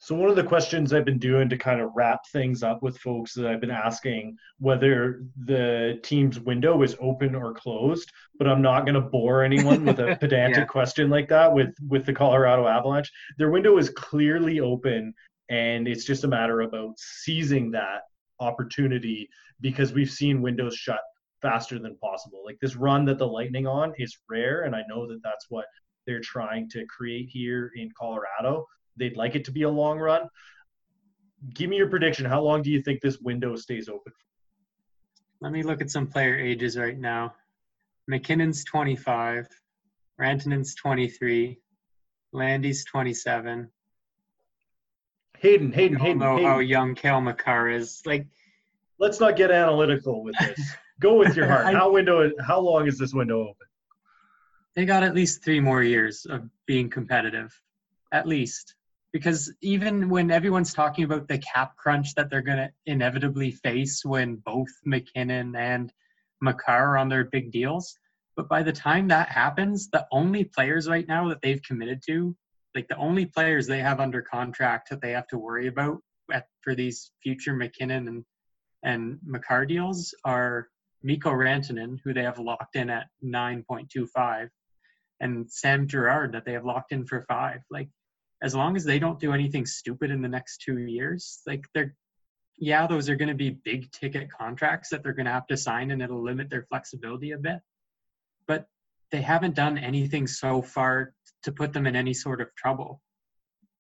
So 0.03 0.15
one 0.15 0.29
of 0.29 0.35
the 0.35 0.43
questions 0.43 0.91
I've 0.91 1.05
been 1.05 1.17
doing 1.17 1.47
to 1.47 1.57
kind 1.57 1.79
of 1.79 1.91
wrap 1.95 2.27
things 2.33 2.61
up 2.61 2.83
with 2.83 2.97
folks 2.97 3.33
that 3.35 3.47
I've 3.47 3.61
been 3.61 3.71
asking 3.71 4.35
whether 4.59 5.23
the 5.45 5.97
team's 6.03 6.41
window 6.41 6.81
is 6.83 6.97
open 6.99 7.35
or 7.35 7.53
closed, 7.53 8.11
but 8.37 8.45
I'm 8.45 8.61
not 8.61 8.81
going 8.81 8.95
to 8.95 9.01
bore 9.01 9.43
anyone 9.43 9.85
with 9.85 9.99
a 9.99 10.17
pedantic 10.19 10.57
yeah. 10.57 10.65
question 10.65 11.09
like 11.09 11.29
that 11.29 11.53
with 11.53 11.73
with 11.87 12.05
the 12.05 12.11
Colorado 12.11 12.67
Avalanche. 12.67 13.09
Their 13.37 13.49
window 13.49 13.77
is 13.77 13.91
clearly 13.91 14.59
open 14.59 15.13
and 15.49 15.87
it's 15.87 16.03
just 16.03 16.25
a 16.25 16.27
matter 16.27 16.61
about 16.61 16.95
seizing 16.97 17.71
that 17.71 18.01
opportunity 18.41 19.29
because 19.61 19.93
we've 19.93 20.11
seen 20.11 20.41
windows 20.41 20.75
shut 20.75 20.99
faster 21.43 21.77
than 21.77 21.95
possible. 21.97 22.41
Like 22.43 22.57
this 22.59 22.75
run 22.75 23.05
that 23.05 23.19
the 23.19 23.27
Lightning 23.27 23.67
on 23.67 23.93
is 23.99 24.17
rare 24.27 24.63
and 24.63 24.75
I 24.75 24.81
know 24.89 25.05
that 25.07 25.21
that's 25.23 25.45
what 25.49 25.65
they're 26.07 26.21
trying 26.21 26.67
to 26.71 26.83
create 26.87 27.29
here 27.29 27.71
in 27.75 27.89
Colorado 27.99 28.65
they'd 28.97 29.17
like 29.17 29.35
it 29.35 29.45
to 29.45 29.51
be 29.51 29.63
a 29.63 29.69
long 29.69 29.99
run. 29.99 30.27
Give 31.53 31.69
me 31.69 31.77
your 31.77 31.89
prediction. 31.89 32.25
How 32.25 32.41
long 32.41 32.61
do 32.61 32.71
you 32.71 32.81
think 32.81 33.01
this 33.01 33.19
window 33.19 33.55
stays 33.55 33.89
open? 33.89 34.13
Let 35.41 35.51
me 35.51 35.63
look 35.63 35.81
at 35.81 35.89
some 35.89 36.07
player 36.07 36.37
ages 36.37 36.77
right 36.77 36.97
now. 36.97 37.35
MacKinnon's 38.07 38.63
25, 38.63 39.47
Rantanen's 40.19 40.75
23, 40.75 41.59
Landy's 42.31 42.85
27. 42.85 43.69
Hayden, 45.39 45.71
Hayden, 45.73 45.97
I 45.97 45.99
Hayden. 45.99 46.19
know 46.19 46.35
Hayden. 46.37 46.49
how 46.49 46.59
young 46.59 46.95
Cale 46.95 47.19
Makar 47.19 47.69
is. 47.69 48.01
Like, 48.05 48.25
let's 48.99 49.19
not 49.19 49.35
get 49.35 49.51
analytical 49.51 50.23
with 50.23 50.35
this. 50.39 50.59
Go 50.99 51.17
with 51.17 51.35
your 51.35 51.47
heart. 51.47 51.65
I, 51.67 51.73
how 51.73 51.91
window? 51.91 52.31
How 52.45 52.59
long 52.59 52.87
is 52.87 52.97
this 52.97 53.13
window 53.13 53.41
open? 53.41 53.67
They 54.75 54.85
got 54.85 55.03
at 55.03 55.13
least 55.13 55.43
three 55.43 55.59
more 55.59 55.83
years 55.83 56.25
of 56.25 56.49
being 56.65 56.89
competitive, 56.89 57.53
at 58.11 58.27
least 58.27 58.75
because 59.13 59.53
even 59.61 60.09
when 60.09 60.31
everyone's 60.31 60.73
talking 60.73 61.05
about 61.05 61.27
the 61.27 61.37
cap 61.37 61.77
crunch 61.77 62.15
that 62.15 62.29
they're 62.29 62.41
going 62.41 62.57
to 62.57 62.71
inevitably 62.87 63.51
face 63.51 64.03
when 64.03 64.37
both 64.37 64.69
MacKinnon 64.85 65.55
and 65.55 65.93
Makar 66.41 66.93
are 66.93 66.97
on 66.97 67.09
their 67.09 67.25
big 67.25 67.51
deals, 67.51 67.95
but 68.35 68.49
by 68.49 68.63
the 68.63 68.73
time 68.73 69.07
that 69.09 69.29
happens, 69.29 69.87
the 69.89 70.07
only 70.11 70.43
players 70.43 70.89
right 70.89 71.07
now 71.07 71.29
that 71.29 71.41
they've 71.43 71.61
committed 71.61 72.01
to, 72.07 72.35
like 72.73 72.87
the 72.87 72.97
only 72.97 73.27
players 73.27 73.67
they 73.67 73.79
have 73.79 73.99
under 73.99 74.23
contract 74.23 74.89
that 74.89 74.99
they 74.99 75.11
have 75.11 75.27
to 75.27 75.37
worry 75.37 75.67
about 75.67 75.99
at, 76.31 76.47
for 76.61 76.73
these 76.73 77.11
future 77.21 77.53
MacKinnon 77.53 78.07
and 78.07 78.25
and 78.85 79.17
Makar 79.25 79.65
deals 79.65 80.13
are 80.25 80.67
Mikko 81.03 81.31
Rantanen, 81.31 81.99
who 82.03 82.13
they 82.13 82.23
have 82.23 82.39
locked 82.39 82.75
in 82.75 82.89
at 82.89 83.07
9.25, 83.23 84.49
and 85.19 85.51
Sam 85.51 85.87
Girard 85.87 86.31
that 86.33 86.45
they 86.45 86.53
have 86.53 86.65
locked 86.65 86.91
in 86.91 87.05
for 87.05 87.25
five. 87.27 87.61
Like 87.69 87.89
as 88.41 88.55
long 88.55 88.75
as 88.75 88.83
they 88.83 88.99
don't 88.99 89.19
do 89.19 89.33
anything 89.33 89.65
stupid 89.65 90.11
in 90.11 90.21
the 90.21 90.27
next 90.27 90.59
two 90.59 90.79
years, 90.79 91.41
like 91.45 91.65
they're, 91.73 91.95
yeah, 92.57 92.87
those 92.87 93.09
are 93.09 93.15
going 93.15 93.29
to 93.29 93.35
be 93.35 93.49
big 93.49 93.91
ticket 93.91 94.29
contracts 94.31 94.89
that 94.89 95.03
they're 95.03 95.13
going 95.13 95.25
to 95.25 95.31
have 95.31 95.47
to 95.47 95.57
sign 95.57 95.91
and 95.91 96.01
it'll 96.01 96.21
limit 96.21 96.49
their 96.49 96.65
flexibility 96.69 97.31
a 97.31 97.37
bit. 97.37 97.59
But 98.47 98.67
they 99.11 99.21
haven't 99.21 99.55
done 99.55 99.77
anything 99.77 100.27
so 100.27 100.61
far 100.61 101.13
to 101.43 101.51
put 101.51 101.73
them 101.73 101.87
in 101.87 101.95
any 101.95 102.13
sort 102.13 102.41
of 102.41 102.53
trouble. 102.55 103.01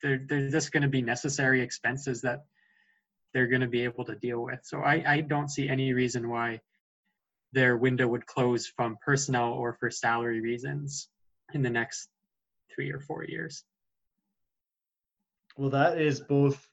They're, 0.01 0.21
they're 0.27 0.49
just 0.49 0.71
going 0.71 0.83
to 0.83 0.89
be 0.89 1.01
necessary 1.01 1.61
expenses 1.61 2.21
that 2.21 2.43
they're 3.33 3.47
going 3.47 3.61
to 3.61 3.67
be 3.67 3.83
able 3.83 4.05
to 4.05 4.15
deal 4.15 4.43
with. 4.43 4.59
So 4.63 4.79
I, 4.79 5.03
I 5.05 5.21
don't 5.21 5.49
see 5.49 5.67
any 5.67 5.93
reason 5.93 6.29
why 6.29 6.61
their 7.53 7.77
window 7.77 8.07
would 8.07 8.25
close 8.25 8.67
from 8.67 8.97
personnel 9.03 9.53
or 9.53 9.73
for 9.73 9.89
salary 9.89 10.41
reasons 10.41 11.07
in 11.53 11.61
the 11.61 11.69
next 11.69 12.09
three 12.73 12.91
or 12.91 12.99
four 12.99 13.23
years. 13.23 13.63
Well, 15.55 15.69
that 15.69 16.01
is 16.01 16.19
both 16.19 16.67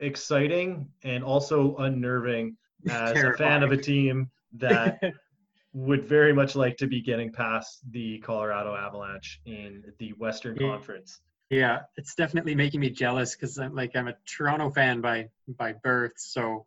exciting 0.00 0.88
and 1.04 1.22
also 1.22 1.76
unnerving 1.76 2.56
as 2.90 3.12
a 3.22 3.32
fan 3.34 3.62
of 3.62 3.72
a 3.72 3.76
team 3.76 4.30
that 4.54 5.00
would 5.72 6.04
very 6.04 6.32
much 6.32 6.54
like 6.56 6.76
to 6.78 6.86
be 6.86 7.00
getting 7.00 7.32
past 7.32 7.80
the 7.90 8.18
Colorado 8.18 8.74
Avalanche 8.74 9.40
in 9.46 9.84
the 9.98 10.10
Western 10.18 10.56
yeah. 10.56 10.68
Conference. 10.68 11.20
Yeah, 11.50 11.80
it's 11.96 12.14
definitely 12.14 12.54
making 12.54 12.80
me 12.80 12.90
jealous 12.90 13.36
because 13.36 13.58
I'm 13.58 13.74
like 13.74 13.94
I'm 13.94 14.08
a 14.08 14.14
Toronto 14.26 14.70
fan 14.70 15.00
by 15.00 15.28
by 15.46 15.72
birth, 15.72 16.14
so 16.16 16.66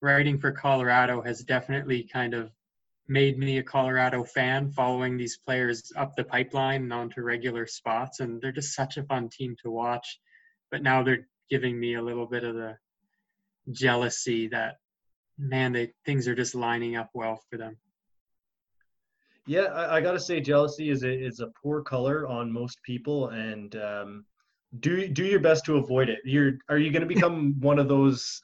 writing 0.00 0.38
for 0.38 0.50
Colorado 0.50 1.20
has 1.22 1.44
definitely 1.44 2.08
kind 2.10 2.34
of 2.34 2.50
made 3.06 3.38
me 3.38 3.58
a 3.58 3.62
Colorado 3.62 4.24
fan 4.24 4.70
following 4.70 5.16
these 5.16 5.36
players 5.36 5.92
up 5.96 6.16
the 6.16 6.24
pipeline 6.24 6.82
and 6.82 6.92
onto 6.92 7.20
regular 7.20 7.66
spots. 7.66 8.20
And 8.20 8.40
they're 8.40 8.52
just 8.52 8.74
such 8.74 8.96
a 8.96 9.02
fun 9.02 9.28
team 9.28 9.56
to 9.62 9.70
watch. 9.70 10.18
But 10.70 10.82
now 10.82 11.02
they're 11.02 11.28
giving 11.50 11.78
me 11.78 11.94
a 11.94 12.02
little 12.02 12.26
bit 12.26 12.44
of 12.44 12.54
the 12.54 12.76
jealousy 13.70 14.48
that 14.48 14.76
man 15.38 15.72
they 15.72 15.92
things 16.04 16.28
are 16.28 16.34
just 16.34 16.54
lining 16.54 16.96
up 16.96 17.10
well 17.14 17.42
for 17.50 17.56
them. 17.56 17.76
Yeah 19.46 19.64
i, 19.64 19.96
I 19.96 20.00
gotta 20.00 20.20
say 20.20 20.40
jealousy 20.40 20.90
is 20.90 21.02
a, 21.02 21.12
is 21.12 21.40
a 21.40 21.48
poor 21.62 21.82
color 21.82 22.26
on 22.26 22.52
most 22.52 22.82
people. 22.82 23.28
And 23.28 23.74
um, 23.76 24.24
do 24.80 25.08
do 25.08 25.24
your 25.24 25.40
best 25.40 25.64
to 25.66 25.76
avoid 25.76 26.08
it. 26.08 26.20
You're 26.24 26.58
are 26.68 26.78
you 26.78 26.90
going 26.90 27.06
to 27.06 27.14
become 27.14 27.54
one 27.60 27.78
of 27.78 27.88
those 27.88 28.40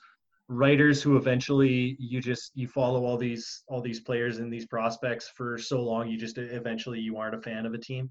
writers 0.51 1.01
who 1.01 1.17
eventually 1.17 1.97
you 2.01 2.21
just 2.21 2.51
you 2.57 2.67
follow 2.67 3.05
all 3.05 3.17
these 3.17 3.63
all 3.69 3.81
these 3.81 4.01
players 4.01 4.39
and 4.39 4.53
these 4.53 4.67
prospects 4.67 5.31
for 5.37 5.57
so 5.57 5.81
long 5.81 6.09
you 6.09 6.19
just 6.19 6.39
eventually 6.39 6.99
you 6.99 7.17
aren't 7.17 7.37
a 7.37 7.41
fan 7.41 7.65
of 7.67 7.73
a 7.73 7.79
team? 7.79 8.11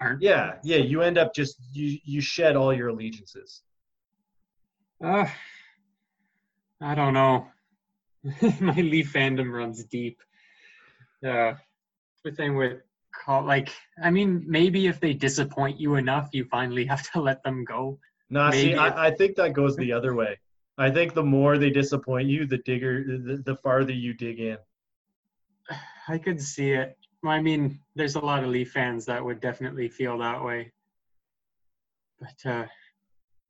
Aren't? 0.00 0.22
Yeah 0.22 0.54
yeah 0.64 0.78
you 0.78 1.02
end 1.02 1.18
up 1.18 1.34
just 1.34 1.56
you 1.72 1.98
you 2.04 2.22
shed 2.22 2.56
all 2.56 2.72
your 2.72 2.88
allegiances. 2.88 3.62
Uh 5.04 5.26
i 6.80 6.94
don't 6.94 7.12
know. 7.12 7.48
My 8.60 8.74
leaf 8.74 9.12
fandom 9.12 9.52
runs 9.52 9.84
deep. 9.84 10.18
Uh 11.22 11.52
the 12.24 12.32
thing 12.32 12.56
with 12.56 12.80
call 13.14 13.44
like 13.44 13.68
i 14.02 14.10
mean 14.10 14.42
maybe 14.46 14.86
if 14.86 14.98
they 14.98 15.12
disappoint 15.12 15.78
you 15.78 15.96
enough 15.96 16.30
you 16.32 16.46
finally 16.46 16.86
have 16.92 17.02
to 17.12 17.20
let 17.20 17.42
them 17.42 17.62
go. 17.62 17.98
Nah 18.30 18.50
see 18.52 18.74
I, 18.74 19.08
I 19.08 19.10
think 19.10 19.36
that 19.36 19.52
goes 19.52 19.76
the 19.76 19.92
other 19.92 20.14
way 20.14 20.38
i 20.78 20.90
think 20.90 21.14
the 21.14 21.22
more 21.22 21.58
they 21.58 21.70
disappoint 21.70 22.28
you 22.28 22.46
the 22.46 22.58
digger 22.58 23.04
the, 23.04 23.42
the 23.44 23.56
farther 23.56 23.92
you 23.92 24.14
dig 24.14 24.40
in 24.40 24.58
i 26.08 26.18
could 26.18 26.40
see 26.40 26.72
it 26.72 26.96
I 27.30 27.40
mean, 27.40 27.80
there's 27.94 28.16
a 28.16 28.20
lot 28.20 28.44
of 28.44 28.50
Leaf 28.50 28.72
fans 28.72 29.06
that 29.06 29.24
would 29.24 29.40
definitely 29.40 29.88
feel 29.88 30.18
that 30.18 30.44
way. 30.44 30.72
But 32.20 32.50
uh, 32.50 32.66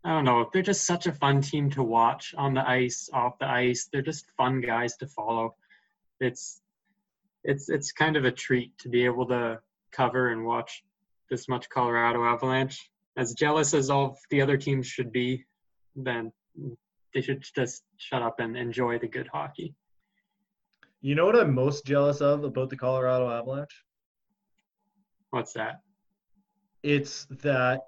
I 0.04 0.10
don't 0.10 0.24
know. 0.24 0.48
They're 0.52 0.62
just 0.62 0.86
such 0.86 1.06
a 1.06 1.12
fun 1.12 1.40
team 1.40 1.70
to 1.70 1.82
watch 1.82 2.34
on 2.36 2.54
the 2.54 2.68
ice, 2.68 3.08
off 3.12 3.38
the 3.38 3.48
ice. 3.48 3.88
They're 3.92 4.02
just 4.02 4.26
fun 4.36 4.60
guys 4.60 4.96
to 4.98 5.06
follow. 5.06 5.56
It's 6.20 6.60
it's 7.42 7.68
it's 7.68 7.92
kind 7.92 8.16
of 8.16 8.24
a 8.24 8.30
treat 8.30 8.76
to 8.78 8.88
be 8.88 9.04
able 9.04 9.26
to 9.26 9.58
cover 9.92 10.30
and 10.30 10.44
watch 10.44 10.82
this 11.30 11.48
much 11.48 11.68
Colorado 11.68 12.24
Avalanche. 12.24 12.90
As 13.16 13.34
jealous 13.34 13.74
as 13.74 13.90
all 13.90 14.16
the 14.30 14.40
other 14.40 14.56
teams 14.56 14.86
should 14.86 15.12
be, 15.12 15.44
then 15.94 16.32
they 17.14 17.20
should 17.20 17.44
just 17.54 17.84
shut 17.96 18.22
up 18.22 18.40
and 18.40 18.56
enjoy 18.56 18.98
the 18.98 19.08
good 19.08 19.28
hockey. 19.32 19.74
You 21.00 21.14
know 21.14 21.26
what 21.26 21.36
I'm 21.36 21.54
most 21.54 21.84
jealous 21.84 22.20
of 22.20 22.44
about 22.44 22.70
the 22.70 22.76
Colorado 22.76 23.30
Avalanche? 23.30 23.84
What's 25.30 25.52
that? 25.52 25.80
It's 26.82 27.26
that 27.42 27.82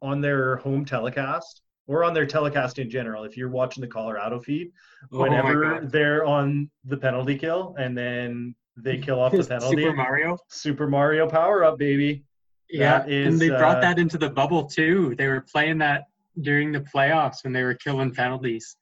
on 0.00 0.20
their 0.20 0.56
home 0.56 0.84
telecast 0.84 1.62
or 1.86 2.04
on 2.04 2.14
their 2.14 2.26
telecast 2.26 2.78
in 2.78 2.90
general, 2.90 3.24
if 3.24 3.36
you're 3.36 3.50
watching 3.50 3.80
the 3.80 3.88
Colorado 3.88 4.40
feed, 4.40 4.72
oh 5.12 5.20
whenever 5.20 5.76
oh 5.76 5.80
they're 5.86 6.24
on 6.24 6.70
the 6.84 6.96
penalty 6.96 7.36
kill 7.36 7.74
and 7.78 7.96
then 7.96 8.54
they 8.76 8.98
kill 8.98 9.20
off 9.20 9.32
the 9.32 9.44
penalty. 9.48 9.82
Super 9.82 9.96
Mario. 9.96 10.38
Super 10.48 10.86
Mario 10.88 11.28
power 11.28 11.64
up, 11.64 11.78
baby. 11.78 12.24
Yeah, 12.70 13.04
is, 13.04 13.26
and 13.26 13.38
they 13.38 13.48
brought 13.48 13.78
uh, 13.78 13.80
that 13.80 13.98
into 13.98 14.16
the 14.16 14.30
bubble 14.30 14.64
too. 14.64 15.14
They 15.16 15.28
were 15.28 15.42
playing 15.42 15.78
that 15.78 16.04
during 16.40 16.72
the 16.72 16.80
playoffs 16.80 17.44
when 17.44 17.52
they 17.52 17.62
were 17.62 17.74
killing 17.74 18.14
penalties. 18.14 18.76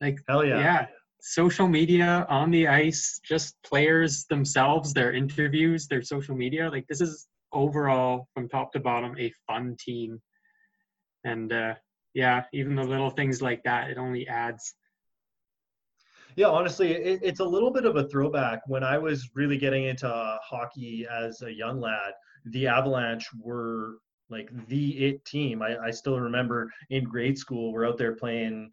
Like 0.00 0.18
hell 0.28 0.44
yeah. 0.44 0.58
Yeah 0.58 0.86
social 1.26 1.66
media 1.66 2.24
on 2.28 2.52
the 2.52 2.68
ice, 2.68 3.20
just 3.24 3.56
players 3.64 4.26
themselves, 4.26 4.92
their 4.92 5.12
interviews, 5.12 5.88
their 5.88 6.02
social 6.02 6.36
media. 6.36 6.70
Like 6.70 6.86
this 6.88 7.00
is 7.00 7.26
overall 7.52 8.28
from 8.32 8.48
top 8.48 8.72
to 8.72 8.80
bottom 8.80 9.16
a 9.18 9.32
fun 9.46 9.76
team. 9.78 10.20
And 11.24 11.52
uh, 11.52 11.74
yeah, 12.14 12.44
even 12.52 12.76
the 12.76 12.84
little 12.84 13.10
things 13.10 13.42
like 13.42 13.62
that, 13.64 13.90
it 13.90 13.98
only 13.98 14.28
adds. 14.28 14.74
Yeah, 16.36 16.48
honestly, 16.48 16.92
it, 16.92 17.20
it's 17.22 17.40
a 17.40 17.44
little 17.44 17.72
bit 17.72 17.86
of 17.86 17.96
a 17.96 18.06
throwback. 18.08 18.60
When 18.66 18.84
I 18.84 18.96
was 18.98 19.30
really 19.34 19.58
getting 19.58 19.84
into 19.84 20.08
hockey 20.42 21.06
as 21.10 21.42
a 21.42 21.52
young 21.52 21.80
lad, 21.80 22.12
the 22.44 22.68
Avalanche 22.68 23.28
were 23.40 23.96
like 24.30 24.50
the 24.68 25.06
it 25.06 25.24
team. 25.24 25.62
I, 25.62 25.76
I 25.78 25.90
still 25.90 26.18
remember 26.18 26.70
in 26.90 27.04
grade 27.04 27.38
school, 27.38 27.72
we're 27.72 27.86
out 27.86 27.98
there 27.98 28.14
playing 28.14 28.70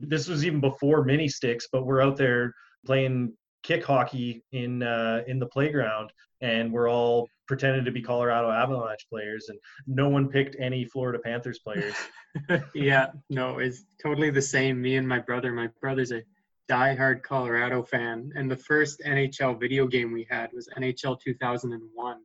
this 0.00 0.28
was 0.28 0.44
even 0.44 0.60
before 0.60 1.04
mini 1.04 1.28
sticks, 1.28 1.68
but 1.70 1.84
we're 1.84 2.02
out 2.02 2.16
there 2.16 2.54
playing 2.86 3.34
kick 3.62 3.84
hockey 3.84 4.42
in 4.52 4.82
uh, 4.82 5.22
in 5.26 5.38
the 5.38 5.46
playground 5.46 6.10
and 6.40 6.72
we're 6.72 6.90
all 6.90 7.28
pretending 7.46 7.84
to 7.84 7.90
be 7.90 8.00
Colorado 8.00 8.50
Avalanche 8.50 9.06
players, 9.08 9.48
and 9.48 9.58
no 9.86 10.08
one 10.08 10.28
picked 10.28 10.56
any 10.58 10.84
Florida 10.84 11.18
Panthers 11.18 11.58
players. 11.58 11.94
yeah, 12.74 13.08
no, 13.28 13.58
it's 13.58 13.84
totally 14.02 14.30
the 14.30 14.40
same. 14.40 14.80
Me 14.80 14.96
and 14.96 15.06
my 15.06 15.18
brother. 15.18 15.52
My 15.52 15.68
brother's 15.80 16.12
a 16.12 16.22
diehard 16.70 17.22
Colorado 17.22 17.82
fan, 17.82 18.32
and 18.34 18.50
the 18.50 18.56
first 18.56 19.02
NHL 19.04 19.58
video 19.60 19.86
game 19.86 20.12
we 20.12 20.26
had 20.30 20.50
was 20.52 20.68
NHL 20.78 21.20
2001, 21.20 22.20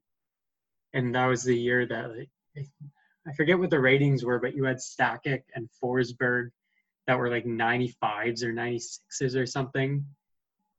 and 0.93 1.15
that 1.15 1.25
was 1.25 1.43
the 1.43 1.57
year 1.57 1.85
that 1.87 2.15
like, 2.15 2.29
I 2.57 3.33
forget 3.33 3.57
what 3.57 3.69
the 3.69 3.79
ratings 3.79 4.23
were, 4.23 4.39
but 4.39 4.55
you 4.55 4.65
had 4.65 4.77
Sakic 4.77 5.43
and 5.55 5.69
Forsberg 5.83 6.49
that 7.07 7.17
were 7.17 7.29
like 7.29 7.45
95s 7.45 8.43
or 8.43 8.53
96s 8.53 9.35
or 9.35 9.45
something. 9.45 10.05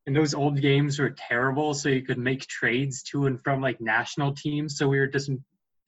And 0.06 0.14
those 0.14 0.34
old 0.34 0.60
games 0.60 0.98
were 0.98 1.10
terrible, 1.10 1.74
so 1.74 1.88
you 1.88 2.02
could 2.02 2.18
make 2.18 2.46
trades 2.46 3.02
to 3.04 3.26
and 3.26 3.42
from 3.42 3.60
like 3.60 3.80
national 3.80 4.34
teams. 4.34 4.78
So 4.78 4.88
we 4.88 5.00
were 5.00 5.08
just, 5.08 5.30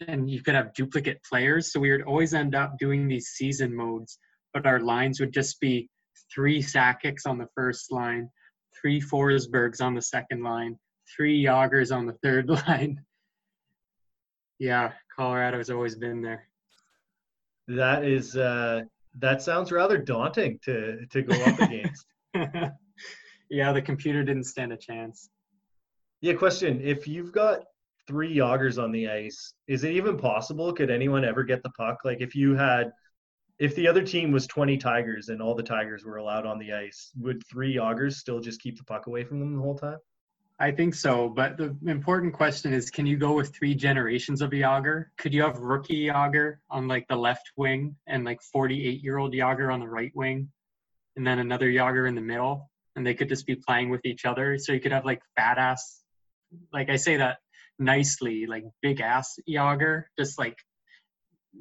and 0.06 0.28
you 0.28 0.42
could 0.42 0.56
have 0.56 0.74
duplicate 0.74 1.22
players. 1.22 1.72
So 1.72 1.78
we 1.78 1.92
would 1.92 2.02
always 2.02 2.34
end 2.34 2.56
up 2.56 2.78
doing 2.78 3.06
these 3.06 3.28
season 3.28 3.74
modes, 3.74 4.18
but 4.52 4.66
our 4.66 4.80
lines 4.80 5.20
would 5.20 5.32
just 5.32 5.60
be 5.60 5.88
three 6.34 6.60
Sakics 6.60 7.26
on 7.26 7.38
the 7.38 7.48
first 7.54 7.92
line, 7.92 8.28
three 8.80 9.00
Forsbergs 9.00 9.80
on 9.80 9.94
the 9.94 10.02
second 10.02 10.42
line, 10.42 10.76
three 11.16 11.44
Jagrs 11.44 11.94
on 11.94 12.06
the 12.06 12.16
third 12.22 12.48
line. 12.68 13.04
Yeah, 14.58 14.92
Colorado's 15.18 15.68
always 15.68 15.96
been 15.96 16.22
there. 16.22 16.48
That 17.66 18.04
is 18.04 18.36
uh 18.36 18.82
that 19.18 19.42
sounds 19.42 19.72
rather 19.72 19.98
daunting 19.98 20.60
to 20.64 21.06
to 21.06 21.22
go 21.22 21.34
up 21.42 21.60
against. 21.60 22.06
yeah, 23.50 23.72
the 23.72 23.82
computer 23.82 24.22
didn't 24.22 24.44
stand 24.44 24.72
a 24.72 24.76
chance. 24.76 25.28
Yeah, 26.20 26.34
question. 26.34 26.80
If 26.80 27.08
you've 27.08 27.32
got 27.32 27.64
three 28.06 28.36
Jagrs 28.36 28.82
on 28.82 28.92
the 28.92 29.08
ice, 29.08 29.54
is 29.66 29.82
it 29.82 29.92
even 29.92 30.16
possible? 30.16 30.72
Could 30.72 30.90
anyone 30.90 31.24
ever 31.24 31.42
get 31.42 31.64
the 31.64 31.70
puck? 31.70 31.98
Like 32.04 32.20
if 32.20 32.36
you 32.36 32.54
had 32.54 32.92
if 33.58 33.74
the 33.74 33.88
other 33.88 34.02
team 34.02 34.30
was 34.30 34.46
20 34.46 34.76
Tigers 34.78 35.30
and 35.30 35.42
all 35.42 35.56
the 35.56 35.64
Tigers 35.64 36.04
were 36.04 36.18
allowed 36.18 36.46
on 36.46 36.60
the 36.60 36.72
ice, 36.72 37.10
would 37.18 37.44
three 37.48 37.74
Jagrs 37.74 38.14
still 38.14 38.38
just 38.38 38.60
keep 38.60 38.78
the 38.78 38.84
puck 38.84 39.08
away 39.08 39.24
from 39.24 39.40
them 39.40 39.56
the 39.56 39.62
whole 39.62 39.76
time? 39.76 39.98
I 40.60 40.72
think 40.72 40.96
so, 40.96 41.28
but 41.28 41.56
the 41.56 41.76
important 41.86 42.32
question 42.32 42.72
is 42.72 42.90
can 42.90 43.06
you 43.06 43.16
go 43.16 43.32
with 43.32 43.54
three 43.54 43.76
generations 43.76 44.42
of 44.42 44.50
Jagr? 44.50 45.06
Could 45.16 45.32
you 45.32 45.42
have 45.42 45.58
rookie 45.58 46.06
Jagr 46.06 46.56
on 46.68 46.88
like 46.88 47.06
the 47.06 47.14
left 47.14 47.52
wing 47.56 47.94
and 48.08 48.24
like 48.24 48.42
48 48.42 49.02
year 49.02 49.18
old 49.18 49.32
Jagr 49.32 49.72
on 49.72 49.78
the 49.78 49.88
right 49.88 50.10
wing 50.16 50.50
and 51.14 51.24
then 51.24 51.38
another 51.38 51.70
Jagr 51.70 52.08
in 52.08 52.16
the 52.16 52.20
middle 52.20 52.68
and 52.96 53.06
they 53.06 53.14
could 53.14 53.28
just 53.28 53.46
be 53.46 53.54
playing 53.54 53.88
with 53.88 54.04
each 54.04 54.24
other? 54.24 54.58
So 54.58 54.72
you 54.72 54.80
could 54.80 54.90
have 54.90 55.04
like 55.04 55.22
fat 55.36 55.58
ass, 55.58 56.02
like 56.72 56.90
I 56.90 56.96
say 56.96 57.18
that 57.18 57.38
nicely, 57.78 58.46
like 58.46 58.64
big 58.82 59.00
ass 59.00 59.38
Jagr, 59.48 60.04
just 60.18 60.40
like 60.40 60.58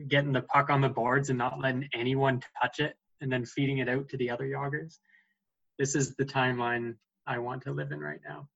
getting 0.07 0.33
the 0.33 0.41
puck 0.41 0.71
on 0.71 0.81
the 0.81 0.89
boards 0.89 1.29
and 1.29 1.37
not 1.37 1.59
letting 1.59 1.87
anyone 1.93 2.41
touch 2.59 2.79
it 2.79 2.95
and 3.21 3.31
then 3.31 3.45
feeding 3.45 3.77
it 3.77 3.89
out 3.89 4.09
to 4.09 4.17
the 4.17 4.31
other 4.31 4.45
Jagrs. 4.45 4.97
This 5.77 5.93
is 5.93 6.15
the 6.15 6.25
timeline 6.25 6.95
I 7.27 7.37
want 7.37 7.61
to 7.63 7.73
live 7.73 7.91
in 7.91 7.99
right 7.99 8.21
now 8.27 8.49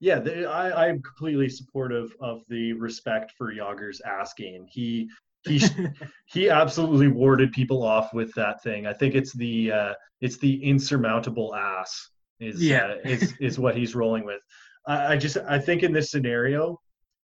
yeah, 0.00 0.18
the, 0.18 0.46
I, 0.46 0.88
I'm 0.88 1.02
completely 1.02 1.48
supportive 1.48 2.14
of 2.20 2.42
the 2.48 2.72
respect 2.72 3.32
for 3.36 3.52
ass 4.04 4.32
game. 4.34 4.66
He 4.68 5.08
he 5.46 5.62
he 6.26 6.50
absolutely 6.50 7.08
warded 7.08 7.52
people 7.52 7.82
off 7.82 8.12
with 8.14 8.34
that 8.34 8.62
thing. 8.62 8.86
I 8.86 8.94
think 8.94 9.14
it's 9.14 9.32
the 9.34 9.72
uh, 9.72 9.94
it's 10.20 10.38
the 10.38 10.62
insurmountable 10.64 11.54
ass 11.54 12.10
is 12.40 12.62
yeah 12.62 12.84
uh, 12.86 12.96
is 13.08 13.34
is 13.40 13.58
what 13.58 13.76
he's 13.76 13.94
rolling 13.94 14.24
with. 14.24 14.40
I, 14.86 15.12
I 15.12 15.16
just 15.16 15.36
I 15.36 15.58
think 15.58 15.82
in 15.82 15.92
this 15.92 16.10
scenario, 16.10 16.80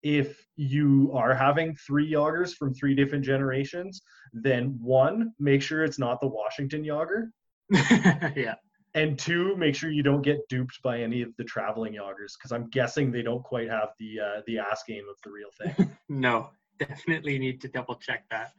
if 0.05 0.41
you 0.57 1.11
are 1.13 1.35
having 1.35 1.75
three 1.75 2.13
Jagrs 2.13 2.55
from 2.55 2.73
three 2.73 2.95
different 2.95 3.25
generations, 3.25 4.01
then 4.33 4.79
one, 4.81 5.33
make 5.41 5.61
sure 5.61 5.83
it's 5.83 5.99
not 5.99 6.21
the 6.21 6.29
Washington 6.29 6.85
Jagr. 6.85 7.31
yeah 8.37 8.55
and 8.95 9.19
two, 9.19 9.57
make 9.57 9.75
sure 9.75 9.91
you 9.91 10.03
don't 10.03 10.23
get 10.23 10.49
duped 10.49 10.83
by 10.83 11.01
any 11.01 11.23
of 11.23 11.35
the 11.37 11.45
traveling 11.45 11.95
Jagrs 11.95 12.37
because 12.37 12.53
I'm 12.53 12.69
guessing 12.71 13.11
they 13.11 13.23
don't 13.23 13.43
quite 13.43 13.69
have 13.69 13.91
the 13.99 14.21
uh, 14.21 14.41
the 14.47 14.59
ass 14.59 14.83
game 14.87 15.05
of 15.09 15.17
the 15.23 15.31
real 15.31 15.51
thing. 15.61 15.91
no, 16.09 16.51
definitely 16.79 17.39
need 17.39 17.61
to 17.61 17.69
double 17.69 17.95
check 17.97 18.25
that. 18.31 18.53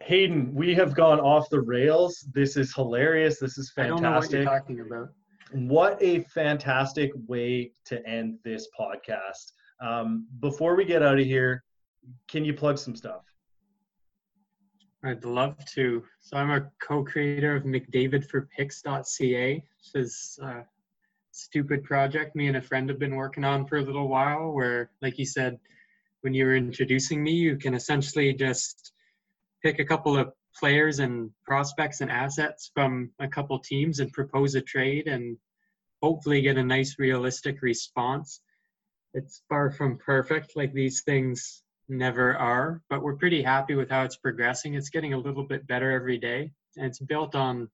Hayden, 0.00 0.54
we 0.54 0.74
have 0.74 0.94
gone 0.94 1.20
off 1.20 1.48
the 1.48 1.60
rails. 1.60 2.28
This 2.34 2.56
is 2.56 2.74
hilarious. 2.74 3.38
This 3.38 3.56
is 3.56 3.70
fantastic. 3.70 3.84
I 3.84 4.02
don't 4.02 4.12
know 4.12 4.18
what 4.18 4.30
you're 4.30 4.44
talking 4.44 4.80
about. 4.80 5.08
What 5.52 6.02
a 6.02 6.20
fantastic 6.24 7.12
way 7.26 7.72
to 7.86 8.04
end 8.06 8.38
this 8.44 8.68
podcast. 8.78 9.52
Um, 9.80 10.26
before 10.40 10.74
we 10.74 10.84
get 10.84 11.02
out 11.02 11.18
of 11.18 11.24
here, 11.24 11.62
can 12.28 12.44
you 12.44 12.52
plug 12.54 12.78
some 12.78 12.96
stuff? 12.96 13.22
I'd 15.04 15.24
love 15.26 15.62
to. 15.74 16.02
So 16.20 16.38
I'm 16.38 16.50
a 16.50 16.70
co-creator 16.80 17.54
of 17.54 17.64
McDavidForPicks.ca. 17.64 19.64
This 19.92 19.94
is 19.94 20.38
a 20.42 20.64
stupid 21.30 21.84
project 21.84 22.34
me 22.34 22.46
and 22.46 22.56
a 22.56 22.62
friend 22.62 22.88
have 22.88 22.98
been 22.98 23.16
working 23.16 23.44
on 23.44 23.66
for 23.66 23.76
a 23.76 23.82
little 23.82 24.08
while 24.08 24.52
where, 24.52 24.90
like 25.02 25.18
you 25.18 25.26
said, 25.26 25.58
when 26.22 26.32
you 26.32 26.46
were 26.46 26.56
introducing 26.56 27.22
me, 27.22 27.32
you 27.32 27.56
can 27.56 27.74
essentially 27.74 28.32
just 28.32 28.92
pick 29.62 29.78
a 29.78 29.84
couple 29.84 30.16
of 30.16 30.32
players 30.58 31.00
and 31.00 31.30
prospects 31.44 32.00
and 32.00 32.10
assets 32.10 32.70
from 32.72 33.10
a 33.18 33.28
couple 33.28 33.58
teams 33.58 34.00
and 34.00 34.10
propose 34.12 34.54
a 34.54 34.62
trade 34.62 35.06
and 35.06 35.36
hopefully 36.02 36.40
get 36.40 36.56
a 36.56 36.64
nice 36.64 36.98
realistic 36.98 37.60
response. 37.60 38.40
It's 39.12 39.42
far 39.50 39.70
from 39.70 39.98
perfect 39.98 40.56
like 40.56 40.72
these 40.72 41.02
things 41.02 41.63
never 41.88 42.36
are, 42.36 42.82
but 42.88 43.02
we're 43.02 43.16
pretty 43.16 43.42
happy 43.42 43.74
with 43.74 43.90
how 43.90 44.04
it's 44.04 44.16
progressing. 44.16 44.74
It's 44.74 44.90
getting 44.90 45.14
a 45.14 45.18
little 45.18 45.46
bit 45.46 45.66
better 45.66 45.90
every 45.90 46.18
day, 46.18 46.52
and 46.76 46.86
it's 46.86 46.98
built 46.98 47.34
on 47.34 47.68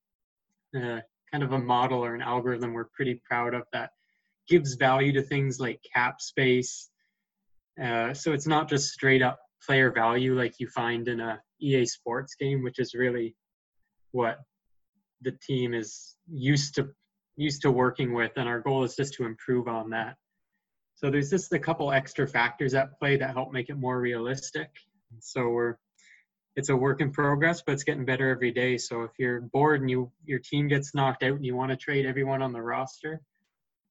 uh, 0.76 1.00
kind 1.30 1.42
of 1.42 1.52
a 1.52 1.58
model 1.58 2.04
or 2.04 2.14
an 2.14 2.22
algorithm 2.22 2.72
we're 2.72 2.88
pretty 2.94 3.20
proud 3.28 3.54
of 3.54 3.62
that 3.72 3.90
gives 4.48 4.74
value 4.74 5.12
to 5.12 5.22
things 5.22 5.60
like 5.60 5.80
cap 5.94 6.20
space. 6.20 6.90
Uh, 7.82 8.12
so 8.12 8.32
it's 8.32 8.46
not 8.46 8.68
just 8.68 8.88
straight 8.88 9.22
up 9.22 9.38
player 9.64 9.90
value 9.92 10.36
like 10.36 10.54
you 10.58 10.66
find 10.68 11.06
in 11.08 11.20
a 11.20 11.40
EA 11.60 11.86
Sports 11.86 12.34
game, 12.34 12.62
which 12.62 12.78
is 12.78 12.94
really 12.94 13.36
what 14.12 14.38
the 15.22 15.32
team 15.46 15.74
is 15.74 16.16
used 16.28 16.74
to 16.74 16.88
used 17.36 17.62
to 17.62 17.70
working 17.70 18.12
with, 18.12 18.32
and 18.36 18.48
our 18.48 18.60
goal 18.60 18.84
is 18.84 18.96
just 18.96 19.14
to 19.14 19.24
improve 19.24 19.68
on 19.68 19.90
that. 19.90 20.16
So 21.00 21.10
there's 21.10 21.30
just 21.30 21.50
a 21.54 21.58
couple 21.58 21.90
extra 21.92 22.28
factors 22.28 22.74
at 22.74 22.98
play 22.98 23.16
that 23.16 23.32
help 23.32 23.54
make 23.54 23.70
it 23.70 23.76
more 23.76 23.98
realistic. 23.98 24.68
So 25.20 25.48
we're 25.48 25.76
it's 26.56 26.68
a 26.68 26.76
work 26.76 27.00
in 27.00 27.10
progress, 27.10 27.62
but 27.62 27.72
it's 27.72 27.84
getting 27.84 28.04
better 28.04 28.28
every 28.28 28.50
day. 28.50 28.76
So 28.76 29.04
if 29.04 29.12
you're 29.18 29.40
bored 29.40 29.80
and 29.80 29.88
you 29.88 30.12
your 30.26 30.40
team 30.40 30.68
gets 30.68 30.94
knocked 30.94 31.22
out 31.22 31.36
and 31.36 31.46
you 31.46 31.56
want 31.56 31.70
to 31.70 31.76
trade 31.78 32.04
everyone 32.04 32.42
on 32.42 32.52
the 32.52 32.60
roster, 32.60 33.22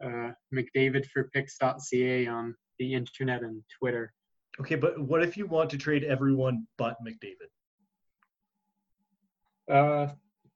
uh, 0.03 0.33
McDavidForPicks.ca 0.53 2.27
on 2.27 2.55
the 2.77 2.93
internet 2.93 3.41
and 3.41 3.63
Twitter. 3.79 4.13
Okay, 4.59 4.75
but 4.75 5.01
what 5.01 5.23
if 5.23 5.35
you 5.35 5.47
want 5.47 5.71
to 5.71 5.79
trade 5.79 6.03
everyone 6.03 6.67
but 6.77 6.95
McDavid? 7.03 7.49
Uh, 9.67 10.13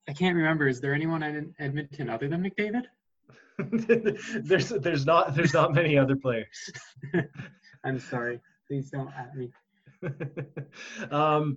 I 0.08 0.12
can't 0.12 0.36
remember. 0.36 0.68
Is 0.68 0.80
there 0.80 0.94
anyone 0.94 1.24
in 1.24 1.52
Edmonton 1.58 2.10
other 2.10 2.28
than 2.28 2.44
McDavid? 2.44 2.84
there's 4.42 4.68
there's 4.68 5.06
not 5.06 5.34
there's 5.34 5.54
not 5.54 5.74
many 5.74 5.96
other 5.96 6.16
players. 6.16 6.72
I'm 7.84 8.00
sorry. 8.00 8.40
Please 8.66 8.90
don't 8.90 9.10
at 9.14 9.36
me. 9.36 9.52
um, 11.10 11.56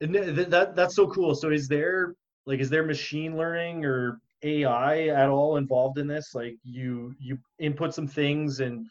that 0.00 0.72
that's 0.74 0.96
so 0.96 1.06
cool. 1.08 1.34
So 1.34 1.50
is 1.50 1.68
there 1.68 2.14
like 2.46 2.60
is 2.60 2.70
there 2.70 2.84
machine 2.84 3.36
learning 3.36 3.84
or 3.84 4.20
AI 4.42 5.08
at 5.08 5.28
all 5.28 5.56
involved 5.56 5.98
in 5.98 6.06
this? 6.06 6.34
Like 6.34 6.56
you 6.62 7.14
you 7.18 7.38
input 7.58 7.94
some 7.94 8.06
things 8.06 8.60
and 8.60 8.86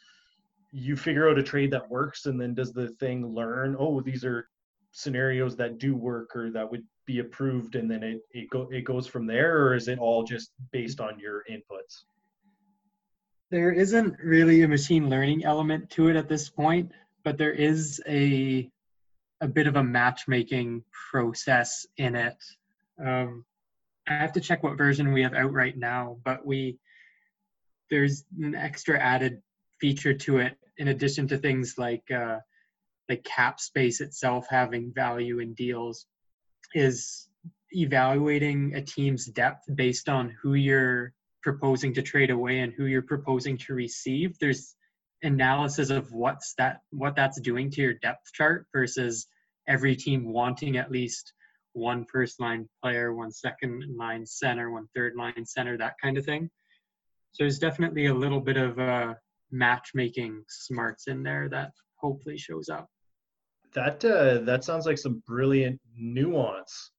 you 0.72 0.96
figure 0.96 1.30
out 1.30 1.38
a 1.38 1.44
trade 1.44 1.72
that 1.72 1.90
works, 1.90 2.26
and 2.26 2.40
then 2.40 2.54
does 2.54 2.74
the 2.74 2.90
thing 3.00 3.34
learn? 3.34 3.76
Oh, 3.78 4.02
these 4.02 4.24
are 4.24 4.48
scenarios 4.94 5.56
that 5.58 5.80
do 5.80 5.96
work 5.96 6.36
or 6.36 6.52
that 6.52 6.70
would 6.70 6.84
be 7.06 7.20
approved 7.20 7.76
and 7.76 7.90
then 7.92 8.02
it 8.04 8.22
it, 8.32 8.50
go, 8.50 8.70
it 8.72 8.86
goes 8.86 9.06
from 9.06 9.28
there 9.28 9.66
or 9.66 9.76
is 9.76 9.88
it 9.88 10.00
all 10.00 10.24
just 10.24 10.52
based 10.72 11.02
on 11.02 11.20
your 11.20 11.44
inputs? 11.52 12.04
There 13.50 13.72
isn't 13.72 14.16
really 14.24 14.62
a 14.62 14.68
machine 14.68 15.10
learning 15.10 15.44
element 15.44 15.90
to 15.92 16.08
it 16.08 16.16
at 16.16 16.30
this 16.30 16.50
point 16.50 16.92
but 17.24 17.38
there 17.38 17.52
is 17.52 18.02
a 18.08 18.70
a 19.42 19.48
bit 19.48 19.68
of 19.68 19.76
a 19.76 19.84
matchmaking 19.84 20.84
process 21.12 21.86
in 21.98 22.16
it. 22.16 22.38
Um, 23.04 23.44
i 24.08 24.14
have 24.14 24.34
to 24.34 24.42
check 24.42 24.64
what 24.64 24.78
version 24.78 25.14
we 25.14 25.24
have 25.24 25.34
out 25.34 25.54
right 25.54 25.78
now 25.78 26.18
but 26.24 26.46
we 26.46 26.78
there's 27.90 28.26
an 28.40 28.56
extra 28.56 29.00
added 29.00 29.42
feature 29.80 30.14
to 30.14 30.38
it 30.38 30.58
in 30.78 30.90
addition 30.90 31.28
to 31.28 31.38
things 31.38 31.76
like 31.78 32.04
uh, 32.12 32.38
like 33.10 33.24
cap 33.24 33.60
space 33.60 34.02
itself 34.02 34.46
having 34.50 34.94
value 34.94 35.40
in 35.40 35.54
deals 35.54 36.06
is 36.74 37.28
evaluating 37.72 38.76
a 38.76 38.82
team's 38.82 39.26
depth 39.26 39.64
based 39.76 40.10
on 40.10 40.36
who 40.42 40.54
you're 40.54 41.14
proposing 41.42 41.94
to 41.94 42.02
trade 42.02 42.30
away 42.30 42.60
and 42.60 42.74
who 42.74 42.86
you're 42.86 43.02
proposing 43.02 43.58
to 43.58 43.74
receive. 43.74 44.38
There's 44.40 44.76
analysis 45.24 45.90
of 45.90 46.12
what's 46.12 46.54
that 46.58 46.82
what 46.90 47.16
that's 47.16 47.40
doing 47.40 47.72
to 47.72 47.82
your 47.82 47.94
depth 47.94 48.32
chart 48.34 48.68
versus 48.74 49.28
every 49.68 49.96
team 49.96 50.32
wanting 50.32 50.78
at 50.78 50.92
least 50.92 51.34
one 51.74 52.06
first 52.06 52.40
line 52.40 52.70
player, 52.82 53.14
one 53.14 53.32
second 53.32 53.84
line 53.98 54.26
center, 54.26 54.72
one 54.72 54.88
third 54.96 55.14
line 55.18 55.46
center, 55.46 55.78
that 55.78 55.96
kind 56.02 56.18
of 56.18 56.26
thing. 56.26 56.50
So 57.32 57.44
there's 57.44 57.60
definitely 57.60 58.08
a 58.08 58.14
little 58.14 58.40
bit 58.40 58.58
of 58.58 58.78
uh, 58.78 59.14
matchmaking 59.52 60.44
smarts 60.48 61.08
in 61.08 61.24
there 61.24 61.50
that 61.50 61.72
hopefully 62.04 62.38
shows 62.38 62.70
up. 62.70 62.88
That 63.74 64.04
uh, 64.06 64.40
that 64.44 64.64
sounds 64.64 64.86
like 64.86 65.00
some 65.00 65.24
brilliant 65.26 65.80
nuance. 65.98 66.92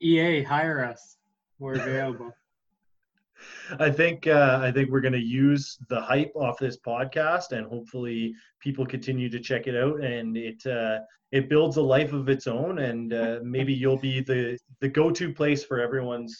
EA, 0.00 0.42
hire 0.42 0.84
us. 0.84 1.18
We're 1.58 1.74
available. 1.74 2.32
I 3.78 3.90
think 3.90 4.26
uh, 4.26 4.60
I 4.62 4.72
think 4.72 4.90
we're 4.90 5.02
going 5.02 5.12
to 5.12 5.20
use 5.20 5.76
the 5.90 6.00
hype 6.00 6.32
off 6.34 6.58
this 6.58 6.78
podcast, 6.78 7.52
and 7.52 7.66
hopefully 7.66 8.32
people 8.60 8.86
continue 8.86 9.28
to 9.28 9.38
check 9.38 9.66
it 9.66 9.76
out, 9.76 10.00
and 10.02 10.36
it 10.36 10.64
uh, 10.66 11.00
it 11.30 11.50
builds 11.50 11.76
a 11.76 11.82
life 11.82 12.12
of 12.12 12.28
its 12.28 12.46
own, 12.46 12.78
and 12.78 13.12
uh, 13.12 13.40
maybe 13.44 13.74
you'll 13.74 13.98
be 13.98 14.20
the 14.20 14.58
the 14.80 14.88
go 14.88 15.10
to 15.10 15.32
place 15.32 15.62
for 15.62 15.80
everyone's 15.80 16.38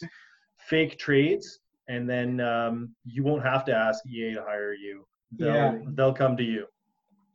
fake 0.57 0.97
trades, 0.97 1.59
and 1.87 2.09
then 2.09 2.39
um, 2.39 2.95
you 3.05 3.23
won't 3.23 3.43
have 3.45 3.63
to 3.65 3.73
ask 3.73 4.05
EA 4.07 4.33
to 4.33 4.43
hire 4.43 4.73
you. 4.73 5.05
They'll 5.37 5.53
Yeah. 5.53 5.77
they'll 5.95 6.13
come 6.13 6.35
to 6.37 6.43
you. 6.43 6.65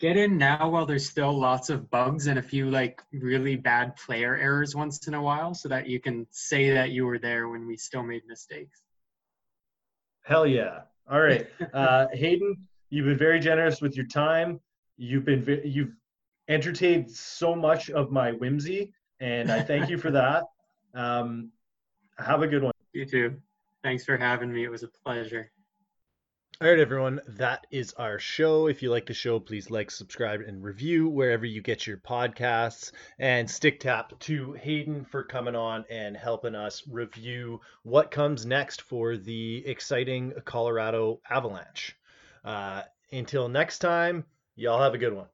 Get 0.00 0.16
in 0.16 0.36
now 0.36 0.68
while 0.70 0.86
there's 0.86 1.08
still 1.08 1.32
lots 1.32 1.70
of 1.70 1.88
bugs 1.90 2.26
and 2.26 2.38
a 2.38 2.42
few 2.42 2.70
like 2.70 3.02
really 3.12 3.56
bad 3.56 3.96
player 3.96 4.36
errors 4.36 4.74
once 4.74 5.06
in 5.06 5.14
a 5.14 5.22
while 5.22 5.54
so 5.54 5.68
that 5.68 5.88
you 5.88 6.00
can 6.00 6.26
say 6.30 6.70
that 6.70 6.90
you 6.90 7.06
were 7.06 7.18
there 7.18 7.48
when 7.48 7.66
we 7.66 7.76
still 7.76 8.02
made 8.02 8.22
mistakes. 8.26 8.82
Hell 10.22 10.46
yeah! 10.46 10.80
All 11.08 11.20
right, 11.20 11.46
uh, 11.74 12.06
Hayden, 12.12 12.56
you've 12.90 13.06
been 13.06 13.16
very 13.16 13.38
generous 13.38 13.80
with 13.80 13.96
your 13.96 14.06
time. 14.06 14.60
You've 14.96 15.24
been 15.24 15.42
ve- 15.42 15.62
you've 15.64 15.94
entertained 16.48 17.10
so 17.10 17.54
much 17.54 17.90
of 17.90 18.10
my 18.10 18.32
whimsy, 18.32 18.92
and 19.20 19.50
I 19.50 19.62
thank 19.62 19.88
you 19.88 19.98
for 19.98 20.10
that. 20.10 20.44
Um, 20.94 21.50
have 22.18 22.42
a 22.42 22.48
good 22.48 22.62
one. 22.62 22.72
You 22.92 23.06
too. 23.06 23.40
Thanks 23.82 24.04
for 24.04 24.16
having 24.16 24.52
me. 24.52 24.64
It 24.64 24.70
was 24.70 24.82
a 24.82 24.88
pleasure. 24.88 25.50
All 26.60 26.68
right, 26.68 26.78
everyone, 26.78 27.20
that 27.26 27.66
is 27.72 27.94
our 27.94 28.20
show. 28.20 28.68
If 28.68 28.80
you 28.80 28.88
like 28.88 29.06
the 29.06 29.12
show, 29.12 29.40
please 29.40 29.70
like, 29.70 29.90
subscribe, 29.90 30.40
and 30.40 30.62
review 30.62 31.08
wherever 31.08 31.44
you 31.44 31.60
get 31.60 31.84
your 31.84 31.96
podcasts. 31.96 32.92
And 33.18 33.50
stick 33.50 33.80
tap 33.80 34.16
to 34.20 34.52
Hayden 34.52 35.04
for 35.04 35.24
coming 35.24 35.56
on 35.56 35.84
and 35.90 36.16
helping 36.16 36.54
us 36.54 36.84
review 36.88 37.60
what 37.82 38.12
comes 38.12 38.46
next 38.46 38.82
for 38.82 39.16
the 39.16 39.66
exciting 39.66 40.32
Colorado 40.44 41.20
Avalanche. 41.28 41.96
Uh, 42.44 42.82
until 43.10 43.48
next 43.48 43.80
time, 43.80 44.24
y'all 44.54 44.80
have 44.80 44.94
a 44.94 44.98
good 44.98 45.12
one. 45.12 45.26